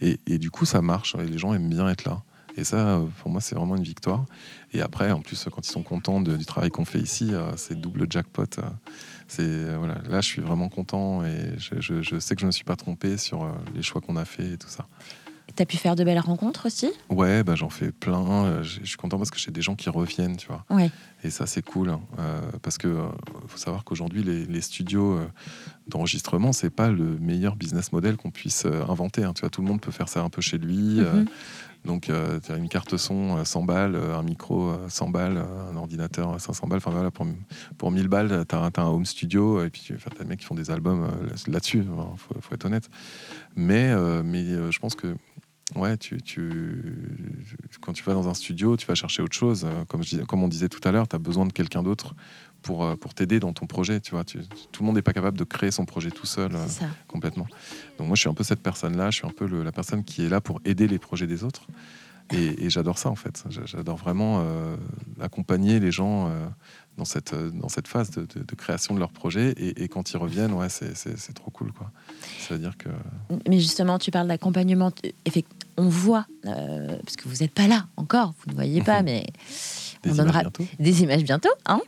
Et, 0.00 0.18
et 0.26 0.38
du 0.38 0.50
coup, 0.50 0.64
ça 0.64 0.80
marche. 0.80 1.14
Et 1.18 1.26
les 1.26 1.36
gens 1.36 1.52
aiment 1.52 1.68
bien 1.68 1.86
être 1.90 2.04
là. 2.06 2.22
Et 2.58 2.64
ça, 2.64 3.00
pour 3.22 3.30
moi, 3.30 3.40
c'est 3.40 3.54
vraiment 3.54 3.76
une 3.76 3.82
victoire. 3.84 4.24
Et 4.72 4.80
après, 4.82 5.10
en 5.12 5.20
plus, 5.20 5.46
quand 5.52 5.66
ils 5.66 5.70
sont 5.70 5.82
contents 5.82 6.20
de- 6.20 6.36
du 6.36 6.44
travail 6.44 6.70
qu'on 6.70 6.84
fait 6.84 6.98
ici, 6.98 7.28
euh, 7.32 7.52
c'est 7.56 7.80
double 7.80 8.06
jackpot. 8.10 8.42
euh. 8.58 8.62
C'est 9.28 9.42
euh, 9.44 9.76
voilà. 9.78 9.94
Là, 10.08 10.20
je 10.20 10.26
suis 10.26 10.42
vraiment 10.42 10.68
content 10.68 11.24
et 11.24 11.52
je, 11.58 11.80
je- 11.80 12.02
je 12.02 12.18
sais 12.18 12.34
que 12.34 12.40
je 12.40 12.46
me 12.46 12.50
suis 12.52 12.64
pas 12.64 12.76
trompé 12.76 13.16
sur 13.16 13.46
les 13.74 13.82
choix 13.82 14.00
qu'on 14.00 14.16
a 14.16 14.24
fait 14.24 14.52
et 14.54 14.56
tout 14.58 14.68
ça. 14.68 14.86
T'as 15.56 15.64
pu 15.64 15.76
faire 15.78 15.96
de 15.96 16.04
belles 16.04 16.18
rencontres 16.20 16.66
aussi? 16.66 16.90
Ouais, 17.08 17.42
bah, 17.42 17.54
j'en 17.54 17.70
fais 17.70 17.90
plein. 17.90 18.62
Je 18.62 18.84
suis 18.84 18.96
content 18.98 19.16
parce 19.16 19.30
que 19.30 19.38
j'ai 19.38 19.50
des 19.50 19.62
gens 19.62 19.74
qui 19.76 19.88
reviennent, 19.88 20.36
tu 20.36 20.46
vois. 20.48 20.64
Ouais. 20.70 20.90
Et 21.24 21.30
ça, 21.30 21.46
c'est 21.46 21.62
cool. 21.62 21.88
hein. 21.88 22.00
Euh, 22.18 22.40
parce 22.62 22.76
que 22.78 22.86
euh, 22.86 23.06
faut 23.46 23.56
savoir 23.56 23.82
qu'aujourd'hui, 23.84 24.22
les, 24.22 24.44
les 24.44 24.60
studios 24.60 25.14
euh, 25.14 25.26
d'enregistrement, 25.88 26.52
c'est 26.52 26.70
pas 26.70 26.90
le 26.90 27.18
meilleur 27.18 27.56
business 27.56 27.92
model 27.92 28.16
qu'on 28.16 28.30
puisse 28.30 28.66
inventer. 28.66 29.24
hein. 29.24 29.32
Tu 29.32 29.40
vois, 29.40 29.50
tout 29.50 29.62
le 29.62 29.68
monde 29.68 29.80
peut 29.80 29.90
faire 29.90 30.08
ça 30.08 30.22
un 30.22 30.28
peu 30.30 30.42
chez 30.42 30.58
lui. 30.58 31.00
Mhm. 31.00 31.26
Donc, 31.84 32.10
tu 32.42 32.52
as 32.52 32.56
une 32.56 32.68
carte 32.68 32.96
son 32.96 33.38
euh, 33.38 33.44
100 33.44 33.62
balles, 33.64 33.94
euh, 33.94 34.16
un 34.16 34.22
micro 34.22 34.68
euh, 34.70 34.88
100 34.88 35.08
balles, 35.10 35.38
euh, 35.38 35.70
un 35.70 35.76
ordinateur 35.76 36.34
euh, 36.34 36.38
500 36.38 36.66
balles. 36.66 36.78
Enfin 36.78 36.90
voilà, 36.90 37.10
pour, 37.10 37.26
pour 37.78 37.90
1000 37.90 38.08
balles, 38.08 38.44
tu 38.48 38.54
as, 38.54 38.70
un 38.78 38.86
home 38.86 39.06
studio 39.06 39.64
et 39.64 39.70
puis 39.70 39.82
tu 39.82 39.94
as 39.94 40.18
des 40.22 40.24
mecs 40.28 40.40
qui 40.40 40.44
font 40.46 40.54
des 40.54 40.70
albums 40.70 41.04
euh, 41.04 41.26
là- 41.26 41.34
là-dessus. 41.46 41.78
Il 41.78 42.16
faut, 42.16 42.40
faut 42.40 42.54
être 42.54 42.64
honnête. 42.64 42.90
Mais, 43.56 43.90
euh, 43.90 44.22
mais 44.24 44.42
euh, 44.42 44.70
je 44.70 44.78
pense 44.78 44.94
que 44.94 45.16
ouais, 45.76 45.96
quand 47.80 47.92
tu 47.92 48.02
vas 48.04 48.14
dans 48.14 48.28
un 48.28 48.34
studio, 48.34 48.76
tu 48.76 48.86
vas 48.86 48.94
chercher 48.94 49.22
autre 49.22 49.36
chose. 49.36 49.64
Euh, 49.64 49.84
Comme, 49.86 50.02
comme 50.26 50.42
on 50.42 50.48
disait 50.48 50.68
tout 50.68 50.86
à 50.86 50.92
l'heure, 50.92 51.08
tu 51.08 51.16
as 51.16 51.18
besoin 51.18 51.46
de 51.46 51.52
quelqu'un 51.52 51.82
d'autre 51.82 52.14
pour, 52.62 52.84
euh, 52.84 52.96
pour 52.96 53.14
t'aider 53.14 53.40
dans 53.40 53.52
ton 53.52 53.66
projet. 53.66 54.00
Tu 54.00 54.10
vois, 54.12 54.24
tu- 54.24 54.40
tout 54.72 54.82
le 54.82 54.86
monde 54.86 54.96
n'est 54.96 55.02
pas 55.02 55.12
capable 55.12 55.38
de 55.38 55.44
créer 55.44 55.70
son 55.70 55.84
projet 55.84 56.10
tout 56.10 56.26
seul 56.26 56.54
euh, 56.54 56.66
complètement. 57.06 57.46
Donc 57.98 58.08
moi, 58.08 58.16
je 58.16 58.20
suis 58.20 58.28
un 58.30 58.34
peu 58.34 58.44
cette 58.44 58.62
personne-là. 58.62 59.10
Je 59.10 59.16
suis 59.18 59.26
un 59.26 59.30
peu 59.30 59.46
le- 59.46 59.62
la 59.62 59.72
personne 59.72 60.04
qui 60.04 60.24
est 60.24 60.28
là 60.28 60.40
pour 60.40 60.60
aider 60.64 60.86
les 60.88 60.98
projets 60.98 61.26
des 61.26 61.44
autres. 61.44 61.66
Et, 62.30 62.66
et 62.66 62.68
j'adore 62.70 62.98
ça 62.98 63.08
en 63.08 63.14
fait. 63.14 63.42
J'a- 63.48 63.64
J'adore 63.64 63.96
vraiment 63.96 64.42
euh, 64.44 64.76
accompagner 65.18 65.80
les 65.80 65.90
gens 65.90 66.28
euh, 66.28 66.46
dans 66.98 67.06
cette 67.06 67.34
dans 67.34 67.70
cette 67.70 67.88
phase 67.88 68.10
de, 68.10 68.22
de- 68.26 68.44
de 68.44 68.54
création 68.54 68.92
de 68.94 69.00
leur 69.00 69.12
projet. 69.12 69.52
Et, 69.52 69.82
et 69.84 69.88
quand 69.88 70.10
ils 70.12 70.18
reviennent, 70.18 70.52
ouais, 70.52 70.68
c'est- 70.68 71.32
trop 71.32 71.50
cool 71.50 71.72
quoi. 71.72 71.90
Ça 72.46 72.52
veut 72.54 72.60
dire 72.60 72.76
que 72.76 72.90
Mais 73.48 73.58
justement, 73.60 73.98
tu 73.98 74.10
parles 74.10 74.28
d'accompagnement. 74.28 74.92
On 75.78 75.88
voit, 75.88 76.26
parce 76.42 77.16
que 77.16 77.28
vous 77.28 77.36
n'êtes 77.40 77.54
pas 77.54 77.66
là 77.68 77.86
encore, 77.96 78.34
vous 78.44 78.50
ne 78.50 78.54
voyez 78.56 78.82
pas, 78.82 79.00
mais 79.02 79.24
des 80.02 80.10
on 80.10 80.14
images 80.14 80.16
donnera 80.26 80.40
bientôt. 80.42 80.64
des 80.78 81.02
images 81.02 81.24
bientôt. 81.24 81.48
Hein 81.66 81.80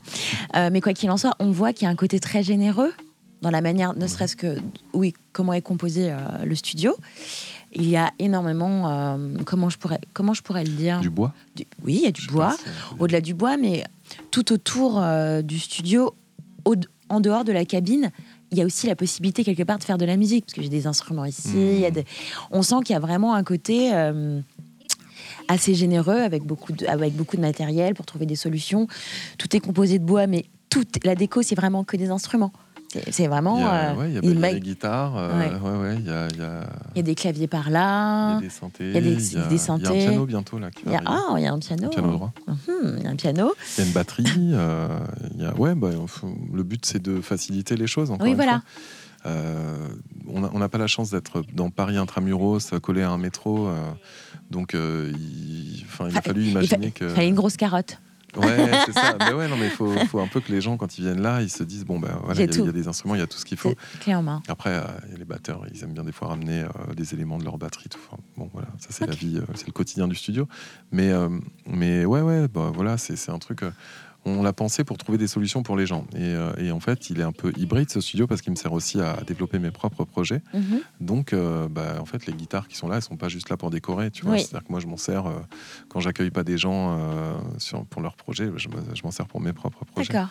Euh, 0.57 0.71
mais 0.73 0.81
quoi 0.81 0.93
qu'il 0.93 1.11
en 1.11 1.17
soit, 1.17 1.35
on 1.39 1.51
voit 1.51 1.73
qu'il 1.73 1.85
y 1.85 1.89
a 1.89 1.91
un 1.91 1.97
côté 1.97 2.21
très 2.21 2.43
généreux 2.43 2.93
dans 3.43 3.51
la 3.51 3.61
manière, 3.63 3.95
ne 3.97 4.07
serait-ce 4.07 4.37
que, 4.37 4.59
oui, 4.93 5.15
comment 5.33 5.53
est 5.55 5.63
composé 5.63 6.11
euh, 6.13 6.19
le 6.45 6.55
studio. 6.55 6.95
Il 7.73 7.89
y 7.89 7.97
a 7.97 8.13
énormément, 8.19 8.91
euh, 8.91 9.17
comment, 9.47 9.71
je 9.71 9.79
pourrais, 9.79 10.01
comment 10.13 10.35
je 10.35 10.43
pourrais 10.43 10.65
le 10.65 10.71
dire? 10.73 11.01
Du 11.01 11.09
bois? 11.09 11.33
Du- 11.57 11.67
Oui, 11.85 11.95
il 11.95 12.03
y 12.03 12.07
a 12.07 12.13
du 12.13 12.21
Je 12.21 12.29
bois, 12.29 12.57
au-delà 12.99 13.21
du 13.21 13.33
bois, 13.33 13.57
mais 13.57 13.85
tout 14.31 14.53
autour 14.53 15.03
du 15.43 15.59
studio, 15.59 16.15
au- 16.65 16.75
en 17.09 17.21
dehors 17.21 17.45
de 17.45 17.53
la 17.53 17.65
cabine, 17.65 18.11
il 18.53 18.59
y 18.59 18.63
a 18.63 18.65
aussi 18.67 18.89
la 18.89 18.97
possibilité 18.97 19.43
quelque 19.45 19.63
part 19.63 19.79
de 19.79 19.85
faire 19.85 19.99
de 19.99 20.05
la 20.05 20.17
musique, 20.17 20.45
parce 20.47 20.55
que 20.55 20.63
j'ai 20.63 20.69
des 20.69 20.87
instruments 20.89 21.25
ici. 21.25 21.51
il 21.55 21.79
y 21.81 21.87
a 21.87 21.91
des- 21.93 22.05
On 22.51 22.63
sent 22.63 22.77
qu'il 22.85 22.93
y 22.93 22.97
a 22.97 23.01
vraiment 23.01 23.35
un 23.35 23.45
côté 23.45 23.91
assez 25.51 25.75
généreux, 25.75 26.21
avec 26.21 26.45
beaucoup, 26.45 26.73
de, 26.73 26.87
avec 26.87 27.15
beaucoup 27.15 27.37
de 27.37 27.41
matériel 27.43 27.95
pour 27.95 28.07
trouver 28.07 28.27
des 28.27 28.37
solutions. 28.37 28.87
Tout 29.39 29.55
est 29.57 29.61
composé 29.61 29.99
de 29.99 30.05
bois, 30.05 30.27
mais 30.27 30.45
toute 30.69 31.05
la 31.05 31.15
déco, 31.15 31.43
c'est 31.43 31.55
vraiment 31.57 31.85
que 31.85 31.97
des 31.97 32.11
instruments. 32.11 32.53
C'est 33.13 33.29
vraiment... 33.29 33.57
Il 33.57 33.61
y 33.63 33.65
a, 33.65 33.91
euh, 33.91 33.95
ouais, 33.95 34.09
il 34.09 34.15
y 34.15 34.17
a, 34.17 34.21
il 34.21 34.23
bah, 34.23 34.29
il 34.31 34.35
y 34.35 34.37
a 34.37 34.41
ma- 34.41 34.53
des 34.55 34.61
guitares. 34.61 35.17
euh, 35.17 35.39
Ouais. 35.39 35.55
ouais, 35.61 35.79
ouais, 35.81 35.97
il 36.01 36.07
y 36.07 36.11
a, 36.11 36.27
il 36.97 36.99
y 36.99 37.03
des 37.05 37.15
claviers 37.15 37.47
par 37.47 37.67
il 37.67 37.71
y 37.71 37.73
là. 37.75 38.37
a 38.37 38.41
des 38.41 38.49
synthés. 38.51 38.89
il 38.89 38.95
y 38.95 38.99
a 38.99 39.01
des- 39.01 39.15
des 39.15 39.23
Il 39.35 39.39
y 39.39 39.39
a 39.39 39.73
un 39.73 39.79
piano 39.79 40.27
bientôt 40.27 40.59
là. 40.59 40.71
Qui 40.73 40.83
Il 40.87 40.93
y 40.93 40.97
a, 40.97 41.03
ah, 41.07 41.35
il 41.37 41.43
y 41.45 41.47
a 41.47 41.53
un 41.53 41.59
piano. 41.61 41.87
Un 41.87 41.89
piano 41.89 42.11
droit. 42.11 42.33
Mhm, 42.49 42.97
il 42.99 43.05
y 43.05 43.07
a 43.07 43.11
un 43.11 43.15
piano. 43.17 43.53
Il 43.79 43.81
y 43.81 43.85
a 43.85 43.87
une 43.87 43.93
batterie. 43.93 44.25
euh, 44.55 44.89
il 45.37 45.41
y 45.43 45.47
a, 45.47 45.55
ouais, 45.55 45.77
bah, 45.77 45.91
le 46.53 46.63
but 46.65 46.85
c'est 46.85 47.01
de 47.01 47.21
faciliter 47.21 47.77
les 47.77 47.87
choses. 47.87 48.11
Encore 48.11 48.25
Oui, 48.25 48.31
une 48.31 48.37
voilà. 48.37 48.53
fois. 48.55 48.63
Euh, 49.27 49.89
on 50.29 50.59
n'a 50.59 50.69
pas 50.69 50.79
la 50.79 50.87
chance 50.87 51.11
d'être 51.11 51.43
dans 51.53 51.71
Paris 51.71 51.97
intramuros, 51.97 52.71
collé 52.83 53.03
à 53.03 53.11
un 53.11 53.19
métro. 53.19 53.69
euh, 53.69 53.91
donc, 54.51 54.75
euh, 54.75 55.13
il, 55.15 55.81
il 55.81 55.85
a 55.85 55.87
Fa- 56.11 56.23
fallu 56.23 56.41
Il 56.43 56.47
fa- 56.47 56.51
imaginer 56.61 56.91
que. 56.91 57.09
fallait 57.09 57.29
une 57.29 57.35
grosse 57.35 57.57
carotte. 57.57 57.99
Ouais, 58.37 58.71
c'est 58.87 58.93
ça. 58.95 59.17
Mais 59.19 59.33
ouais, 59.33 59.49
non, 59.49 59.57
mais 59.57 59.67
il 59.67 59.73
faut, 59.73 59.91
faut 60.07 60.21
un 60.21 60.29
peu 60.29 60.41
que 60.41 60.53
les 60.53 60.61
gens, 60.61 60.77
quand 60.77 60.97
ils 60.99 61.03
viennent 61.05 61.21
là, 61.21 61.43
ils 61.43 61.51
se 61.51 61.65
disent 61.65 61.85
bon, 61.85 61.99
ben 61.99 62.17
voilà, 62.25 62.41
il 62.41 62.47
y, 62.47 62.49
a- 62.49 62.53
tout. 62.53 62.61
il 62.61 62.67
y 62.67 62.69
a 62.69 62.73
des 62.73 62.87
instruments, 62.89 63.17
il 63.17 63.19
y 63.19 63.23
a 63.23 63.27
tout 63.27 63.39
ce 63.39 63.45
qu'il 63.45 63.59
faut. 63.59 63.75
C'est 63.93 64.01
Clé 64.01 64.15
en 64.15 64.23
main. 64.23 64.41
Après, 64.49 64.71
euh, 64.71 64.83
il 65.13 65.19
les 65.19 65.25
batteurs, 65.25 65.63
ils 65.75 65.83
aiment 65.83 65.93
bien 65.95 66.05
des 66.05 66.13
fois 66.13 66.29
ramener 66.29 66.63
euh, 66.63 66.95
des 66.97 67.13
éléments 67.13 67.39
de 67.39 67.45
leur 67.45 67.59
batterie. 67.59 67.89
Tout. 67.89 67.99
Enfin, 68.09 68.23
bon, 68.37 68.49
voilà, 68.53 68.69
ça 68.79 68.89
c'est 68.91 69.07
la 69.07 69.15
vie, 69.15 69.39
euh, 69.39 69.53
c'est 69.55 69.67
le 69.67 69.73
quotidien 69.73 70.07
du 70.07 70.15
studio. 70.15 70.47
Mais, 70.93 71.11
mais 71.67 72.05
ouais, 72.05 72.21
ouais, 72.23 72.47
bah, 72.49 72.71
voilà, 72.73 72.97
c'est 72.99 73.17
c'est 73.17 73.33
un 73.33 73.39
truc. 73.41 73.63
On 74.25 74.43
l'a 74.43 74.53
pensé 74.53 74.85
pour 74.85 74.99
trouver 74.99 75.17
des 75.19 75.27
solutions 75.27 75.63
pour 75.63 75.77
les 75.77 75.87
gens. 75.87 76.05
Et, 76.15 76.19
euh, 76.21 76.53
et 76.59 76.71
en 76.73 76.81
fait, 76.81 77.11
il 77.11 77.21
est 77.21 77.25
un 77.25 77.33
peu 77.33 77.53
hybride 77.57 77.91
ce 77.91 78.01
studio 78.01 78.27
parce 78.27 78.43
qu'il 78.43 78.51
me 78.53 78.57
sert 78.57 78.73
aussi 78.73 79.01
à 79.01 79.17
développer 79.27 79.59
mes 79.59 79.71
propres 79.71 80.05
projets. 80.05 80.43
Mhm. 80.53 80.81
Donc, 81.01 81.33
euh, 81.33 81.69
bah, 81.69 81.97
en 82.01 82.05
fait, 82.05 82.27
les 82.27 82.33
guitares 82.35 82.69
qui 82.69 82.77
sont 82.77 82.89
là, 82.89 82.97
elles 82.97 83.03
sont 83.03 83.17
pas 83.17 83.29
juste 83.29 83.49
là 83.49 83.57
pour 83.57 83.71
décorer. 83.71 84.11
Tu 84.11 84.25
vois, 84.25 84.35
Oui. 84.35 84.41
c'est-à-dire 84.41 84.67
que 84.67 84.73
moi, 84.73 84.81
je 84.81 84.87
m'en 84.87 84.97
sers 84.99 85.27
euh, 85.27 85.33
quand 85.89 86.01
j'accueille 86.01 86.31
pas 86.31 86.45
des 86.45 86.59
gens 86.59 86.99
sur, 87.59 87.85
pour 87.87 88.03
leurs 88.03 88.17
projets. 88.17 88.51
Je 88.57 88.69
m'en 89.05 89.11
sers 89.11 89.27
pour 89.27 89.41
mes 89.41 89.53
propres 89.53 89.85
projets. 89.85 90.13
D'accord. 90.13 90.29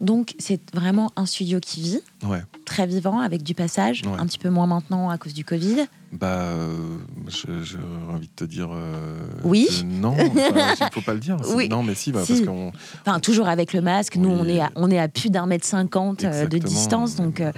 Donc, 0.00 0.34
c'est 0.38 0.60
vraiment 0.74 1.12
un 1.16 1.26
studio 1.26 1.60
qui 1.60 1.80
vit, 1.80 2.00
Ouais. 2.24 2.42
très 2.64 2.86
vivant, 2.86 3.20
avec 3.20 3.42
du 3.44 3.54
passage, 3.54 4.02
Ouais. 4.04 4.18
un 4.18 4.26
petit 4.26 4.38
peu 4.38 4.50
moins 4.50 4.66
maintenant 4.66 5.10
à 5.10 5.18
cause 5.18 5.32
du 5.34 5.44
Covid. 5.44 5.86
Bah, 6.12 6.26
euh, 6.28 6.98
je- 7.28 7.62
j'aurais 7.62 8.12
envie 8.14 8.26
de 8.26 8.32
te 8.34 8.44
dire. 8.44 8.70
euh, 8.72 9.16
Oui. 9.44 9.66
non, 9.84 10.16
il 10.18 10.88
faut 10.92 11.00
pas 11.02 11.14
le 11.14 11.20
dire. 11.20 11.36
Oui. 11.54 11.68
Non, 11.68 11.82
mais 11.82 11.94
si, 11.94 12.10
bah, 12.10 12.24
Si. 12.24 12.32
parce 12.32 12.46
qu'on. 12.46 12.72
Enfin, 13.06 13.20
toujours 13.20 13.48
avec 13.48 13.72
le 13.72 13.80
masque. 13.80 14.16
Nous, 14.16 14.28
Oui. 14.28 14.38
on, 14.40 14.44
est 14.46 14.60
à, 14.60 14.70
on 14.74 14.90
est 14.90 14.98
à 14.98 15.08
plus 15.08 15.30
d'un 15.30 15.46
mètre 15.46 15.64
cinquante 15.66 16.24
euh, 16.24 16.46
de 16.46 16.58
distance. 16.58 17.14
Donc, 17.16 17.40
euh, 17.40 17.52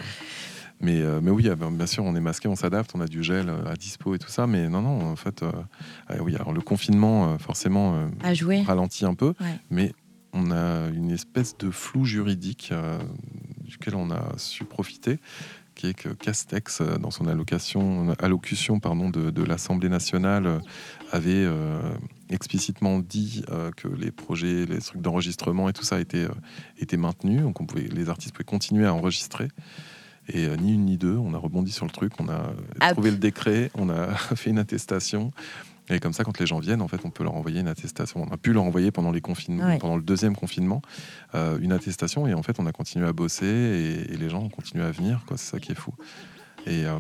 Mais, 0.81 1.01
euh, 1.01 1.21
mais 1.23 1.31
oui, 1.31 1.49
euh, 1.49 1.55
bien 1.71 1.87
sûr, 1.87 2.05
on 2.05 2.15
est 2.15 2.21
masqué, 2.21 2.47
on 2.49 2.57
s'adapte, 2.57 2.91
on 2.95 3.01
a 3.01 3.07
du 3.07 3.23
gel 3.23 3.49
à 3.67 3.75
dispo 3.75 4.15
et 4.15 4.19
tout 4.19 4.29
ça. 4.29 4.47
Mais 4.47 4.69
non, 4.69 4.83
non, 4.83 5.13
en 5.13 5.17
fait, 5.17 5.43
euh, 5.43 5.51
euh, 6.11 6.17
oui, 6.21 6.35
alors 6.35 6.53
le 6.53 6.61
confinement, 6.61 7.39
forcément, 7.39 7.95
euh, 8.23 8.63
ralentit 8.67 9.07
un 9.07 9.15
peu, 9.15 9.29
Ouais. 9.41 9.59
mais 9.71 9.95
on 10.35 10.51
a 10.51 10.89
une 10.89 11.11
espèce 11.11 11.57
de 11.57 11.71
flou 11.71 12.05
juridique 12.05 12.71
euh, 12.73 12.99
duquel 13.65 13.95
on 13.95 14.11
a 14.11 14.37
su 14.37 14.65
profiter, 14.65 15.19
qui 15.75 15.87
est 15.89 15.95
que 15.95 16.09
Castex, 16.11 16.81
euh, 16.81 16.99
dans 16.99 17.11
son 17.11 17.27
allocation, 17.27 18.11
allocution 18.19 18.81
pardon, 18.81 19.11
de, 19.11 19.31
de 19.31 19.43
l'Assemblée 19.43 19.89
nationale, 19.89 20.47
euh, 20.47 20.59
avait 21.13 21.31
euh, 21.47 21.81
explicitement 22.31 22.99
dit 22.99 23.45
euh, 23.51 23.71
que 23.77 23.89
les 23.89 24.11
projets, 24.11 24.67
les 24.67 24.79
trucs 24.79 25.01
d'enregistrement 25.01 25.69
et 25.69 25.73
tout 25.73 25.85
ça 25.85 26.01
étaient, 26.01 26.27
étaient 26.79 26.97
maintenus, 26.97 27.43
donc 27.43 27.61
on 27.61 27.67
pouvait, 27.67 27.89
les 27.89 28.09
artistes 28.09 28.35
pouvaient 28.35 28.45
continuer 28.45 28.87
à 28.87 28.93
enregistrer. 28.95 29.49
Et 30.33 30.49
ni 30.57 30.73
une 30.73 30.87
ni 30.87 30.97
deux, 30.97 31.19
on 31.19 31.35
a 31.35 31.39
rebondi 31.39 31.71
sur 31.71 31.85
le 31.85 31.91
truc, 31.91 32.15
on 32.19 32.31
a 32.31 32.55
Ah. 32.81 32.93
trouvé 32.93 33.11
le 33.11 33.19
décret, 33.19 33.71
on 33.75 33.91
a 33.91 34.09
fait 34.37 34.49
une 34.49 34.59
attestation. 34.59 35.33
Et 35.91 36.01
comme 36.01 36.13
ça, 36.15 36.25
quand 36.25 36.39
les 36.41 36.47
gens 36.47 36.59
viennent, 36.61 36.81
en 36.81 36.89
fait, 36.89 37.01
on 37.05 37.11
peut 37.11 37.25
leur 37.25 37.35
envoyer 37.35 37.61
une 37.61 37.69
attestation. 37.69 38.23
On 38.27 38.33
a 38.33 38.37
pu 38.39 38.53
leur 38.53 38.63
envoyer 38.65 38.91
pendant 38.91 39.11
les 39.13 39.21
confinements, 39.21 39.67
Ouais. 39.67 39.79
pendant 39.79 39.97
le 39.97 40.03
deuxième 40.03 40.35
confinement, 40.35 40.81
euh, 41.35 41.59
une 41.61 41.73
attestation. 41.73 42.27
Et 42.27 42.33
en 42.35 42.43
fait, 42.43 42.59
on 42.59 42.67
a 42.67 42.73
continué 42.73 43.07
à 43.07 43.13
bosser 43.13 43.47
et, 43.47 44.13
et 44.13 44.17
les 44.17 44.31
gens 44.31 44.43
ont 44.43 44.49
continué 44.49 44.83
à 44.85 44.91
venir. 44.91 45.23
quoi. 45.27 45.37
C'est 45.37 45.51
ça 45.51 45.61
qui 45.61 45.73
est 45.73 45.77
fou. 45.77 45.93
Et, 46.67 46.87
euh, 46.87 46.99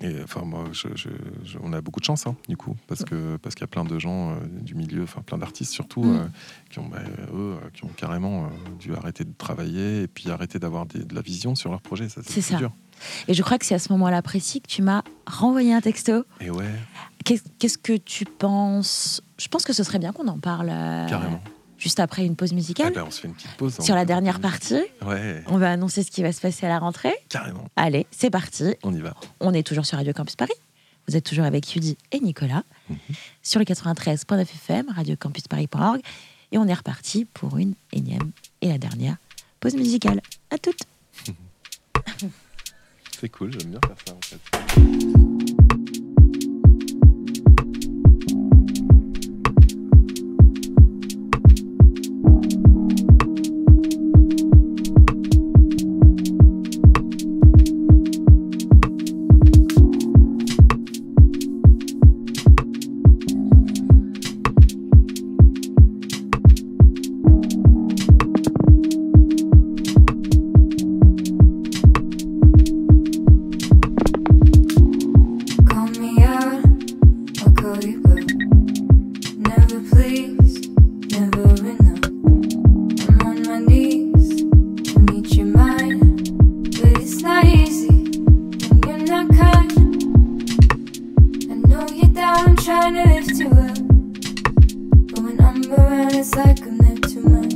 et, 0.00 0.16
enfin, 0.24 0.42
moi, 0.44 0.64
je- 0.72 0.88
je- 0.96 1.08
je- 1.44 1.58
on 1.62 1.72
a 1.72 1.80
beaucoup 1.80 2.00
de 2.00 2.04
chance, 2.04 2.26
hein, 2.26 2.34
du 2.48 2.56
coup, 2.56 2.74
parce 2.88 3.04
que 3.04 3.36
parce 3.36 3.54
qu'il 3.54 3.62
y 3.62 3.64
a 3.64 3.68
plein 3.68 3.84
de 3.84 3.96
gens 4.00 4.32
euh, 4.32 4.34
du 4.60 4.74
milieu, 4.74 5.04
enfin 5.04 5.22
plein 5.22 5.38
d'artistes 5.38 5.70
surtout, 5.72 6.02
Mm. 6.02 6.30
qui 6.68 6.78
ont, 6.80 6.88
bah, 6.88 6.98
eux, 7.32 7.54
qui 7.72 7.84
ont 7.84 7.90
carrément 7.96 8.48
dû 8.80 8.92
arrêter 8.96 9.22
de 9.22 9.32
travailler 9.38 10.02
et 10.02 10.08
puis 10.08 10.28
arrêter 10.30 10.58
d'avoir 10.58 10.86
des- 10.86 11.04
de 11.04 11.14
la 11.14 11.20
vision 11.20 11.54
sur 11.54 11.70
leur 11.70 11.80
projet. 11.80 12.08
Ça, 12.08 12.22
C'est 12.24 12.32
c'est 12.40 12.40
ça. 12.40 12.56
dur. 12.56 12.72
Et 13.28 13.34
je 13.34 13.42
crois 13.42 13.58
que 13.58 13.66
c'est 13.66 13.74
à 13.74 13.78
ce 13.78 13.92
moment-là 13.92 14.20
précis 14.22 14.60
que 14.60 14.66
tu 14.68 14.82
m'as 14.82 15.02
renvoyé 15.26 15.72
un 15.72 15.80
texto. 15.80 16.24
Et 16.40 16.50
ouais, 16.50 16.64
Qu'est-ce 17.24 17.78
que 17.78 17.96
tu 17.96 18.24
penses? 18.24 19.22
Je 19.38 19.48
pense 19.48 19.64
que 19.64 19.72
ce 19.72 19.82
serait 19.82 19.98
bien 19.98 20.12
qu'on 20.12 20.28
en 20.28 20.38
parle 20.38 20.68
euh, 20.70 21.06
carrément. 21.08 21.40
juste 21.78 21.98
après 22.00 22.24
une 22.26 22.36
pause 22.36 22.50
Eh 22.52 22.54
musicale. 22.54 22.92
ben, 22.92 23.04
on 23.06 23.10
se 23.10 23.20
fait 23.22 23.28
une 23.28 23.34
petite 23.34 23.50
pause. 23.56 23.78
Sur 23.80 23.94
hein. 23.94 23.96
la 23.98 24.04
dernière 24.04 24.40
partie, 24.40 24.82
Ouais, 25.04 25.42
on 25.48 25.56
va 25.58 25.70
annoncer 25.72 26.02
ce 26.02 26.10
qui 26.10 26.22
va 26.22 26.32
se 26.32 26.40
passer 26.40 26.66
à 26.66 26.68
la 26.68 26.78
rentrée. 26.78 27.14
carrément. 27.30 27.66
Allez, 27.76 28.06
c'est 28.10 28.30
parti. 28.30 28.74
On 28.82 28.94
y 28.94 29.00
va. 29.00 29.14
On 29.40 29.52
est 29.54 29.62
toujours 29.66 29.86
sur 29.86 29.96
Radio 29.98 30.12
Campus 30.12 30.36
Paris. 30.36 30.52
Vous 31.08 31.16
êtes 31.16 31.24
toujours 31.24 31.44
avec 31.44 31.74
Yudi 31.74 31.96
et 32.12 32.20
Nicolas 32.20 32.62
Mhm. 32.90 32.96
sur 33.42 33.58
le 33.58 33.64
93.9 33.64 34.42
FM, 34.42 34.86
radiocampusparis.org. 34.94 36.00
Et 36.52 36.58
on 36.58 36.66
est 36.68 36.74
reparti 36.74 37.24
pour 37.24 37.56
une 37.58 37.74
énième 37.92 38.30
et 38.60 38.68
la 38.68 38.78
dernière 38.78 39.16
pause 39.60 39.74
musicale. 39.74 40.20
À 40.50 40.58
toutes. 40.58 40.84
C'est 43.20 43.28
cool, 43.30 43.52
j'aime 43.52 43.70
bien 43.70 43.80
faire 43.86 43.96
ça 44.06 44.12
en 44.14 44.20
fait. 44.22 44.53
I'm 92.36 92.56
trying 92.56 92.94
to 92.94 93.04
lift 93.14 93.38
you 93.38 93.46
up. 93.46 93.78
But 95.08 95.18
when 95.22 95.40
I'm 95.40 95.72
around, 95.72 96.14
it's 96.14 96.34
like 96.34 96.60
I'm 96.62 96.78
there 96.78 96.96
too 96.96 97.22
much. 97.22 97.54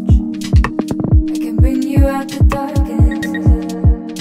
I 1.32 1.38
can 1.42 1.56
bring 1.56 1.82
you 1.82 2.06
out 2.06 2.28
the 2.28 2.44
dark 2.44 2.78
and 2.78 3.12
into 3.12 3.28
the 3.28 3.40
light. 3.48 4.12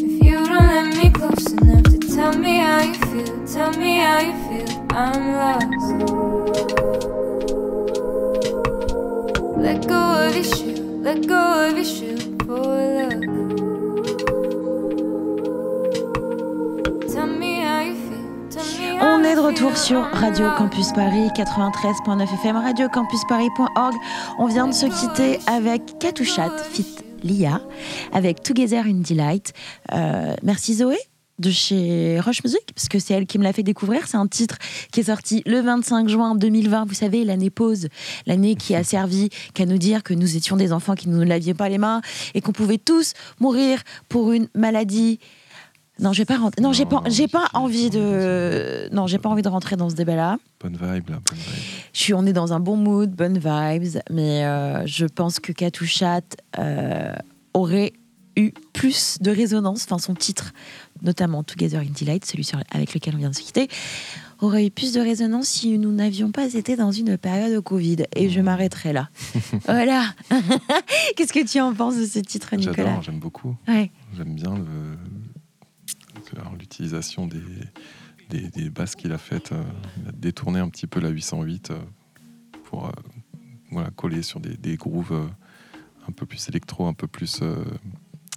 If 0.00 0.24
you 0.24 0.36
don't 0.46 0.68
let 0.68 0.96
me 0.96 1.10
close 1.10 1.50
enough 1.52 1.82
to 1.82 1.98
tell 2.14 2.34
me 2.38 2.58
how 2.58 2.82
you 2.82 2.94
feel, 2.94 3.46
tell 3.46 3.72
me 3.72 3.98
how 3.98 4.20
you 4.20 4.34
feel, 4.46 4.70
I'm 4.92 5.32
lost. 5.40 5.86
Let 9.58 9.88
go 9.88 10.00
of 10.26 10.34
your 10.36 10.44
shoe, 10.44 10.76
let 11.02 11.26
go 11.26 11.68
of 11.68 11.76
your 11.76 11.84
shoe 11.84 12.05
de 19.36 19.40
retour 19.40 19.76
sur 19.76 20.00
Radio. 20.00 20.46
Campus 20.56 20.92
Paris 20.92 21.28
93.9 21.36 22.22
FM, 22.22 22.56
radiocampusparis.org. 22.56 23.94
On 24.38 24.46
vient 24.46 24.66
de 24.66 24.72
se 24.72 24.86
quitter 24.86 25.38
avec 25.46 25.98
Katouchat, 25.98 26.56
fit 26.72 26.86
Lia, 27.22 27.60
avec 28.14 28.42
Together 28.42 28.86
in 28.86 29.02
Delight. 29.06 29.52
Euh, 29.92 30.34
merci 30.42 30.76
Zoé 30.76 30.96
de 31.38 31.50
chez 31.50 32.18
Rush 32.18 32.42
Music, 32.44 32.62
parce 32.74 32.88
que 32.88 32.98
c'est 32.98 33.12
elle 33.12 33.26
qui 33.26 33.38
me 33.38 33.44
l'a 33.44 33.52
fait 33.52 33.62
découvrir. 33.62 34.06
C'est 34.06 34.16
un 34.16 34.26
titre 34.26 34.56
qui 34.90 35.00
est 35.00 35.04
sorti 35.04 35.42
le 35.44 35.60
25 35.60 36.08
juin 36.08 36.34
2020. 36.34 36.86
Vous 36.86 36.94
savez, 36.94 37.22
l'année 37.24 37.50
pause, 37.50 37.88
l'année 38.26 38.54
qui 38.54 38.74
a 38.74 38.84
servi 38.84 39.28
qu'à 39.52 39.66
nous 39.66 39.78
dire 39.78 40.02
que 40.02 40.14
nous 40.14 40.36
étions 40.36 40.56
des 40.56 40.72
enfants 40.72 40.94
qui 40.94 41.10
ne 41.10 41.16
nous 41.16 41.24
laviez 41.28 41.52
pas 41.52 41.68
les 41.68 41.78
mains 41.78 42.00
et 42.34 42.40
qu'on 42.40 42.52
pouvait 42.52 42.78
tous 42.78 43.12
mourir 43.38 43.82
pour 44.08 44.32
une 44.32 44.48
maladie. 44.54 45.18
Non, 45.98 46.12
je 46.12 46.18
vais 46.18 46.24
pas. 46.26 46.38
Non, 46.60 46.72
j'ai 46.72 46.84
pas, 46.84 47.02
j'ai 47.06 47.26
pas 47.28 47.46
envie 47.54 47.88
de. 47.90 48.88
Non, 48.92 49.06
j'ai 49.06 49.18
pas 49.18 49.28
envie 49.30 49.42
de 49.42 49.48
rentrer 49.48 49.76
dans 49.76 49.88
ce 49.88 49.94
débat-là. 49.94 50.38
Bonne 50.60 50.74
vibe, 50.74 51.08
là, 51.08 51.20
bonne 51.24 51.38
vibe. 51.38 51.64
Je 51.92 52.00
suis, 52.00 52.12
on 52.14 52.26
est 52.26 52.32
dans 52.34 52.52
un 52.52 52.60
bon 52.60 52.76
mood, 52.76 53.10
bonnes 53.10 53.38
vibes, 53.38 53.98
mais 54.10 54.44
euh, 54.44 54.86
je 54.86 55.06
pense 55.06 55.40
que 55.40 55.52
Katouchat 55.52 56.20
euh, 56.58 57.14
aurait 57.54 57.94
eu 58.36 58.52
plus 58.74 59.16
de 59.22 59.30
résonance, 59.30 59.84
enfin 59.84 59.98
son 59.98 60.14
titre, 60.14 60.52
notamment 61.02 61.42
Together 61.42 61.80
in 61.80 61.92
Delight, 61.98 62.26
celui 62.26 62.44
sur- 62.44 62.60
avec 62.70 62.92
lequel 62.92 63.14
on 63.14 63.18
vient 63.18 63.30
de 63.30 63.34
se 63.34 63.40
quitter, 63.40 63.68
aurait 64.40 64.66
eu 64.66 64.70
plus 64.70 64.92
de 64.92 65.00
résonance 65.00 65.46
si 65.46 65.78
nous 65.78 65.90
n'avions 65.92 66.30
pas 66.30 66.52
été 66.52 66.76
dans 66.76 66.92
une 66.92 67.16
période 67.16 67.54
de 67.54 67.58
Covid. 67.60 68.04
Et 68.14 68.28
je 68.28 68.42
m'arrêterai 68.42 68.92
là. 68.92 69.08
voilà. 69.64 70.04
Qu'est-ce 71.16 71.32
que 71.32 71.46
tu 71.46 71.58
en 71.60 71.72
penses 71.72 71.96
de 71.96 72.04
ce 72.04 72.18
titre, 72.18 72.54
Nicolas? 72.56 72.76
J'adore, 72.76 73.02
j'aime 73.02 73.18
beaucoup. 73.18 73.56
Ouais. 73.66 73.90
J'aime 74.14 74.34
bien 74.34 74.54
le- 74.54 74.98
l'utilisation 76.58 77.26
des, 77.26 77.40
des, 78.30 78.48
des 78.48 78.70
basses 78.70 78.94
qu'il 78.96 79.12
a 79.12 79.18
faites. 79.18 79.52
euh, 79.52 79.62
il 80.02 80.08
a 80.08 80.12
détourné 80.12 80.60
un 80.60 80.68
petit 80.68 80.86
peu 80.86 81.00
la 81.00 81.08
808 81.08 81.70
euh, 81.70 81.78
pour 82.64 82.86
euh, 82.86 82.90
voilà, 83.70 83.90
coller 83.90 84.22
sur 84.22 84.40
des, 84.40 84.56
des 84.56 84.76
grooves 84.76 85.28
un 86.08 86.12
peu 86.12 86.26
plus 86.26 86.48
électro, 86.48 86.86
un 86.86 86.94
peu 86.94 87.06
plus. 87.06 87.40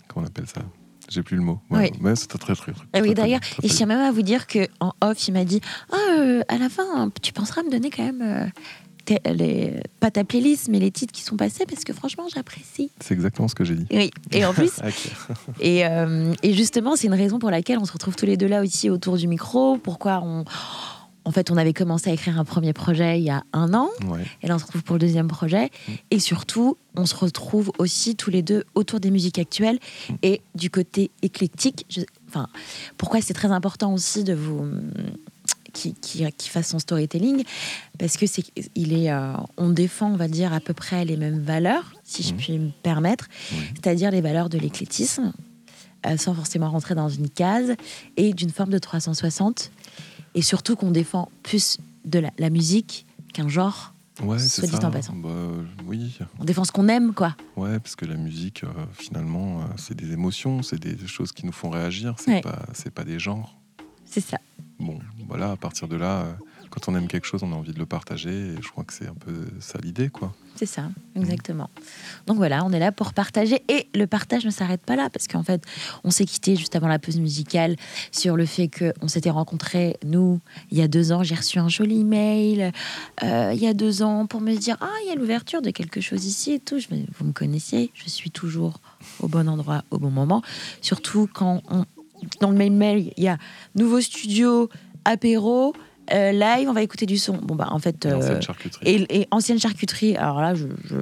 comment 0.07 0.25
on 0.25 0.27
appelle 0.27 0.47
ça? 0.47 0.61
J'ai 1.09 1.23
plus 1.23 1.37
le 1.37 1.43
mot. 1.43 1.59
Ouais, 1.71 1.89
Oui. 1.91 1.99
Mais 2.01 2.15
c'était 2.15 2.37
très, 2.37 2.53
très, 2.55 2.71
très, 2.71 2.85
Ah 2.93 2.99
oui, 3.01 3.15
d'ailleurs, 3.15 3.39
et 3.63 3.67
je 3.67 3.73
tiens 3.73 3.87
même 3.87 3.99
à 3.99 4.11
vous 4.11 4.21
dire 4.21 4.45
que 4.45 4.67
en 4.79 4.93
off, 5.01 5.27
il 5.27 5.31
m'a 5.33 5.43
dit 5.43 5.59
Ah, 5.91 5.95
euh, 6.19 6.41
à 6.47 6.57
la 6.59 6.69
fin, 6.69 7.09
tu 7.21 7.33
penseras 7.33 7.63
me 7.63 7.71
donner 7.71 7.89
quand 7.89 8.03
même 8.03 8.21
euh, 8.21 8.45
les, 9.34 9.80
pas 10.00 10.12
ta 10.12 10.24
playlist, 10.24 10.68
mais 10.70 10.80
les 10.80 10.91
titres 10.91 11.14
qui 11.14 11.22
sont 11.24 11.36
passés, 11.38 11.66
parce 11.66 11.84
que 11.84 11.93
franchement, 11.93 12.28
j'apprécie. 12.34 12.91
C'est 13.00 13.14
exactement 13.14 13.47
ce 13.47 13.56
que 13.56 13.64
j'ai 13.64 13.76
dit. 13.76 13.86
Oui, 13.91 14.12
et 14.32 14.45
en 14.45 14.54
plus, 14.54 14.72
et, 15.62 15.86
euh, 15.86 16.34
et 16.43 16.54
justement, 16.54 16.95
c'est 16.95 17.08
une 17.08 17.14
raison 17.14 17.39
pour 17.39 17.52
laquelle 17.52 17.80
on 17.80 17.86
se 17.86 17.93
retrouve 17.93 18.16
tous 18.16 18.26
les 18.26 18.38
deux 18.38 18.47
là 18.47 18.62
aussi 18.62 18.89
autour 18.89 19.18
du 19.18 19.28
micro. 19.28 19.78
Pourquoi 19.78 20.22
on. 20.24 20.45
En 21.26 21.32
fait, 21.32 21.52
on 21.52 21.58
avait 21.58 21.74
commencé 21.74 22.10
à 22.10 22.14
écrire 22.14 22.39
un 22.39 22.45
premier 22.45 22.74
projet 22.74 23.20
il 23.20 23.24
y 23.24 23.30
a 23.30 23.43
un 23.54 23.74
an, 23.76 23.89
Ouais. 24.08 24.24
et 24.41 24.47
là 24.47 24.56
on 24.56 24.58
se 24.58 24.64
retrouve 24.66 24.84
pour 24.84 24.95
le 24.95 25.00
deuxième 25.02 25.28
projet. 25.28 25.70
Et 26.10 26.18
surtout, 26.20 26.78
on 26.95 27.06
se 27.06 27.14
retrouve 27.14 27.72
aussi 27.78 28.16
tous 28.16 28.32
les 28.32 28.41
deux 28.41 28.64
autour 28.74 29.00
des 29.00 29.12
musiques 29.12 29.38
actuelles 29.38 29.78
et 30.24 30.41
du 30.56 30.72
côté 30.72 31.12
éclectique. 31.22 31.86
Je- 31.89 32.02
enfin, 32.30 32.47
pourquoi 32.97 33.22
c'est 33.22 33.34
très 33.36 33.52
important 33.52 33.93
aussi 33.93 34.24
de 34.24 34.34
vous 34.34 34.66
qui, 35.74 35.93
qui, 35.95 36.26
qui 36.34 36.49
fasse 36.49 36.70
son 36.70 36.80
storytelling 36.80 37.43
parce 37.97 38.17
que 38.17 38.26
c'est 38.28 38.43
il 38.76 38.93
est 38.93 39.11
euh, 39.11 39.34
on 39.57 39.70
défend 39.70 40.11
on 40.11 40.15
va 40.15 40.28
dire 40.28 40.53
à 40.53 40.59
peu 40.59 40.74
près 40.74 41.05
les 41.05 41.17
mêmes 41.17 41.39
valeurs 41.39 41.93
si 42.03 42.24
je 42.24 42.32
Mhm. 42.34 42.38
puis 42.38 42.59
me 42.59 42.70
permettre 42.84 43.28
c'est-à-dire 43.76 44.11
les 44.11 44.22
valeurs 44.22 44.49
de 44.49 44.57
l'éclectisme 44.57 45.34
euh, 46.05 46.17
sans 46.17 46.34
forcément 46.34 46.70
rentrer 46.70 46.95
dans 46.95 47.09
une 47.09 47.30
case 47.30 47.74
et 48.17 48.34
d'une 48.34 48.51
forme 48.51 48.70
de 48.72 48.78
360 48.80 49.72
et 50.36 50.41
surtout 50.41 50.76
qu'on 50.76 50.91
défend 50.91 51.30
plus 51.43 51.78
de 52.05 52.20
la, 52.20 52.32
la 52.38 52.49
musique 52.49 53.05
qu'un 53.34 53.47
genre 53.47 53.93
Ouais, 54.22 54.38
Soit 54.38 54.63
c'est 54.65 54.67
dit 54.67 54.76
ça. 54.76 54.86
en 54.86 54.91
passant. 54.91 55.13
Bah, 55.15 55.30
oui, 55.88 56.13
on 56.39 56.43
défend 56.43 56.65
ce 56.65 56.74
qu'on 56.74 56.89
aime 56.89 57.13
quoi 57.13 57.38
Ouais, 57.55 57.80
parce 57.80 57.95
que 57.95 58.03
la 58.05 58.15
musique, 58.17 58.65
euh, 58.65 58.67
finalement, 58.91 59.61
euh, 59.61 59.63
c'est 59.78 59.95
des 59.95 60.11
émotions, 60.11 60.61
c'est 60.61 60.78
des 60.78 61.07
choses 61.07 61.32
qui 61.32 61.45
nous 61.45 61.53
font 61.53 61.70
réagir, 61.70 62.15
c'est 62.17 62.32
Ouais. 62.32 62.41
pas, 62.41 62.59
c'est 62.74 62.93
pas 62.93 63.05
des 63.05 63.17
genres. 63.17 63.55
c'est 64.03 64.20
ça 64.20 64.38
Bon, 64.80 64.97
voilà, 65.27 65.51
à 65.51 65.57
partir 65.57 65.88
de 65.88 65.95
là, 65.97 66.21
euh, 66.21 66.34
quand 66.69 66.88
on 66.88 66.95
aime 66.95 67.07
quelque 67.07 67.25
chose, 67.25 67.43
on 67.43 67.51
a 67.51 67.55
envie 67.55 67.73
de 67.73 67.80
le 67.80 67.86
partager, 67.86 68.30
et 68.53 68.55
je 68.61 68.69
crois 68.69 68.84
que 68.86 68.93
c'est 68.93 69.07
un 69.07 69.13
peu 69.13 69.34
ça 69.59 69.77
l'idée, 69.84 70.09
quoi. 70.09 70.34
C'est 70.55 70.65
ça, 70.65 70.89
exactement. 71.15 71.69
Donc 72.27 72.36
voilà, 72.38 72.65
on 72.65 72.71
est 72.71 72.80
là 72.80 72.91
pour 72.91 73.13
partager 73.13 73.61
et 73.69 73.88
le 73.95 74.07
partage 74.07 74.45
ne 74.45 74.49
s'arrête 74.49 74.82
pas 74.82 74.97
là 74.97 75.09
parce 75.09 75.25
qu'en 75.27 75.43
fait, 75.43 75.63
on 76.03 76.11
s'est 76.11 76.25
quitté 76.25 76.57
juste 76.57 76.75
avant 76.75 76.89
la 76.89 76.99
pause 76.99 77.17
musicale 77.17 77.77
sur 78.11 78.36
le 78.36 78.45
fait 78.45 78.67
qu'on 78.69 79.07
s'était 79.07 79.30
rencontrés, 79.30 79.95
nous, 80.05 80.41
il 80.69 80.77
y 80.77 80.82
a 80.82 80.89
deux 80.89 81.13
ans. 81.13 81.23
J'ai 81.23 81.36
reçu 81.36 81.59
un 81.59 81.69
joli 81.69 82.03
mail 82.03 82.73
euh, 83.23 83.51
il 83.53 83.59
y 83.61 83.67
a 83.67 83.73
deux 83.73 84.01
ans 84.03 84.25
pour 84.25 84.41
me 84.41 84.53
dire 84.55 84.75
Ah, 84.82 84.91
il 85.05 85.07
y 85.09 85.11
a 85.11 85.15
l'ouverture 85.15 85.61
de 85.61 85.69
quelque 85.71 86.01
chose 86.01 86.25
ici 86.25 86.51
et 86.53 86.59
tout. 86.59 86.77
Je 86.80 86.93
me- 86.93 87.05
vous 87.17 87.25
me 87.25 87.32
connaissez, 87.32 87.91
je 87.93 88.09
suis 88.09 88.32
toujours 88.32 88.82
au 89.21 89.30
bon 89.30 89.47
endroit 89.47 89.84
au 89.91 89.97
bon 89.97 90.09
moment. 90.11 90.41
Surtout 90.82 91.30
quand 91.34 91.61
on- 91.69 91.86
dans 92.41 92.49
le 92.51 92.57
même 92.57 92.76
mail, 92.76 93.11
il 93.17 93.24
y 93.24 93.28
a 93.28 93.38
nouveau 93.76 94.01
studio, 94.01 94.70
apéro. 95.05 95.74
euh, 96.11 96.32
live, 96.32 96.67
on 96.67 96.74
va 96.74 96.82
écouter 96.82 97.05
du 97.05 97.20
son. 97.20 97.34
Bon, 97.38 97.53
bah, 97.55 97.67
en 97.70 97.78
fait. 97.78 98.05
Et 98.07 98.11
ancienne 98.13 98.38
euh, 98.38 98.41
charcuterie. 98.41 98.89
et, 98.89 99.20
et 99.22 99.28
ancienne 99.30 99.59
charcuterie, 99.59 100.15
alors 100.17 100.41
là, 100.41 100.55
je, 100.55 100.65
je- 100.89 100.95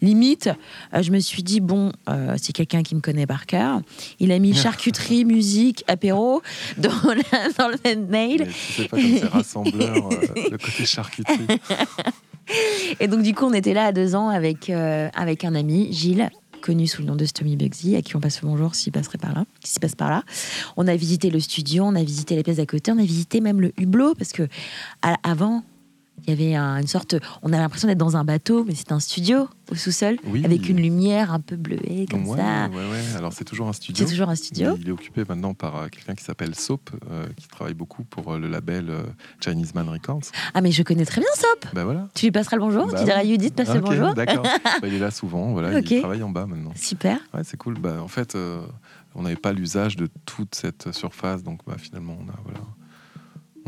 limite, 0.00 0.48
euh, 0.94 1.02
je 1.02 1.10
me 1.10 1.18
suis 1.18 1.42
dit, 1.42 1.60
bon, 1.60 1.92
c'est 2.38 2.54
quelqu'un 2.54 2.82
qui 2.82 2.94
me 2.94 3.00
connaît 3.02 3.26
par 3.26 3.44
cœur. 3.44 3.80
Il 4.20 4.32
a 4.32 4.38
mis 4.38 4.54
charcuterie, 4.64 5.26
musique, 5.26 5.84
apéro 5.86 6.40
dans, 6.78 6.88
la- 7.04 7.48
dans 7.58 7.68
le 7.68 7.76
même 7.84 8.06
mail. 8.06 8.44
Mais 8.46 8.46
tu 8.46 8.82
sais 8.82 8.88
pas 8.88 8.96
comme 8.96 9.16
c'est 9.18 9.26
rassembleur, 9.26 10.08
le 10.50 10.56
côté 10.56 10.86
charcuterie. 10.86 11.46
Et 13.00 13.08
donc, 13.08 13.20
du 13.22 13.34
coup, 13.34 13.44
on 13.44 13.52
était 13.52 13.74
là 13.74 13.84
à 13.86 13.92
deux 13.92 14.14
ans 14.14 14.28
avec, 14.30 14.70
avec 14.70 15.44
un 15.44 15.54
ami, 15.54 15.92
Gilles, 15.92 16.30
connu 16.60 16.86
sous 16.86 17.02
le 17.02 17.08
nom 17.08 17.16
de 17.16 17.24
Stomy 17.24 17.56
Bugsy, 17.56 17.96
à 17.96 18.02
qui 18.02 18.16
on 18.16 18.20
passe 18.20 18.42
le 18.42 18.48
bonjour 18.48 18.74
s'il 18.74 18.92
passerait 18.92 19.18
par 19.18 19.34
là, 19.34 19.44
s'il 19.64 19.80
passe 19.80 19.94
par 19.94 20.10
là. 20.10 20.22
On 20.76 20.86
a 20.86 20.96
visité 20.96 21.30
le 21.30 21.40
studio, 21.40 21.84
on 21.84 21.94
a 21.94 22.02
visité 22.02 22.36
les 22.36 22.42
pièces 22.42 22.56
d'à 22.58 22.66
côté, 22.66 22.92
on 22.92 22.98
a 22.98 23.04
visité 23.04 23.40
même 23.40 23.60
le 23.60 23.72
hublot, 23.78 24.14
parce 24.14 24.32
que 24.32 24.48
à- 25.02 25.16
avant, 25.22 25.62
il 26.28 26.38
y 26.38 26.44
avait 26.44 26.54
un- 26.54 26.76
une 26.80 26.86
sorte. 26.86 27.16
On 27.42 27.52
a 27.52 27.58
l'impression 27.58 27.88
d'être 27.88 27.98
dans 27.98 28.16
un 28.16 28.24
bateau, 28.24 28.64
mais 28.64 28.74
c'est 28.74 28.92
un 28.92 29.00
studio 29.00 29.48
au 29.70 29.74
sous-sol, 29.74 30.16
Oui. 30.26 30.44
avec 30.44 30.68
une 30.68 30.76
lumière 30.78 31.32
un 31.32 31.40
peu 31.40 31.56
bleuée, 31.56 32.06
comme 32.10 32.26
ouais, 32.28 32.38
ça. 32.38 32.68
ouais, 32.68 32.76
ouais. 32.76 33.16
Alors 33.16 33.32
c'est 33.32 33.44
toujours 33.44 33.68
un 33.68 33.72
studio. 33.72 34.04
C'est 34.06 34.10
toujours 34.12 34.28
un 34.28 34.34
studio. 34.34 34.76
Il 34.80 34.88
est 34.88 34.92
occupé 34.92 35.24
maintenant 35.28 35.54
par 35.54 35.76
euh, 35.76 35.88
quelqu'un 35.88 36.14
qui 36.14 36.24
s'appelle 36.24 36.54
Soap, 36.54 36.90
euh, 37.10 37.26
qui 37.36 37.48
travaille 37.48 37.74
beaucoup 37.74 38.04
pour 38.04 38.34
euh, 38.34 38.38
le 38.38 38.48
label 38.48 38.86
euh, 38.90 39.02
Chinese 39.44 39.74
Man 39.74 39.88
Records. 39.88 40.20
Ah, 40.54 40.60
mais 40.60 40.70
je 40.70 40.82
connais 40.82 41.04
très 41.04 41.20
bien 41.20 41.30
Sop. 41.34 41.66
Bah 41.74 41.84
voilà. 41.84 42.08
Tu 42.14 42.26
lui 42.26 42.32
passeras 42.32 42.56
le 42.56 42.62
bonjour, 42.62 42.86
Bah 42.86 42.98
tu 42.98 43.04
diras 43.04 43.18
à. 43.20 43.24
Judith, 43.24 43.54
passe 43.54 43.68
le 43.74 43.80
Ok, 43.80 43.86
bonjour. 43.86 44.14
D'accord. 44.14 44.42
Bah, 44.80 44.86
il 44.86 44.94
est 44.94 44.98
là 44.98 45.10
souvent, 45.10 45.52
voilà, 45.52 45.78
il 45.80 46.00
travaille 46.00 46.22
en 46.22 46.28
bas 46.30 46.46
maintenant. 46.46 46.72
Super. 46.76 47.18
Ouais, 47.34 47.40
c'est 47.44 47.56
cool. 47.56 47.74
Bah, 47.78 47.96
en 48.02 48.08
fait, 48.08 48.34
euh, 48.34 48.60
on 49.14 49.22
n'avait 49.22 49.36
pas 49.36 49.52
l'usage 49.52 49.96
de 49.96 50.08
toute 50.26 50.54
cette 50.54 50.92
surface, 50.92 51.42
donc 51.42 51.60
bah, 51.66 51.76
finalement, 51.78 52.16
on 52.20 52.28
a, 52.30 52.34
voilà, 52.44 52.60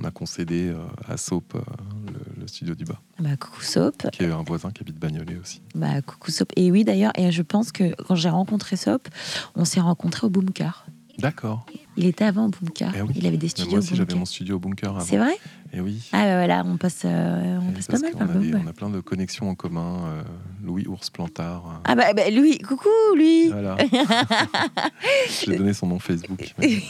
on 0.00 0.04
a 0.04 0.10
concédé 0.10 0.68
euh, 0.68 0.78
à 1.08 1.16
Soap 1.16 1.54
euh, 1.54 1.60
le, 2.06 2.40
le 2.42 2.46
studio 2.48 2.74
du 2.74 2.84
bas, 2.84 3.00
Bah, 3.18 3.36
coucou 3.36 3.60
Sop. 3.62 4.06
qui 4.12 4.24
est 4.24 4.30
un 4.30 4.42
voisin 4.42 4.70
qui 4.70 4.82
habite 4.82 4.98
Bagnolet 4.98 5.36
aussi. 5.36 5.60
Bah, 5.74 6.00
coucou 6.02 6.30
Sop. 6.30 6.52
Et 6.56 6.70
oui, 6.70 6.84
d'ailleurs, 6.84 7.12
et 7.18 7.30
je 7.32 7.42
pense 7.42 7.70
que 7.72 7.94
quand 8.04 8.14
j'ai 8.14 8.30
rencontré 8.30 8.76
Sop, 8.76 9.08
on 9.56 9.64
s'est 9.64 9.80
rencontrés 9.80 10.26
au 10.26 10.30
Boomcar. 10.30 10.86
D'accord. 11.20 11.66
Il 11.96 12.06
était 12.06 12.24
avant 12.24 12.46
au 12.46 12.48
Boomcar. 12.48 12.92
Eh 12.96 13.02
oui. 13.02 13.12
Il 13.16 13.26
avait 13.26 13.36
des 13.36 13.46
Mais 13.46 13.50
studios 13.50 13.70
moi 13.70 13.78
au 13.80 13.82
aussi, 13.82 13.94
j'avais 13.96 14.14
mon 14.14 14.24
studio 14.24 14.56
au 14.56 14.58
bunker 14.58 14.90
avant. 14.96 15.00
C'est 15.04 15.18
vrai 15.18 15.36
Et 15.72 15.80
oui. 15.80 16.00
Ah, 16.12 16.24
bah, 16.24 16.36
voilà, 16.38 16.62
on 16.66 16.76
passe, 16.76 17.02
euh, 17.04 17.58
on 17.60 17.70
Et 17.70 17.74
passe 17.74 17.86
pas 17.88 17.98
mal 17.98 18.12
par 18.12 18.26
le 18.28 18.34
Boom. 18.50 18.62
on 18.64 18.68
a 18.68 18.72
plein 18.72 18.88
de 18.90 19.00
connexions 19.00 19.50
en 19.50 19.54
commun. 19.54 20.04
euh, 20.06 20.22
Louis 20.64 20.86
Ours 20.86 21.10
Plantard. 21.10 21.64
euh, 21.66 21.80
Ah, 21.84 21.94
bah, 21.94 22.12
bah, 22.14 22.30
lui, 22.30 22.58
coucou, 22.58 22.88
lui. 23.16 23.48
Voilà. 23.48 23.76
J'ai 25.44 25.56
donné 25.56 25.72
son 25.74 25.86
nom 25.88 25.98
Facebook. 25.98 26.54
mais- 26.58 26.82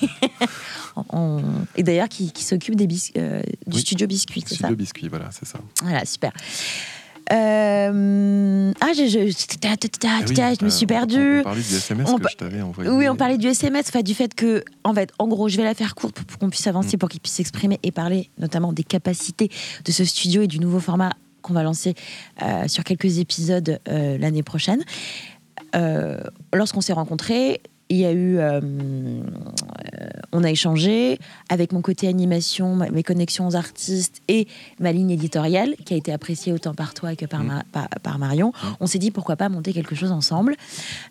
On- 1.11 1.43
Et 1.77 1.83
d'ailleurs, 1.83 2.09
qui, 2.09 2.33
qui 2.33 2.45
s'occupe 2.45 2.75
des 2.77 2.87
bis- 2.87 3.13
euh, 3.17 3.43
du 3.67 3.77
Oui. 3.77 3.81
studio 3.81 4.07
Biscuit, 4.07 4.43
c'est 4.47 4.51
ça 4.55 4.67
Studio 4.67 4.77
Biscuit, 4.77 5.09
voilà, 5.09 5.29
c'est 5.31 5.47
ça. 5.47 5.61
Voilà, 5.83 6.05
super. 6.05 6.33
Euh, 7.33 8.73
Ah, 8.81 8.93
je, 8.95 9.05
je, 9.07 9.31
je 9.31 10.65
me 10.65 10.71
suis 10.71 10.87
perdue. 10.87 11.41
On, 11.41 11.45
parlait 11.45 11.63
du 11.63 11.75
SMS 11.75 12.11
que 12.15 12.29
je 12.31 12.37
t'avais 12.37 12.63
envoyé. 12.63 12.91
Oui, 12.91 13.09
on 13.09 13.17
parlait 13.17 13.39
du 13.39 13.47
SMS, 13.49 13.87
enfin, 13.89 14.03
du 14.03 14.15
fait 14.15 14.35
que, 14.35 14.65
en 14.85 14.95
fait, 14.95 15.13
en 15.19 15.29
gros, 15.29 15.49
je 15.49 15.57
vais 15.57 15.65
la 15.65 15.75
faire 15.75 15.95
courte 15.95 16.23
pour, 16.23 16.39
qu'on 16.39 16.51
puisse 16.51 16.67
avancer, 16.67 16.97
Mm. 16.97 16.99
pour 16.99 17.09
qu'il 17.09 17.21
puisse 17.21 17.35
s'exprimer 17.35 17.79
et 17.83 17.93
parler 17.93 18.31
notamment 18.39 18.73
des 18.73 18.85
capacités 18.85 19.51
de 19.85 19.93
ce 19.93 20.05
studio 20.05 20.43
et 20.43 20.47
du 20.47 20.59
nouveau 20.59 20.81
format 20.81 21.11
qu'on 21.43 21.55
va 21.55 21.63
lancer 21.63 21.95
euh, 22.43 22.69
sur 22.69 22.85
quelques 22.85 23.19
épisodes 23.19 23.81
euh, 23.89 24.19
l'année 24.19 24.43
prochaine. 24.43 24.83
Euh, 25.77 26.21
Lorsqu'on 26.53 26.81
s'est 26.81 26.93
rencontrés, 26.93 27.61
il 27.91 27.97
y 27.99 28.07
a 28.07 28.13
eu, 28.13 28.39
euh, 28.39 28.61
euh, 28.61 30.09
on 30.33 30.45
a 30.45 30.51
échangé 30.51 31.19
avec 31.49 31.73
mon 31.73 31.83
côté 31.83 32.09
animation, 32.09 32.75
ma- 32.77 32.89
mes 32.91 33.03
connexions 33.03 33.47
aux 33.49 33.57
artistes 33.57 34.23
et 34.29 34.47
ma 34.79 34.93
ligne 34.93 35.11
éditoriale 35.11 35.75
qui 35.85 35.95
a 35.95 35.97
été 35.97 36.13
appréciée 36.13 36.53
autant 36.53 36.73
par 36.75 36.95
toi 36.95 37.15
que 37.17 37.27
par, 37.27 37.43
Mm. 37.43 37.47
Ma- 37.47 37.65
par, 37.73 37.89
par 38.03 38.19
Marion. 38.19 38.49
Mm. 38.51 38.67
On 38.81 38.87
s'est 38.87 38.99
dit 38.99 39.11
pourquoi 39.11 39.37
pas 39.37 39.49
monter 39.49 39.73
quelque 39.73 39.95
chose 39.95 40.13
ensemble. 40.13 40.55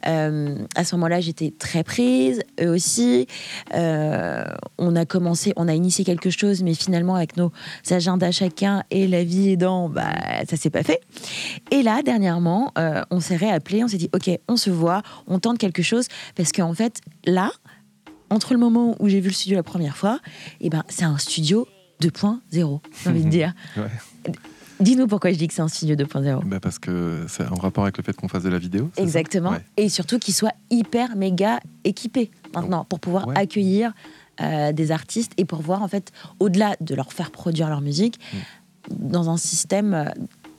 Euh, 0.08 0.56
à 0.76 0.84
ce 0.84 0.96
moment-là, 0.96 1.20
j'étais 1.20 1.54
très 1.58 1.84
prise, 1.84 2.42
eux 2.62 2.70
aussi. 2.70 3.28
Euh, 3.76 4.46
on 4.78 4.96
a 4.96 5.06
commencé, 5.06 5.54
on 5.58 5.68
a 5.68 5.74
initié 5.74 6.06
quelque 6.06 6.30
chose, 6.30 6.64
mais 6.64 6.74
finalement, 6.74 7.16
avec 7.16 7.36
nos 7.38 7.52
agendas 7.92 8.32
chacun 8.32 8.84
et 8.90 9.08
la 9.08 9.24
vie 9.24 9.50
aidant, 9.50 9.90
bah, 9.90 10.14
ça 10.50 10.56
s'est 10.56 10.70
pas 10.70 10.84
fait. 10.84 11.02
Et 11.72 11.84
là, 11.84 12.02
dernièrement, 12.04 12.72
euh, 12.78 13.04
on 13.12 13.20
s'est 13.20 13.36
réappelé, 13.36 13.84
on 13.84 13.88
s'est 13.88 13.98
dit, 13.98 14.10
OK, 14.14 14.30
on 14.48 14.56
se 14.56 14.70
voit, 14.70 15.02
on 15.28 15.40
tente 15.40 15.58
quelque 15.58 15.82
chose, 15.82 16.08
parce 16.36 16.52
qu'en 16.52 16.69
fait, 16.74 17.02
là, 17.26 17.52
entre 18.30 18.54
le 18.54 18.60
moment 18.60 18.96
où 19.00 19.10
j'ai 19.10 19.20
vu 19.20 19.30
le 19.30 19.34
studio 19.34 19.56
la 19.56 19.64
première 19.64 19.98
fois, 19.98 20.20
et 20.62 20.70
ben, 20.70 20.84
c'est 20.90 21.04
un 21.06 21.18
studio 21.18 21.68
2.0, 22.02 22.80
j'ai 23.04 23.10
envie 23.10 23.24
de 23.24 23.30
dire. 23.30 23.54
Ouais. 23.78 24.34
Dis-nous 24.80 25.08
pourquoi 25.08 25.32
je 25.34 25.38
dis 25.38 25.48
que 25.50 25.54
c'est 25.54 25.62
un 25.62 25.68
studio 25.68 25.96
2.0. 25.96 26.46
Bah, 26.46 26.60
parce 26.62 26.80
que 26.80 27.26
c'est 27.28 27.46
en 27.46 27.56
rapport 27.56 27.84
avec 27.84 27.98
le 27.98 28.04
fait 28.04 28.14
qu'on 28.16 28.30
fasse 28.30 28.44
de 28.44 28.50
la 28.50 28.60
vidéo. 28.60 28.90
Exactement. 28.96 29.52
Ouais. 29.52 29.66
Et 29.76 29.90
surtout 29.90 30.20
qu'il 30.20 30.34
soit 30.34 30.54
hyper 30.70 31.18
méga 31.18 31.60
équipé 31.84 32.32
maintenant 32.54 32.86
pour 32.86 33.00
pouvoir 33.02 33.28
Ouais. 33.28 33.38
accueillir 33.38 33.92
euh, 34.40 34.72
des 34.72 34.92
artistes 34.92 35.34
et 35.36 35.44
pour 35.44 35.62
voir 35.62 35.84
en 35.84 35.90
fait 35.90 36.14
au-delà 36.40 36.78
de 36.80 36.96
leur 36.96 37.12
faire 37.12 37.30
produire 37.32 37.68
leur 37.68 37.82
musique 37.82 38.20
Mm. 38.34 39.10
dans 39.10 39.30
un 39.30 39.36
système. 39.38 39.94
euh, 39.94 40.06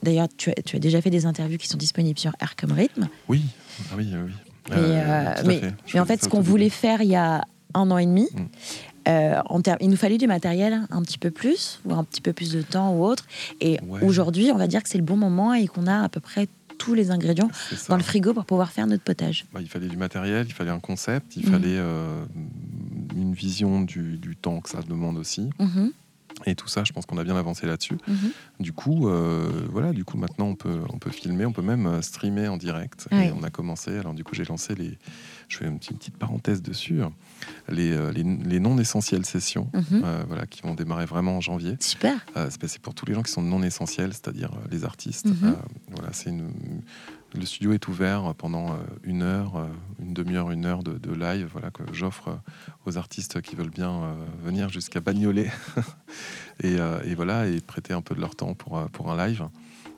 D'ailleurs, 0.02 0.28
tu 0.36 0.50
as, 0.50 0.54
tu 0.64 0.76
as 0.76 0.78
déjà 0.78 1.00
fait 1.02 1.10
des 1.10 1.24
interviews 1.26 1.56
qui 1.58 1.68
sont 1.68 1.76
disponibles 1.78 2.18
sur 2.18 2.32
Air 2.40 2.56
comme 2.56 2.72
rythme. 2.72 3.08
Oui, 3.28 3.42
ah 3.90 3.94
oui, 3.96 4.08
oui. 4.12 4.32
Mais, 4.68 4.76
euh, 4.76 5.32
à 5.34 5.42
mais, 5.44 6.00
en 6.00 6.04
fait, 6.04 6.22
ce 6.22 6.28
qu'on 6.28 6.40
voulait 6.40 6.68
faire 6.70 7.00
il 7.02 7.08
y 7.08 7.16
a 7.16 7.44
un 7.74 7.90
an 7.90 7.98
et 7.98 8.06
demi, 8.06 8.28
Mm. 8.34 8.38
euh, 9.08 9.40
en 9.46 9.60
ter- 9.62 9.76
il 9.80 9.88
nous 9.90 9.96
fallait 9.96 10.18
du 10.18 10.26
matériel 10.26 10.82
un 10.90 11.02
petit 11.02 11.18
peu 11.18 11.30
plus, 11.30 11.80
ou 11.84 11.94
un 11.94 12.04
petit 12.04 12.20
peu 12.20 12.32
plus 12.32 12.52
de 12.52 12.62
temps 12.62 12.92
ou 12.94 13.04
autre. 13.04 13.24
Et 13.60 13.78
Ouais. 13.88 14.02
aujourd'hui, 14.02 14.50
on 14.52 14.56
va 14.58 14.66
dire 14.66 14.82
que 14.82 14.88
c'est 14.88 14.98
le 14.98 15.04
bon 15.04 15.16
moment 15.16 15.54
et 15.54 15.66
qu'on 15.66 15.86
a 15.86 16.02
à 16.02 16.08
peu 16.08 16.20
près 16.20 16.48
tous 16.78 16.94
les 16.94 17.10
ingrédients 17.10 17.50
dans 17.90 17.96
le 17.96 18.02
frigo 18.02 18.32
pour 18.32 18.44
pouvoir 18.46 18.70
faire 18.72 18.86
notre 18.86 19.02
potage. 19.04 19.44
Bah, 19.52 19.60
il 19.60 19.68
fallait 19.68 19.88
du 19.88 19.98
matériel, 19.98 20.46
il 20.48 20.52
fallait 20.54 20.70
un 20.70 20.80
concept, 20.80 21.36
il 21.36 21.44
Mhm. 21.46 21.52
fallait 21.52 21.76
euh, 21.78 22.24
une 23.14 23.34
vision 23.34 23.82
du, 23.82 24.16
du 24.16 24.34
temps 24.36 24.60
que 24.60 24.68
ça 24.70 24.80
demande 24.88 25.18
aussi. 25.18 25.50
Mhm, 25.58 25.92
Et 26.46 26.54
tout 26.54 26.68
ça, 26.68 26.84
je 26.84 26.92
pense 26.92 27.06
qu'on 27.06 27.18
a 27.18 27.24
bien 27.24 27.36
avancé 27.36 27.66
là-dessus. 27.66 27.98
mhm. 28.08 28.16
Du 28.60 28.72
coup, 28.72 29.08
euh, 29.08 29.50
voilà, 29.70 29.92
du 29.92 30.04
coup 30.04 30.16
maintenant 30.18 30.46
on 30.48 30.54
peut, 30.54 30.80
on 30.92 30.98
peut 30.98 31.10
filmer, 31.10 31.44
on 31.46 31.52
peut 31.52 31.62
même 31.62 31.86
euh, 31.86 32.02
streamer 32.02 32.48
en 32.48 32.56
direct. 32.56 33.08
Et 33.12 33.30
on 33.32 33.42
a 33.42 33.50
commencé. 33.50 33.96
Alors 33.98 34.14
du 34.14 34.24
coup, 34.24 34.34
j'ai 34.34 34.44
lancé 34.44 34.74
les. 34.74 34.98
Je 35.48 35.56
fais 35.58 35.66
une 35.66 35.78
petite, 35.78 36.16
parenthèse 36.16 36.62
dessus. 36.62 37.02
hein. 37.02 37.12
Les, 37.68 37.90
euh, 37.92 38.12
les, 38.12 38.22
les 38.22 38.60
non 38.60 38.78
essentielles 38.78 39.24
sessions, 39.26 39.68
Mhm. 39.72 40.02
euh, 40.04 40.22
voilà, 40.28 40.46
qui 40.46 40.62
vont 40.62 40.74
démarrer 40.74 41.06
vraiment 41.06 41.36
en 41.36 41.40
janvier. 41.40 41.76
Super. 41.80 42.24
Euh, 42.36 42.48
c'est 42.66 42.80
pour 42.80 42.94
tous 42.94 43.06
les 43.06 43.14
gens 43.14 43.22
qui 43.22 43.32
sont 43.32 43.42
non 43.42 43.62
essentiels, 43.62 44.12
c'est-à-dire 44.12 44.50
les 44.70 44.84
artistes. 44.84 45.26
Mhm. 45.26 45.56
Voilà, 45.90 46.12
c'est 46.12 46.30
une, 46.30 46.52
le 47.34 47.46
studio 47.46 47.72
est 47.72 47.88
ouvert 47.88 48.34
pendant 48.36 48.72
euh, 48.72 48.76
une 49.04 49.22
heure, 49.22 49.56
euh, 49.56 49.66
une 50.00 50.12
demi-heure, 50.12 50.50
une 50.50 50.66
heure 50.66 50.82
de, 50.82 51.12
live, 51.12 51.48
voilà 51.52 51.70
que 51.70 51.82
j'offre 51.92 52.28
euh, 52.28 52.36
aux 52.86 52.98
artistes 52.98 53.40
qui 53.40 53.56
veulent 53.56 53.70
bien 53.70 54.16
venir 54.42 54.68
jusqu'à 54.68 55.00
Bagnolet 55.00 55.50
et, 56.62 56.76
et 57.04 57.14
voilà 57.14 57.46
et 57.46 57.60
prêter 57.60 57.92
un 57.92 58.00
peu 58.00 58.14
de 58.14 58.20
leur 58.20 58.34
temps 58.34 58.54
pour 58.54 58.88
pour 58.90 59.10
un 59.10 59.26
live. 59.26 59.48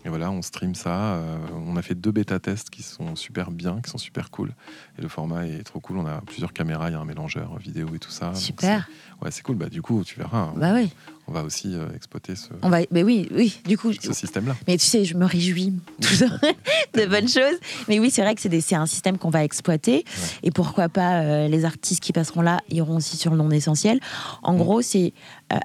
Et 0.05 0.09
voilà, 0.09 0.30
on 0.32 0.42
stream 0.42 0.74
ça. 0.74 1.14
euh, 1.14 1.36
on 1.66 1.76
a 1.76 1.82
fait 1.82 1.94
deux 1.94 2.11
bêta 2.11 2.40
tests 2.40 2.70
qui 2.70 2.82
sont 2.82 3.14
super 3.14 3.50
bien, 3.53 3.80
qui 3.84 3.88
sont 3.90 3.98
super 3.98 4.30
cool. 4.30 4.53
Et 4.98 5.03
le 5.03 5.09
format 5.09 5.46
est 5.46 5.62
trop 5.62 5.78
cool. 5.78 5.98
On 5.98 6.07
a 6.07 6.20
plusieurs 6.22 6.53
caméras, 6.53 6.90
il 6.90 6.94
y 6.94 6.96
a 6.96 6.98
un 7.00 7.05
mélangeur 7.05 7.57
vidéo 7.59 7.88
et 7.94 7.98
tout 8.00 8.11
ça. 8.11 8.34
Super. 8.34 8.88
Ouais, 9.22 9.30
c'est 9.30 9.42
cool. 9.42 9.55
Bah, 9.57 9.68
du 9.68 9.80
coup, 9.80 10.03
tu 10.05 10.16
verras. 10.18 10.38
hein, 10.48 10.55
Bah 10.57 10.72
oui. 10.74 10.90
on 11.28 11.32
va 11.32 11.44
aussi 11.44 11.74
euh, 11.76 11.86
exploiter 11.94 12.34
ce, 12.34 12.48
On 12.62 12.68
va. 12.68 12.78
Mais 12.90 13.05
oui, 13.05 13.28
oui. 13.32 13.61
Du 13.64 13.78
coup, 13.78 13.92
ce 13.92 14.12
système-là. 14.12 14.57
mais 14.66 14.76
tu 14.76 14.84
sais, 14.86 15.05
je 15.05 15.16
me 15.16 15.24
réjouis 15.24 15.72
toujours 16.00 16.36
de 16.94 17.07
bonnes 17.07 17.28
choses. 17.28 17.59
Mais 17.88 18.00
oui, 18.00 18.11
c'est 18.11 18.22
vrai 18.22 18.34
que 18.34 18.40
c'est 18.40 18.74
un 18.74 18.86
système 18.86 19.18
qu'on 19.18 19.30
va 19.30 19.44
exploiter. 19.44 20.05
Et 20.42 20.50
pourquoi 20.50 20.88
pas 20.88 21.20
euh, 21.20 21.46
les 21.48 21.64
artistes 21.64 22.03
qui 22.03 22.12
passeront 22.12 22.42
là 22.42 22.59
iront 22.70 22.96
aussi 22.96 23.16
sur 23.16 23.30
le 23.30 23.36
non 23.36 23.50
essentiel. 23.53 24.00
En 24.42 24.55
Mm. 24.55 24.59
gros, 24.59 24.82
c'est 24.82 25.12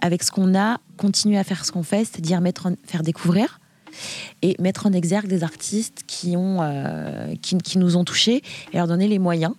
avec 0.02 0.22
ce 0.22 0.30
qu'on 0.32 0.54
a, 0.56 0.78
continuer 0.98 1.38
à 1.40 1.44
faire 1.44 1.66
ce 1.66 1.72
qu'on 1.72 1.82
fait, 1.84 2.06
c'est-à-dire 2.06 2.40
mettre 2.42 2.68
en- 2.68 2.76
faire 2.86 3.02
découvrir 3.02 3.60
et 4.42 4.56
mettre 4.60 4.86
en 4.86 4.94
exergue 4.94 5.28
des 5.28 5.44
artistes 5.44 6.04
qui 6.08 6.36
ont 6.38 6.60
euh, 6.62 7.34
qui, 7.42 7.58
qui 7.58 7.78
nous 7.78 7.96
ont 7.98 8.04
touchés 8.04 8.44
et 8.74 8.78
leur 8.78 8.88
donner 8.88 9.08
les 9.08 9.20
moyens. 9.20 9.54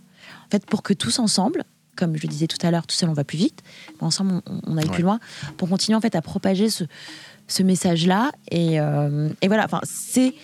En 0.47 0.51
fait, 0.51 0.65
pour 0.67 0.83
que 0.83 0.93
tous 0.95 1.19
ensemble, 1.19 1.65
comme 1.97 2.17
je 2.17 2.23
le 2.23 2.29
disais 2.29 2.47
tout 2.47 2.65
à 2.67 2.71
l'heure, 2.71 2.87
tout 2.87 2.95
seul 2.97 3.09
on 3.09 3.13
va 3.15 3.25
plus 3.25 3.39
vite, 3.39 3.63
mais 4.01 4.07
ensemble 4.07 4.41
on, 4.47 4.61
on 4.67 4.77
aille 4.77 4.85
Ouais. 4.87 4.93
plus 4.95 5.03
loin 5.03 5.19
pour 5.57 5.69
continuer 5.69 5.97
en 5.97 6.01
fait 6.01 6.15
à 6.15 6.23
propager 6.23 6.71
ce, 6.71 6.85
ce 7.49 7.63
message-là. 7.63 8.31
Et, 8.51 8.81
euh, 8.81 9.29
et 9.43 9.49
voilà, 9.49 9.65
enfin, 9.65 9.81
c'est 9.85 10.35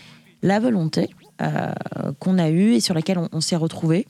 la 0.42 0.60
volonté 0.60 1.08
euh, 1.40 1.72
qu'on 2.18 2.38
a 2.38 2.50
eue 2.50 2.72
et 2.74 2.80
sur 2.80 2.94
laquelle 2.94 3.18
on, 3.18 3.28
on 3.32 3.40
s'est 3.40 3.56
retrouvés. 3.56 4.06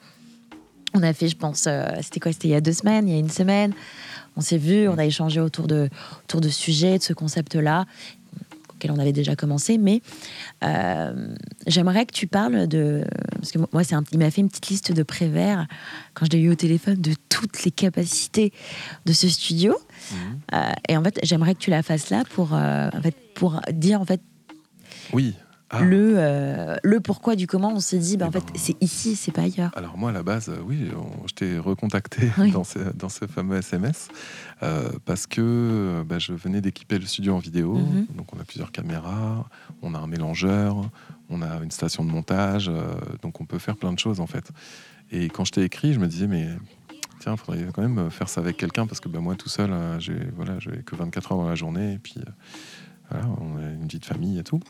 On 0.95 1.03
a 1.03 1.13
fait, 1.13 1.27
je 1.29 1.37
pense, 1.37 1.69
c'était 2.03 2.21
quoi 2.21 2.33
C'était 2.33 2.49
il 2.49 2.53
y 2.53 2.55
a 2.55 2.61
deux 2.61 2.73
semaines, 2.73 3.09
il 3.09 3.13
y 3.15 3.17
a 3.17 3.19
une 3.21 3.29
semaine. 3.31 3.73
On 4.37 4.41
s'est 4.41 4.59
vu, 4.59 4.89
on 4.89 4.97
a 4.99 5.05
échangé 5.05 5.41
autour 5.41 5.67
de, 5.67 5.89
autour 6.25 6.41
de 6.41 6.49
ce 6.49 6.59
sujet, 6.59 6.99
de 6.99 7.03
ce 7.03 7.13
concept-là, 7.13 7.85
on 8.91 8.99
avait 8.99 9.13
déjà 9.13 9.37
commencé. 9.37 9.79
Mais 9.79 10.01
euh, 10.65 11.35
j'aimerais 11.67 12.07
que 12.07 12.13
tu 12.13 12.27
parles 12.27 12.67
de. 12.67 13.05
Parce 13.33 13.53
que 13.53 13.59
moi, 13.73 13.85
c'est 13.85 13.95
un- 13.95 14.05
il 14.13 14.19
m'a 14.19 14.31
fait 14.31 14.41
une 14.41 14.49
petite 14.49 14.69
liste 14.69 14.93
de 14.93 15.03
prévert 15.03 15.67
quand 16.15 16.27
je 16.27 16.31
l'ai 16.31 16.41
eu 16.43 16.51
au 16.51 16.55
téléphone 16.55 17.01
de 17.01 17.15
toutes 17.29 17.65
les 17.65 17.71
capacités 17.71 18.53
de 19.07 19.13
ce 19.13 19.29
studio. 19.29 19.77
Mhm. 20.13 20.39
Euh, 20.55 20.73
et 20.89 20.97
en 20.97 21.03
fait, 21.05 21.19
j'aimerais 21.23 21.55
que 21.55 21.61
tu 21.61 21.71
la 21.71 21.83
fasses 21.83 22.11
là 22.11 22.25
pour, 22.35 22.55
euh, 22.55 22.89
en 22.93 23.03
fait, 23.03 23.15
pour 23.35 23.61
dire 23.73 24.01
en 24.01 24.05
fait 24.05 24.21
Oui. 25.13 25.35
Ah. 25.77 25.83
le, 25.83 26.15
euh, 26.17 26.77
le 26.83 27.01
pourquoi 27.01 27.37
du 27.37 27.47
comment. 27.47 27.73
On 27.75 27.81
s'est 27.81 27.99
dit, 27.99 28.17
bah, 28.17 28.27
en 28.27 28.31
Eh 28.31 28.33
fait, 28.33 28.47
ben. 28.47 28.53
c'est 28.57 28.77
ici, 28.83 29.17
c'est 29.17 29.33
pas 29.33 29.43
ailleurs. 29.43 29.71
Alors 29.77 29.97
moi, 29.99 30.11
à 30.11 30.13
la 30.13 30.23
base, 30.23 30.49
euh, 30.49 30.57
oui, 30.65 30.89
on- 30.97 31.27
je 31.27 31.35
t'ai 31.35 31.59
recontacté 31.59 32.29
Oui. 32.39 32.51
dans, 32.51 32.65
ce, 32.65 32.79
dans 32.95 33.09
ce 33.09 33.27
fameux 33.27 33.57
SMS 33.57 34.09
euh, 34.63 34.91
parce 35.05 35.27
que 35.27 36.03
bah, 36.09 36.19
je 36.19 36.33
venais 36.33 36.61
d'équiper 36.61 36.99
le 36.99 37.07
studio 37.07 37.35
en 37.35 37.39
vidéo. 37.39 37.75
Mhm. 37.77 38.07
Donc 38.17 38.35
on 38.35 38.41
a 38.41 38.45
plusieurs 38.45 38.73
caméras, 38.73 39.49
on 39.83 39.95
a 39.95 39.99
un 39.99 40.07
mélangeur, 40.07 40.77
on 41.31 41.43
a 41.43 41.57
une 41.63 41.71
station 41.71 42.05
de 42.05 42.11
montage, 42.11 42.69
euh, 42.69 42.95
donc 43.23 43.41
on 43.41 43.45
peut 43.45 43.59
faire 43.59 43.77
plein 43.77 43.93
de 43.93 43.99
choses 43.99 44.21
en 44.21 44.27
fait. 44.27 44.51
Et 45.11 45.29
quand 45.29 45.45
je 45.45 45.53
t'ai 45.53 45.63
écrit, 45.63 45.93
je 45.93 46.01
me 46.01 46.07
disais, 46.07 46.27
mais 46.27 46.49
tiens, 47.21 47.33
il 47.33 47.39
faudrait 47.39 47.67
quand 47.75 47.83
même 47.83 48.11
faire 48.11 48.29
ça 48.29 48.41
avec 48.41 48.57
quelqu'un 48.57 48.87
parce 48.87 49.01
que 49.01 49.09
bah, 49.09 49.21
moi 49.21 49.35
tout 49.35 49.49
seul, 49.49 49.71
j'ai 49.99 50.17
voilà, 50.37 50.59
j'ai 50.59 50.71
que 50.85 50.95
24 50.97 51.33
heures 51.33 51.39
dans 51.39 51.49
la 51.49 51.55
journée 51.55 51.95
et 51.95 51.99
puis 51.99 52.15
euh, 52.19 52.31
voilà, 53.11 53.27
on 53.41 53.59
a 53.59 53.71
une 53.71 53.87
petite 53.87 54.05
famille 54.07 54.39
et 54.39 54.45
tout. 54.45 54.61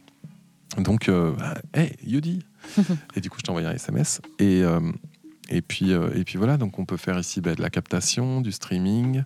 Donc, 0.79 1.09
euh, 1.09 1.35
ah, 1.41 1.55
hey, 1.75 1.93
Yodi 2.05 2.45
Et 3.17 3.21
du 3.21 3.31
coup, 3.31 3.39
je 3.45 3.51
envoyé 3.51 3.67
un 3.69 3.73
SMS. 3.73 4.21
Et, 4.39 4.62
euh, 4.62 4.81
et, 5.49 5.62
puis, 5.62 5.93
euh, 5.93 6.11
et 6.15 6.25
puis 6.25 6.39
voilà, 6.39 6.57
donc 6.57 6.79
on 6.79 6.85
peut 6.85 6.97
faire 6.97 7.19
ici 7.19 7.41
bah, 7.41 7.55
de 7.55 7.62
la 7.62 7.71
captation, 7.71 8.41
du 8.41 8.51
streaming, 8.53 9.23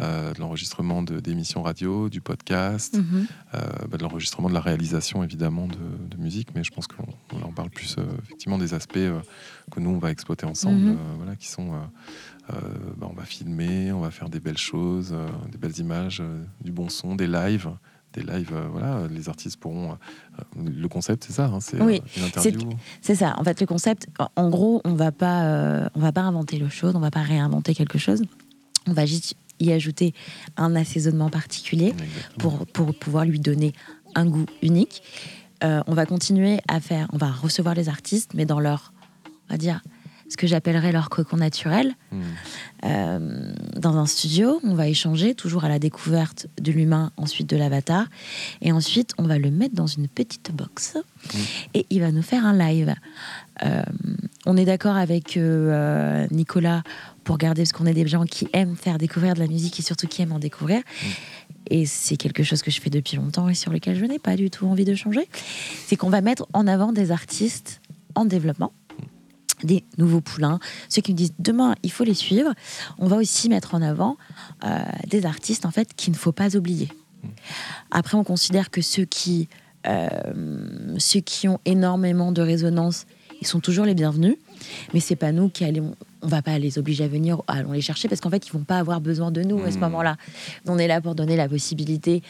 euh, 0.00 0.32
de 0.32 0.40
l'enregistrement 0.40 1.02
d'émissions 1.02 1.62
radio, 1.62 2.08
du 2.08 2.20
podcast, 2.20 2.96
Mhm. 2.98 3.26
euh, 3.54 3.58
bah, 3.88 3.96
de 3.96 4.02
l'enregistrement 4.02 4.48
de 4.48 4.54
la 4.54 4.60
réalisation 4.60 5.22
évidemment 5.22 5.68
de, 5.68 5.76
de 6.16 6.16
musique, 6.20 6.48
mais 6.54 6.64
je 6.64 6.70
pense 6.72 6.86
qu'on 6.86 7.06
on 7.34 7.42
en 7.42 7.52
parle 7.52 7.70
plus 7.70 7.96
euh, 7.98 8.02
effectivement 8.24 8.58
des 8.58 8.74
aspects 8.74 8.98
que 9.70 9.78
nous 9.80 9.90
on 9.90 9.98
va 9.98 10.10
exploiter 10.10 10.46
ensemble, 10.46 10.90
Mhm. 10.90 10.96
voilà, 11.18 11.36
qui 11.36 11.48
sont, 11.48 11.70
bah, 12.48 13.06
on 13.08 13.14
va 13.14 13.24
filmer, 13.24 13.92
on 13.92 14.00
va 14.00 14.10
faire 14.10 14.28
des 14.28 14.40
belles 14.40 14.58
choses, 14.58 15.14
des 15.52 15.58
belles 15.58 15.78
images, 15.78 16.22
du 16.60 16.72
bon 16.72 16.88
son, 16.88 17.14
des 17.14 17.26
lives. 17.28 17.70
Des 18.12 18.22
lives, 18.22 18.50
euh, 18.52 18.66
voilà, 18.72 19.06
les 19.08 19.28
artistes 19.28 19.56
pourront. 19.58 19.92
euh, 19.92 19.96
le 20.64 20.88
concept, 20.88 21.24
c'est 21.24 21.32
ça, 21.32 21.46
hein, 21.46 21.60
c'est 21.60 21.80
Oui, 21.80 22.00
euh, 22.04 22.18
une 22.20 22.24
interview. 22.24 22.58
C'est 23.00 23.14
ça. 23.14 23.34
En 23.38 23.44
fait, 23.44 23.60
le 23.60 23.66
concept, 23.66 24.08
en- 24.36 24.50
gros, 24.50 24.80
on 24.84 24.94
va 24.94 25.12
pas, 25.12 25.44
euh, 25.44 25.88
on 25.94 26.00
va 26.00 26.10
pas 26.10 26.22
inventer 26.22 26.58
le 26.58 26.68
chose, 26.68 26.96
on 26.96 27.00
va 27.00 27.10
pas 27.12 27.22
réinventer 27.22 27.74
quelque 27.74 27.98
chose. 27.98 28.22
On 28.88 28.92
va 28.92 29.06
juste 29.06 29.34
y 29.60 29.70
ajouter 29.72 30.12
un 30.56 30.74
assaisonnement 30.74 31.30
particulier 31.30 31.94
pour, 32.38 32.66
pour 32.66 32.94
pouvoir 32.98 33.24
lui 33.26 33.38
donner 33.38 33.74
un 34.16 34.26
goût 34.26 34.46
unique. 34.62 35.02
On 35.62 35.92
va 35.94 36.06
continuer 36.06 36.58
à 36.66 36.80
faire, 36.80 37.06
on 37.12 37.18
va 37.18 37.30
recevoir 37.30 37.74
les 37.74 37.88
artistes, 37.90 38.32
mais 38.34 38.46
dans 38.46 38.58
leur, 38.60 38.92
on 39.48 39.52
va 39.52 39.58
dire, 39.58 39.82
ce 40.30 40.36
que 40.36 40.46
j'appellerais 40.46 40.92
leur 40.92 41.10
cocon 41.10 41.36
naturel. 41.36 41.94
Hmm. 42.12 42.20
Euh, 42.84 43.52
dans 43.76 43.96
un 43.96 44.06
studio, 44.06 44.60
on 44.64 44.74
va 44.74 44.88
échanger 44.88 45.34
toujours 45.34 45.64
à 45.64 45.68
la 45.68 45.78
découverte 45.78 46.46
de 46.60 46.72
l'humain, 46.72 47.10
ensuite 47.16 47.50
de 47.50 47.56
l'avatar, 47.56 48.06
et 48.62 48.72
ensuite 48.72 49.12
on 49.18 49.24
va 49.24 49.38
le 49.38 49.50
mettre 49.50 49.74
dans 49.74 49.88
une 49.88 50.08
petite 50.08 50.52
box 50.52 50.96
et 51.74 51.86
il 51.90 52.00
va 52.00 52.12
nous 52.12 52.22
faire 52.22 52.46
un 52.46 52.56
live. 52.56 52.94
Euh, 53.64 53.82
on 54.46 54.56
est 54.56 54.64
d'accord 54.64 54.96
avec 54.96 55.36
euh, 55.36 56.26
Nicolas 56.30 56.82
pour 57.24 57.36
garder 57.36 57.62
parce 57.62 57.72
qu'on 57.72 57.86
est 57.86 57.94
des 57.94 58.06
gens 58.06 58.24
qui 58.24 58.48
aiment 58.52 58.76
faire 58.76 58.96
découvrir 58.96 59.34
de 59.34 59.40
la 59.40 59.46
musique 59.46 59.78
et 59.78 59.82
surtout 59.82 60.06
qui 60.06 60.22
aiment 60.22 60.32
en 60.32 60.38
découvrir. 60.38 60.80
Et 61.68 61.86
c'est 61.86 62.16
quelque 62.16 62.42
chose 62.42 62.62
que 62.62 62.70
je 62.70 62.80
fais 62.80 62.90
depuis 62.90 63.16
longtemps 63.16 63.48
et 63.48 63.54
sur 63.54 63.72
lequel 63.72 63.98
je 63.98 64.04
n'ai 64.04 64.18
pas 64.18 64.36
du 64.36 64.48
tout 64.48 64.66
envie 64.66 64.84
de 64.84 64.94
changer. 64.94 65.28
C'est 65.86 65.96
qu'on 65.96 66.08
va 66.08 66.20
mettre 66.20 66.46
en 66.52 66.66
avant 66.66 66.92
des 66.92 67.10
artistes 67.10 67.80
en 68.14 68.24
développement 68.24 68.72
des 69.64 69.84
nouveaux 69.98 70.20
poulains, 70.20 70.58
ceux 70.88 71.02
qui 71.02 71.12
me 71.12 71.16
disent 71.16 71.34
demain 71.38 71.74
il 71.82 71.90
faut 71.92 72.04
les 72.04 72.14
suivre. 72.14 72.52
On 72.98 73.06
va 73.06 73.16
aussi 73.16 73.48
mettre 73.48 73.74
en 73.74 73.82
avant 73.82 74.16
euh, 74.64 74.78
des 75.08 75.26
artistes 75.26 75.66
en 75.66 75.70
fait 75.70 75.94
qu'il 75.94 76.12
ne 76.12 76.18
faut 76.18 76.32
pas 76.32 76.56
oublier. 76.56 76.88
Après, 77.90 78.16
on 78.16 78.24
considère 78.24 78.70
que 78.70 78.80
ceux 78.80 79.04
qui, 79.04 79.48
euh, 79.86 80.08
ceux 80.98 81.20
qui 81.20 81.48
ont 81.48 81.60
énormément 81.64 82.32
de 82.32 82.40
résonance, 82.42 83.06
ils 83.40 83.46
sont 83.46 83.60
toujours 83.60 83.84
les 83.84 83.94
bienvenus. 83.94 84.36
Mais 84.94 85.00
c'est 85.00 85.16
pas 85.16 85.32
nous 85.32 85.48
qui 85.48 85.64
allons, 85.64 85.94
on 86.22 86.28
va 86.28 86.42
pas 86.42 86.58
les 86.58 86.78
obliger 86.78 87.04
à 87.04 87.08
venir, 87.08 87.40
allons 87.46 87.72
les 87.72 87.80
chercher 87.80 88.08
parce 88.08 88.20
qu'en 88.20 88.28
fait 88.30 88.46
ils 88.46 88.52
vont 88.52 88.64
pas 88.64 88.78
avoir 88.78 89.00
besoin 89.00 89.30
de 89.30 89.42
nous 89.42 89.62
à 89.62 89.70
ce 89.70 89.76
Mhm. 89.76 89.80
moment-là. 89.82 90.16
On 90.66 90.78
est 90.78 90.86
là 90.86 91.00
pour 91.00 91.14
donner 91.14 91.36
la 91.36 91.48
possibilité 91.48 92.22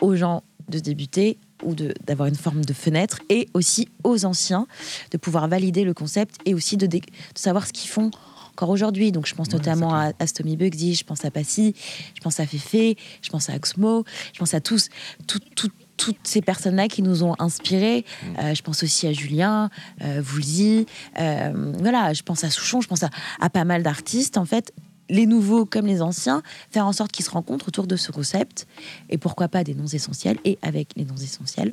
aux 0.00 0.14
gens 0.16 0.42
de 0.68 0.78
débuter 0.78 1.38
ou 1.62 1.74
d'avoir 1.74 2.28
une 2.28 2.34
forme 2.36 2.64
de 2.64 2.72
fenêtre 2.72 3.20
et 3.28 3.48
aussi 3.54 3.88
aux 4.04 4.24
anciens 4.24 4.66
de 5.10 5.18
pouvoir 5.18 5.48
valider 5.48 5.84
le 5.84 5.94
concept 5.94 6.36
et 6.46 6.54
aussi 6.54 6.76
de, 6.76 6.88
savoir 7.34 7.66
ce 7.66 7.72
qu'ils 7.72 7.90
font 7.90 8.10
encore 8.52 8.68
aujourd'hui. 8.70 9.12
Donc 9.12 9.26
je 9.26 9.34
pense 9.34 9.48
Ouais, 9.48 9.54
notamment 9.54 9.94
à, 9.94 10.12
à 10.18 10.26
Stomy 10.26 10.56
Bugsy, 10.56 10.94
je 10.94 11.04
pense 11.04 11.24
à 11.24 11.30
Passy, 11.30 11.74
je 12.14 12.20
pense 12.20 12.38
à 12.40 12.46
Fefe, 12.46 12.96
je 13.22 13.30
pense 13.30 13.48
à 13.48 13.54
Oxmo, 13.54 14.04
je 14.32 14.38
pense 14.38 14.54
à 14.54 14.60
tous, 14.60 14.88
tout- 15.26 15.38
tout- 15.56 15.70
toutes 15.98 16.16
ces 16.26 16.42
personnes-là 16.42 16.88
qui 16.88 17.00
nous 17.02 17.22
ont 17.22 17.34
inspirés. 17.38 18.04
Mm. 18.22 18.26
Euh, 18.40 18.54
je 18.54 18.62
pense 18.62 18.82
aussi 18.82 19.06
à 19.06 19.12
Julien, 19.12 19.70
euh, 20.02 20.20
Woolsey, 20.32 20.86
euh, 21.20 21.72
voilà, 21.78 22.12
je 22.12 22.22
pense 22.22 22.42
à 22.44 22.50
Souchon, 22.50 22.80
je 22.80 22.88
pense 22.88 23.04
à, 23.04 23.10
à 23.40 23.48
pas 23.50 23.64
mal 23.64 23.82
d'artistes. 23.84 24.36
En 24.36 24.44
fait, 24.44 24.72
les 25.12 25.26
nouveaux 25.26 25.64
comme 25.66 25.86
les 25.86 26.02
anciens, 26.02 26.42
faire 26.70 26.86
en 26.86 26.92
sorte 26.92 27.12
qu'ils 27.12 27.24
se 27.24 27.30
rencontrent 27.30 27.68
autour 27.68 27.86
de 27.86 27.96
ce 27.96 28.10
concept 28.10 28.66
et 29.10 29.18
pourquoi 29.18 29.46
pas 29.46 29.62
des 29.62 29.74
noms 29.74 29.86
essentiels 29.86 30.38
et 30.44 30.58
avec 30.62 30.88
les 30.96 31.04
noms 31.04 31.16
essentiels. 31.16 31.72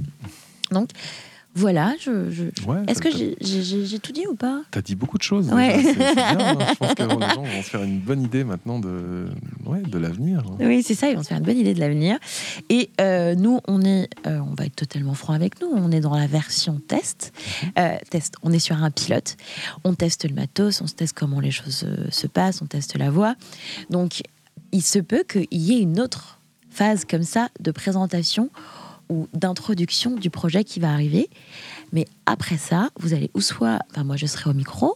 Donc 0.72 0.90
voilà, 1.60 1.94
je, 2.00 2.30
je- 2.32 2.44
je- 2.62 2.66
Ouais, 2.68 2.78
est-ce 2.88 3.02
que 3.02 3.10
j'ai- 3.12 4.00
tout 4.00 4.12
dit 4.14 4.26
ou 4.28 4.36
pas? 4.36 4.62
T'as 4.72 4.82
dit 4.82 4.96
beaucoup 4.96 5.18
de 5.18 5.24
choses. 5.24 5.50
Ouais. 5.52 5.78
déjà, 5.84 5.94
bien, 6.14 6.58
hein. 6.58 6.58
Je 6.70 6.76
pense 6.76 6.94
que 6.94 7.04
les 7.04 7.10
gens 7.36 7.44
vont 7.44 7.62
se 7.64 7.70
faire 7.70 7.84
une 7.84 8.00
bonne 8.00 8.22
idée 8.24 8.44
maintenant 8.46 8.80
de, 8.80 9.28
ouais, 9.66 9.82
de 9.82 9.98
l'avenir. 9.98 10.40
hein. 10.48 10.56
Oui, 10.62 10.82
c'est 10.84 10.96
ça, 10.96 11.10
ils 11.10 11.16
vont 11.18 11.24
se 11.24 11.28
faire 11.28 11.38
une 11.38 11.44
bonne 11.44 11.58
idée 11.58 11.74
de 11.74 11.80
l'avenir. 11.80 12.18
Et 12.70 12.90
euh, 13.02 13.36
nous, 13.36 13.60
on 13.68 13.82
est, 13.82 14.10
euh, 14.26 14.40
on 14.40 14.54
va 14.56 14.66
être 14.66 14.76
totalement 14.76 15.14
franc 15.16 15.34
avec 15.34 15.60
nous, 15.62 15.68
on 15.68 15.92
est 15.92 16.00
dans 16.00 16.16
la 16.16 16.28
version 16.28 16.80
test. 16.88 17.34
Euh, 17.78 17.98
test, 18.10 18.36
on 18.44 18.54
est 18.54 18.60
sur 18.60 18.82
un 18.82 18.92
pilote, 18.92 19.36
on 19.84 19.94
teste 19.96 20.28
le 20.28 20.34
matos, 20.36 20.82
on 20.82 20.88
se 20.88 20.94
teste 20.96 21.14
comment 21.18 21.40
les 21.42 21.52
choses 21.52 21.86
se 22.10 22.28
passent, 22.28 22.62
on 22.62 22.66
teste 22.68 22.98
la 22.98 23.10
voix. 23.10 23.36
Donc, 23.90 24.22
il 24.72 24.82
se 24.84 25.00
peut 25.00 25.24
qu'il 25.28 25.48
y 25.52 25.74
ait 25.74 25.82
une 25.82 26.00
autre 26.00 26.40
phase 26.70 27.04
comme 27.04 27.24
ça 27.24 27.50
de 27.60 27.72
présentation 27.72 28.50
ou 29.10 29.28
d'introduction 29.34 30.16
du 30.16 30.30
projet 30.30 30.64
qui 30.64 30.80
va 30.80 30.92
arriver. 30.94 31.30
Mais 31.92 32.06
après 32.28 32.58
ça, 32.58 32.90
vous 33.00 33.14
allez 33.14 33.32
ou 33.34 33.42
soit, 33.42 33.80
enfin 33.90 34.04
moi 34.04 34.16
je 34.16 34.28
serai 34.28 34.50
au 34.50 34.54
micro. 34.54 34.94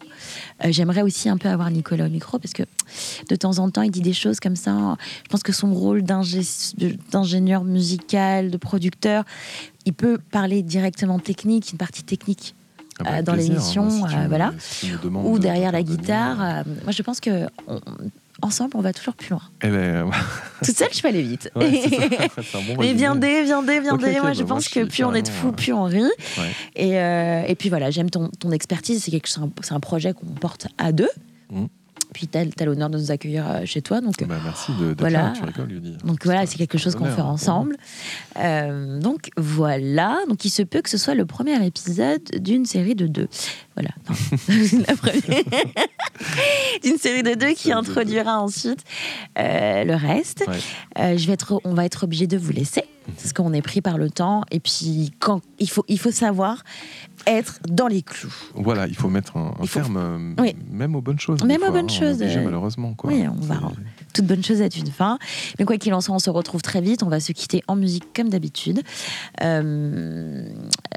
Euh, 0.63 0.67
J'aimerais 0.71 1.01
aussi 1.01 1.27
un 1.29 1.37
peu 1.37 1.49
avoir 1.49 1.71
Nicolas 1.71 2.05
au 2.05 2.09
micro 2.09 2.37
parce 2.37 2.53
que 2.53 2.63
de 3.29 3.35
temps 3.35 3.57
en 3.57 3.71
temps 3.71 3.81
il 3.81 3.89
dit 3.91 4.01
des 4.01 4.13
choses 4.13 4.39
comme 4.39 4.55
ça. 4.55 4.95
Je 5.23 5.29
pense 5.29 5.41
que 5.41 5.51
son 5.51 5.73
rôle 5.73 6.03
d'ingénieur 6.03 7.63
musical, 7.63 8.51
de 8.51 8.57
producteur, 8.57 9.23
il 9.85 9.93
peut 9.93 10.19
parler 10.31 10.61
directement 10.61 11.17
technique, 11.19 11.71
une 11.71 11.77
partie 11.79 12.03
technique 12.03 12.53
Ah 12.99 13.03
bah, 13.03 13.09
Euh, 13.17 13.21
dans 13.23 13.33
l'émission, 13.33 13.85
hein, 13.87 13.89
si 13.89 14.13
tu 14.13 14.19
euh, 14.21 14.27
voilà. 14.27 14.53
si 14.59 14.91
ou 15.25 15.37
de 15.39 15.43
derrière 15.43 15.71
la 15.71 15.81
guitare. 15.81 16.37
moi 16.83 16.91
je 16.91 17.01
pense 17.01 17.19
que 17.19 17.47
on- 17.67 17.81
ensemble 18.43 18.71
on 18.75 18.81
va 18.81 18.93
toujours 18.93 19.15
plus 19.15 19.29
loin. 19.31 19.41
Eh 19.63 19.69
ben, 19.69 20.03
ouais, 20.03 20.11
Toute 20.63 20.77
seule 20.77 20.93
je 20.93 21.01
peux 21.01 21.07
aller 21.07 21.21
vite. 21.21 21.49
c'est 21.59 22.43
ça. 22.43 22.59
Bon 22.67 22.75
Mais 22.79 22.93
viendez, 22.93 23.43
viendez, 23.43 23.79
viendez. 23.79 24.05
Ok, 24.05 24.11
ok, 24.15 24.21
moi, 24.21 24.29
bah, 24.29 24.33
je 24.33 24.43
moi, 24.43 24.55
pense 24.55 24.69
je 24.69 24.73
que 24.73 24.83
plus 24.85 25.03
on 25.03 25.13
est 25.13 25.21
de 25.23 25.29
fous, 25.29 25.51
plus 25.51 25.73
on 25.73 25.83
rit. 25.83 26.03
Ouais. 26.03 26.51
Et, 26.75 26.99
euh, 26.99 27.43
et 27.47 27.55
puis 27.55 27.69
voilà, 27.69 27.89
j'aime 27.91 28.09
ton, 28.09 28.29
ton 28.39 28.51
expertise. 28.51 29.03
C'est 29.03 29.39
un, 29.39 29.49
un 29.75 29.79
projet 29.79 30.13
qu'on 30.13 30.27
porte 30.27 30.67
à 30.77 30.91
deux. 30.91 31.09
Mhm. 31.51 31.67
Puis 32.13 32.27
t'as 32.27 32.41
as, 32.59 32.65
l'honneur 32.65 32.89
de 32.89 32.97
nous 32.97 33.11
accueillir 33.11 33.45
euh, 33.49 33.61
chez 33.65 33.81
toi. 33.81 33.99
Donc, 34.01 34.13
Bah, 34.25 34.35
merci 34.43 34.71
de- 34.79 34.89
d'être 34.89 34.99
Voilà. 34.99 35.23
là, 35.23 35.33
tu 35.35 35.43
rigoles, 35.43 35.81
donc 36.03 36.23
voilà, 36.25 36.45
c'est 36.45 36.57
quelque 36.57 36.77
chose 36.77 36.95
qu'on 36.95 37.05
fait 37.05 37.21
ensemble. 37.21 37.75
Euh, 38.39 38.99
donc 38.99 39.29
voilà. 39.37 40.17
Donc 40.29 40.45
il 40.45 40.49
se 40.49 40.61
peut 40.63 40.81
que 40.81 40.89
ce 40.89 40.97
soit 40.97 41.15
le 41.15 41.25
premier 41.25 41.63
épisode 41.65 42.21
d'une 42.39 42.65
série 42.65 42.95
de 42.95 43.07
deux. 43.07 43.27
Voilà. 43.75 43.89
D'une 46.83 46.97
série 46.97 47.23
de 47.23 47.33
deux 47.33 47.53
qui 47.53 47.71
introduira 47.71 48.39
ensuite 48.41 48.79
euh, 49.37 49.83
le 49.83 49.95
reste. 49.95 50.43
Ouais. 50.47 50.57
Euh, 50.99 51.17
je 51.17 51.25
vais 51.27 51.33
être, 51.33 51.59
on 51.63 51.73
va 51.73 51.85
être 51.85 52.03
obligé 52.03 52.27
de 52.27 52.37
vous 52.37 52.51
laisser 52.51 52.83
parce 53.17 53.33
qu'on 53.33 53.51
est 53.53 53.61
pris 53.61 53.81
par 53.81 53.97
le 53.97 54.09
temps 54.09 54.43
et 54.51 54.59
puis 54.59 55.11
quand 55.19 55.41
il 55.59 55.69
faut, 55.69 55.83
il 55.87 55.99
faut 55.99 56.11
savoir 56.11 56.63
être 57.27 57.59
dans 57.67 57.87
les 57.87 58.01
clous. 58.01 58.33
Voilà, 58.55 58.87
il 58.87 58.95
faut 58.95 59.09
mettre 59.09 59.37
un, 59.37 59.53
un 59.59 59.65
faut- 59.65 59.79
terme, 59.79 59.97
euh, 59.97 60.41
Oui. 60.41 60.55
même 60.71 60.95
aux 60.95 61.01
bonnes 61.01 61.19
choses. 61.19 61.43
Même 61.43 61.61
aux 61.61 61.65
fois, 61.65 61.71
bonnes 61.71 61.85
hein, 61.85 61.99
choses, 61.99 62.21
obligé, 62.21 62.39
euh, 62.39 62.43
malheureusement. 62.43 62.93
Quoi. 62.93 63.11
oui, 63.11 63.25
on 63.27 63.39
va- 63.45 63.59
Toute 64.13 64.25
bonne 64.25 64.43
chose 64.43 64.61
a 64.61 64.65
une 64.65 64.91
fin. 64.91 65.17
Mais 65.59 65.65
quoi 65.65 65.77
qu'il 65.77 65.93
en 65.93 66.01
soit, 66.01 66.15
on 66.15 66.19
se 66.19 66.29
retrouve 66.29 66.61
très 66.61 66.81
vite. 66.81 67.03
On 67.03 67.09
va 67.09 67.19
se 67.19 67.31
quitter 67.31 67.63
en 67.67 67.75
musique 67.75 68.13
comme 68.15 68.29
d'habitude. 68.29 68.81
Euh, 69.41 70.45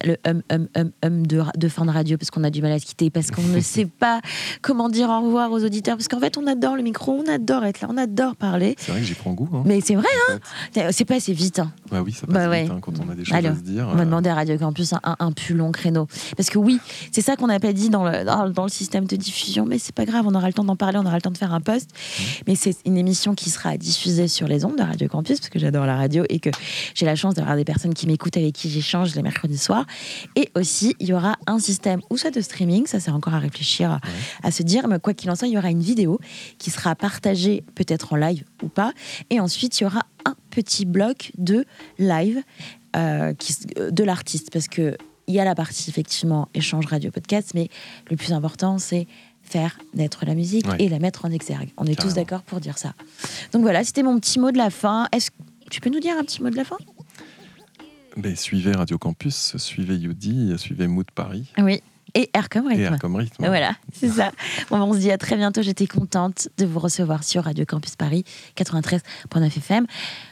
le 0.04 0.16
hum 0.26 0.42
hum 0.52 0.68
hum 0.76 0.90
hum 1.04 1.26
de, 1.26 1.42
de 1.56 1.68
fin 1.68 1.84
de 1.84 1.90
radio 1.90 2.16
parce 2.18 2.30
qu'on 2.30 2.44
a 2.44 2.50
du 2.50 2.62
mal 2.62 2.72
à 2.72 2.78
se 2.78 2.84
quitter 2.86 3.10
parce 3.10 3.30
qu'on 3.30 3.42
ne 3.42 3.60
sait 3.60 3.86
pas 3.86 4.20
comment 4.62 4.88
dire 4.88 5.08
au 5.08 5.20
revoir 5.22 5.50
aux 5.50 5.64
auditeurs 5.64 5.96
parce 5.96 6.08
qu'en 6.08 6.20
fait 6.20 6.36
on 6.38 6.46
adore 6.46 6.76
le 6.76 6.82
micro, 6.82 7.12
on 7.12 7.30
adore 7.32 7.64
être 7.64 7.80
là, 7.80 7.88
on 7.90 7.96
adore 7.96 8.36
parler. 8.36 8.74
C'est 8.78 8.92
vrai 8.92 9.00
que 9.00 9.06
j'y 9.06 9.14
prends 9.14 9.32
goût. 9.32 9.48
Hein, 9.54 9.62
Mais 9.66 9.80
c'est 9.80 9.94
vrai, 9.94 10.06
en 10.30 10.38
fait. 10.72 10.92
c'est 10.92 11.04
pas 11.04 11.16
assez 11.16 11.32
vite. 11.32 11.58
hein. 11.58 11.72
Bah 11.90 12.02
oui, 12.04 12.12
ça 12.12 12.26
passe 12.26 12.34
Bah 12.34 12.60
vite 12.60 12.70
hein, 12.70 12.78
quand 12.80 12.92
on 13.00 13.08
a 13.10 13.14
des 13.14 13.24
choses 13.24 13.36
à 13.36 13.54
se 13.54 13.60
dire. 13.60 13.88
On 13.90 13.94
va 13.94 14.02
euh, 14.02 14.04
demander 14.04 14.28
à 14.30 14.34
Radio 14.34 14.56
Campus 14.58 14.92
un, 14.92 15.00
un- 15.04 15.16
un 15.18 15.32
plus 15.32 15.54
long 15.54 15.72
créneau. 15.72 16.06
Parce 16.36 16.50
que 16.50 16.58
oui, 16.58 16.78
c'est 17.12 17.22
ça 17.22 17.36
qu'on 17.36 17.46
n'a 17.46 17.58
pas 17.60 17.72
dit 17.72 17.88
dans 17.90 18.04
le, 18.04 18.24
dans, 18.24 18.48
dans 18.50 18.64
le 18.64 18.68
système 18.70 19.06
de 19.06 19.16
diffusion, 19.16 19.64
mais 19.66 19.78
c'est 19.78 19.94
pas 19.94 20.04
grave, 20.04 20.26
on 20.26 20.34
aura 20.34 20.46
le 20.46 20.52
temps 20.52 20.64
d'en 20.64 20.76
parler, 20.76 20.98
on 20.98 21.06
aura 21.06 21.16
le 21.16 21.22
temps 21.22 21.30
de 21.30 21.38
faire 21.38 21.54
un 21.54 21.60
post. 21.60 21.90
Mmh. 21.90 22.22
Mais 22.48 22.54
c'est 22.54 22.76
une 22.84 22.96
émission 23.06 23.34
qui 23.36 23.50
sera 23.50 23.76
diffusée 23.76 24.26
sur 24.26 24.48
les 24.48 24.64
ondes 24.64 24.76
de 24.76 24.82
Radio 24.82 25.06
Campus, 25.08 25.38
parce 25.38 25.48
que 25.48 25.60
j'adore 25.60 25.86
la 25.86 25.96
radio 25.96 26.24
et 26.28 26.40
que 26.40 26.50
j'ai 26.94 27.06
la 27.06 27.14
chance 27.14 27.34
d'avoir 27.34 27.54
des 27.56 27.64
personnes 27.64 27.94
qui 27.94 28.06
m'écoutent, 28.08 28.36
avec 28.36 28.52
qui 28.54 28.68
j'échange 28.68 29.14
les 29.14 29.22
mercredis 29.22 29.58
soirs. 29.58 29.86
Et 30.34 30.50
aussi, 30.56 30.94
il 30.98 31.06
y 31.06 31.12
aura 31.12 31.36
un 31.46 31.60
système, 31.60 32.00
ou 32.10 32.16
soit 32.16 32.32
de 32.32 32.40
streaming, 32.40 32.86
ça 32.86 32.98
c'est 32.98 33.12
encore 33.12 33.34
à 33.34 33.38
réfléchir, 33.38 33.90
à- 33.92 34.00
à 34.42 34.50
se 34.50 34.64
dire, 34.64 34.88
mais 34.88 34.98
quoi 34.98 35.14
qu'il 35.14 35.30
en 35.30 35.36
soit, 35.36 35.46
il 35.46 35.54
y 35.54 35.58
aura 35.58 35.70
une 35.70 35.82
vidéo 35.82 36.18
qui 36.58 36.70
sera 36.70 36.96
partagée 36.96 37.62
peut-être 37.76 38.12
en 38.12 38.16
live 38.16 38.42
ou 38.62 38.68
pas. 38.68 38.92
Et 39.30 39.38
ensuite, 39.38 39.78
il 39.80 39.84
y 39.84 39.86
aura 39.86 40.02
un 40.24 40.34
petit 40.50 40.84
bloc 40.84 41.30
de 41.38 41.64
live 41.98 42.42
euh, 42.96 43.34
qui 43.34 43.54
euh, 43.78 43.90
de 43.92 44.02
l'artiste 44.02 44.50
parce 44.52 44.66
que 44.66 44.96
il 45.28 45.34
y 45.34 45.40
a 45.40 45.44
la 45.44 45.56
partie 45.56 45.90
effectivement 45.90 46.48
échange 46.54 46.86
radio 46.86 47.10
podcast 47.10 47.50
mais 47.54 47.68
le 48.08 48.16
plus 48.16 48.32
important 48.32 48.78
c'est 48.78 49.08
faire 49.48 49.78
naître 49.94 50.24
la 50.26 50.34
musique 50.34 50.66
Ouais. 50.68 50.76
et 50.80 50.88
la 50.88 50.98
mettre 50.98 51.24
en 51.24 51.30
exergue 51.30 51.70
on 51.76 51.84
est 51.86 51.98
tous 52.00 52.14
d'accord 52.14 52.42
pour 52.42 52.60
dire 52.60 52.78
ça 52.78 52.94
donc 53.52 53.62
voilà 53.62 53.84
c'était 53.84 54.02
mon 54.02 54.18
petit 54.18 54.38
mot 54.38 54.50
de 54.50 54.58
la 54.58 54.70
fin 54.70 55.06
est-ce 55.12 55.30
que 55.30 55.36
tu 55.70 55.80
peux 55.80 55.90
nous 55.90 56.00
dire 56.00 56.14
un 56.18 56.22
petit 56.24 56.42
mot 56.42 56.50
de 56.50 56.56
la 56.56 56.64
fin? 56.64 56.76
Ben, 58.16 58.34
suivez 58.34 58.72
Radio 58.72 58.96
Campus, 58.98 59.56
suivez 59.58 59.96
Yudi, 59.96 60.54
suivez 60.58 60.86
Mood 60.86 61.10
Paris 61.14 61.52
oui 61.58 61.80
et 62.14 62.30
air 62.32 62.48
comme 62.48 62.70
et 62.70 62.76
rythme 62.76 62.94
Air 62.94 62.98
comme 62.98 63.16
rythme. 63.16 63.44
Voilà, 63.44 63.76
c'est 63.92 64.08
ça. 64.08 64.30
Bon, 64.70 64.78
ben, 64.78 64.84
on 64.84 64.94
se 64.94 65.00
dit 65.00 65.10
à 65.10 65.18
très 65.18 65.36
bientôt. 65.36 65.60
J'étais 65.60 65.86
contente 65.86 66.48
de 66.56 66.64
vous 66.64 66.78
recevoir 66.78 67.22
sur 67.24 67.44
Radio 67.44 67.66
Campus 67.66 67.94
Paris 67.96 68.24
93.9 68.56 69.44
FM. 69.58 69.86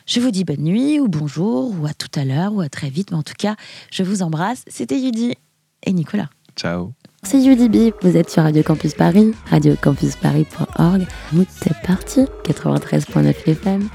Je 0.07 0.21
vous 0.21 0.31
dis 0.31 0.45
bonne 0.45 0.63
nuit 0.63 0.99
ou 0.99 1.09
bonjour 1.09 1.79
ou 1.79 1.85
à 1.87 1.93
tout 1.93 2.09
à 2.19 2.25
l'heure 2.25 2.55
ou 2.55 2.63
à 2.63 2.71
très 2.71 2.89
vite. 2.89 3.11
Mais 3.11 3.19
en 3.19 3.23
tout 3.23 3.35
cas, 3.37 3.57
je 3.91 4.03
vous 4.03 4.23
embrasse. 4.23 4.65
C'était 4.67 4.99
Yudi 4.99 5.35
et 5.83 5.93
Nicolas. 5.93 6.31
Ciao. 6.57 6.95
C'est 7.25 7.41
Yudi 7.41 7.69
B. 7.69 7.93
Vous 8.03 8.17
êtes 8.17 8.31
sur 8.31 8.43
Radio 8.43 8.63
Campus 8.63 8.95
Paris, 8.95 9.35
radiocampusparis.org. 9.51 11.07
C'est 11.49 11.77
parti. 11.87 12.27
93.9 12.45 13.35
FM. 13.47 13.89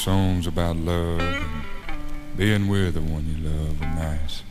Songs 0.00 0.46
about 0.46 0.76
love 0.76 1.20
and 1.20 1.64
being 2.36 2.68
with 2.68 2.94
the 2.94 3.00
one 3.00 3.26
you 3.26 3.48
love 3.48 3.82
are 3.82 3.94
nice. 3.94 4.42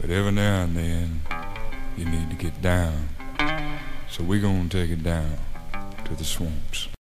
But 0.00 0.10
every 0.10 0.32
now 0.32 0.64
and 0.64 0.76
then, 0.76 1.22
you 1.96 2.04
need 2.04 2.30
to 2.30 2.36
get 2.36 2.60
down. 2.60 3.08
So 4.10 4.24
we're 4.24 4.40
gonna 4.40 4.68
take 4.68 4.90
it 4.90 5.04
down 5.04 5.38
to 6.04 6.14
the 6.14 6.24
swamps. 6.24 6.93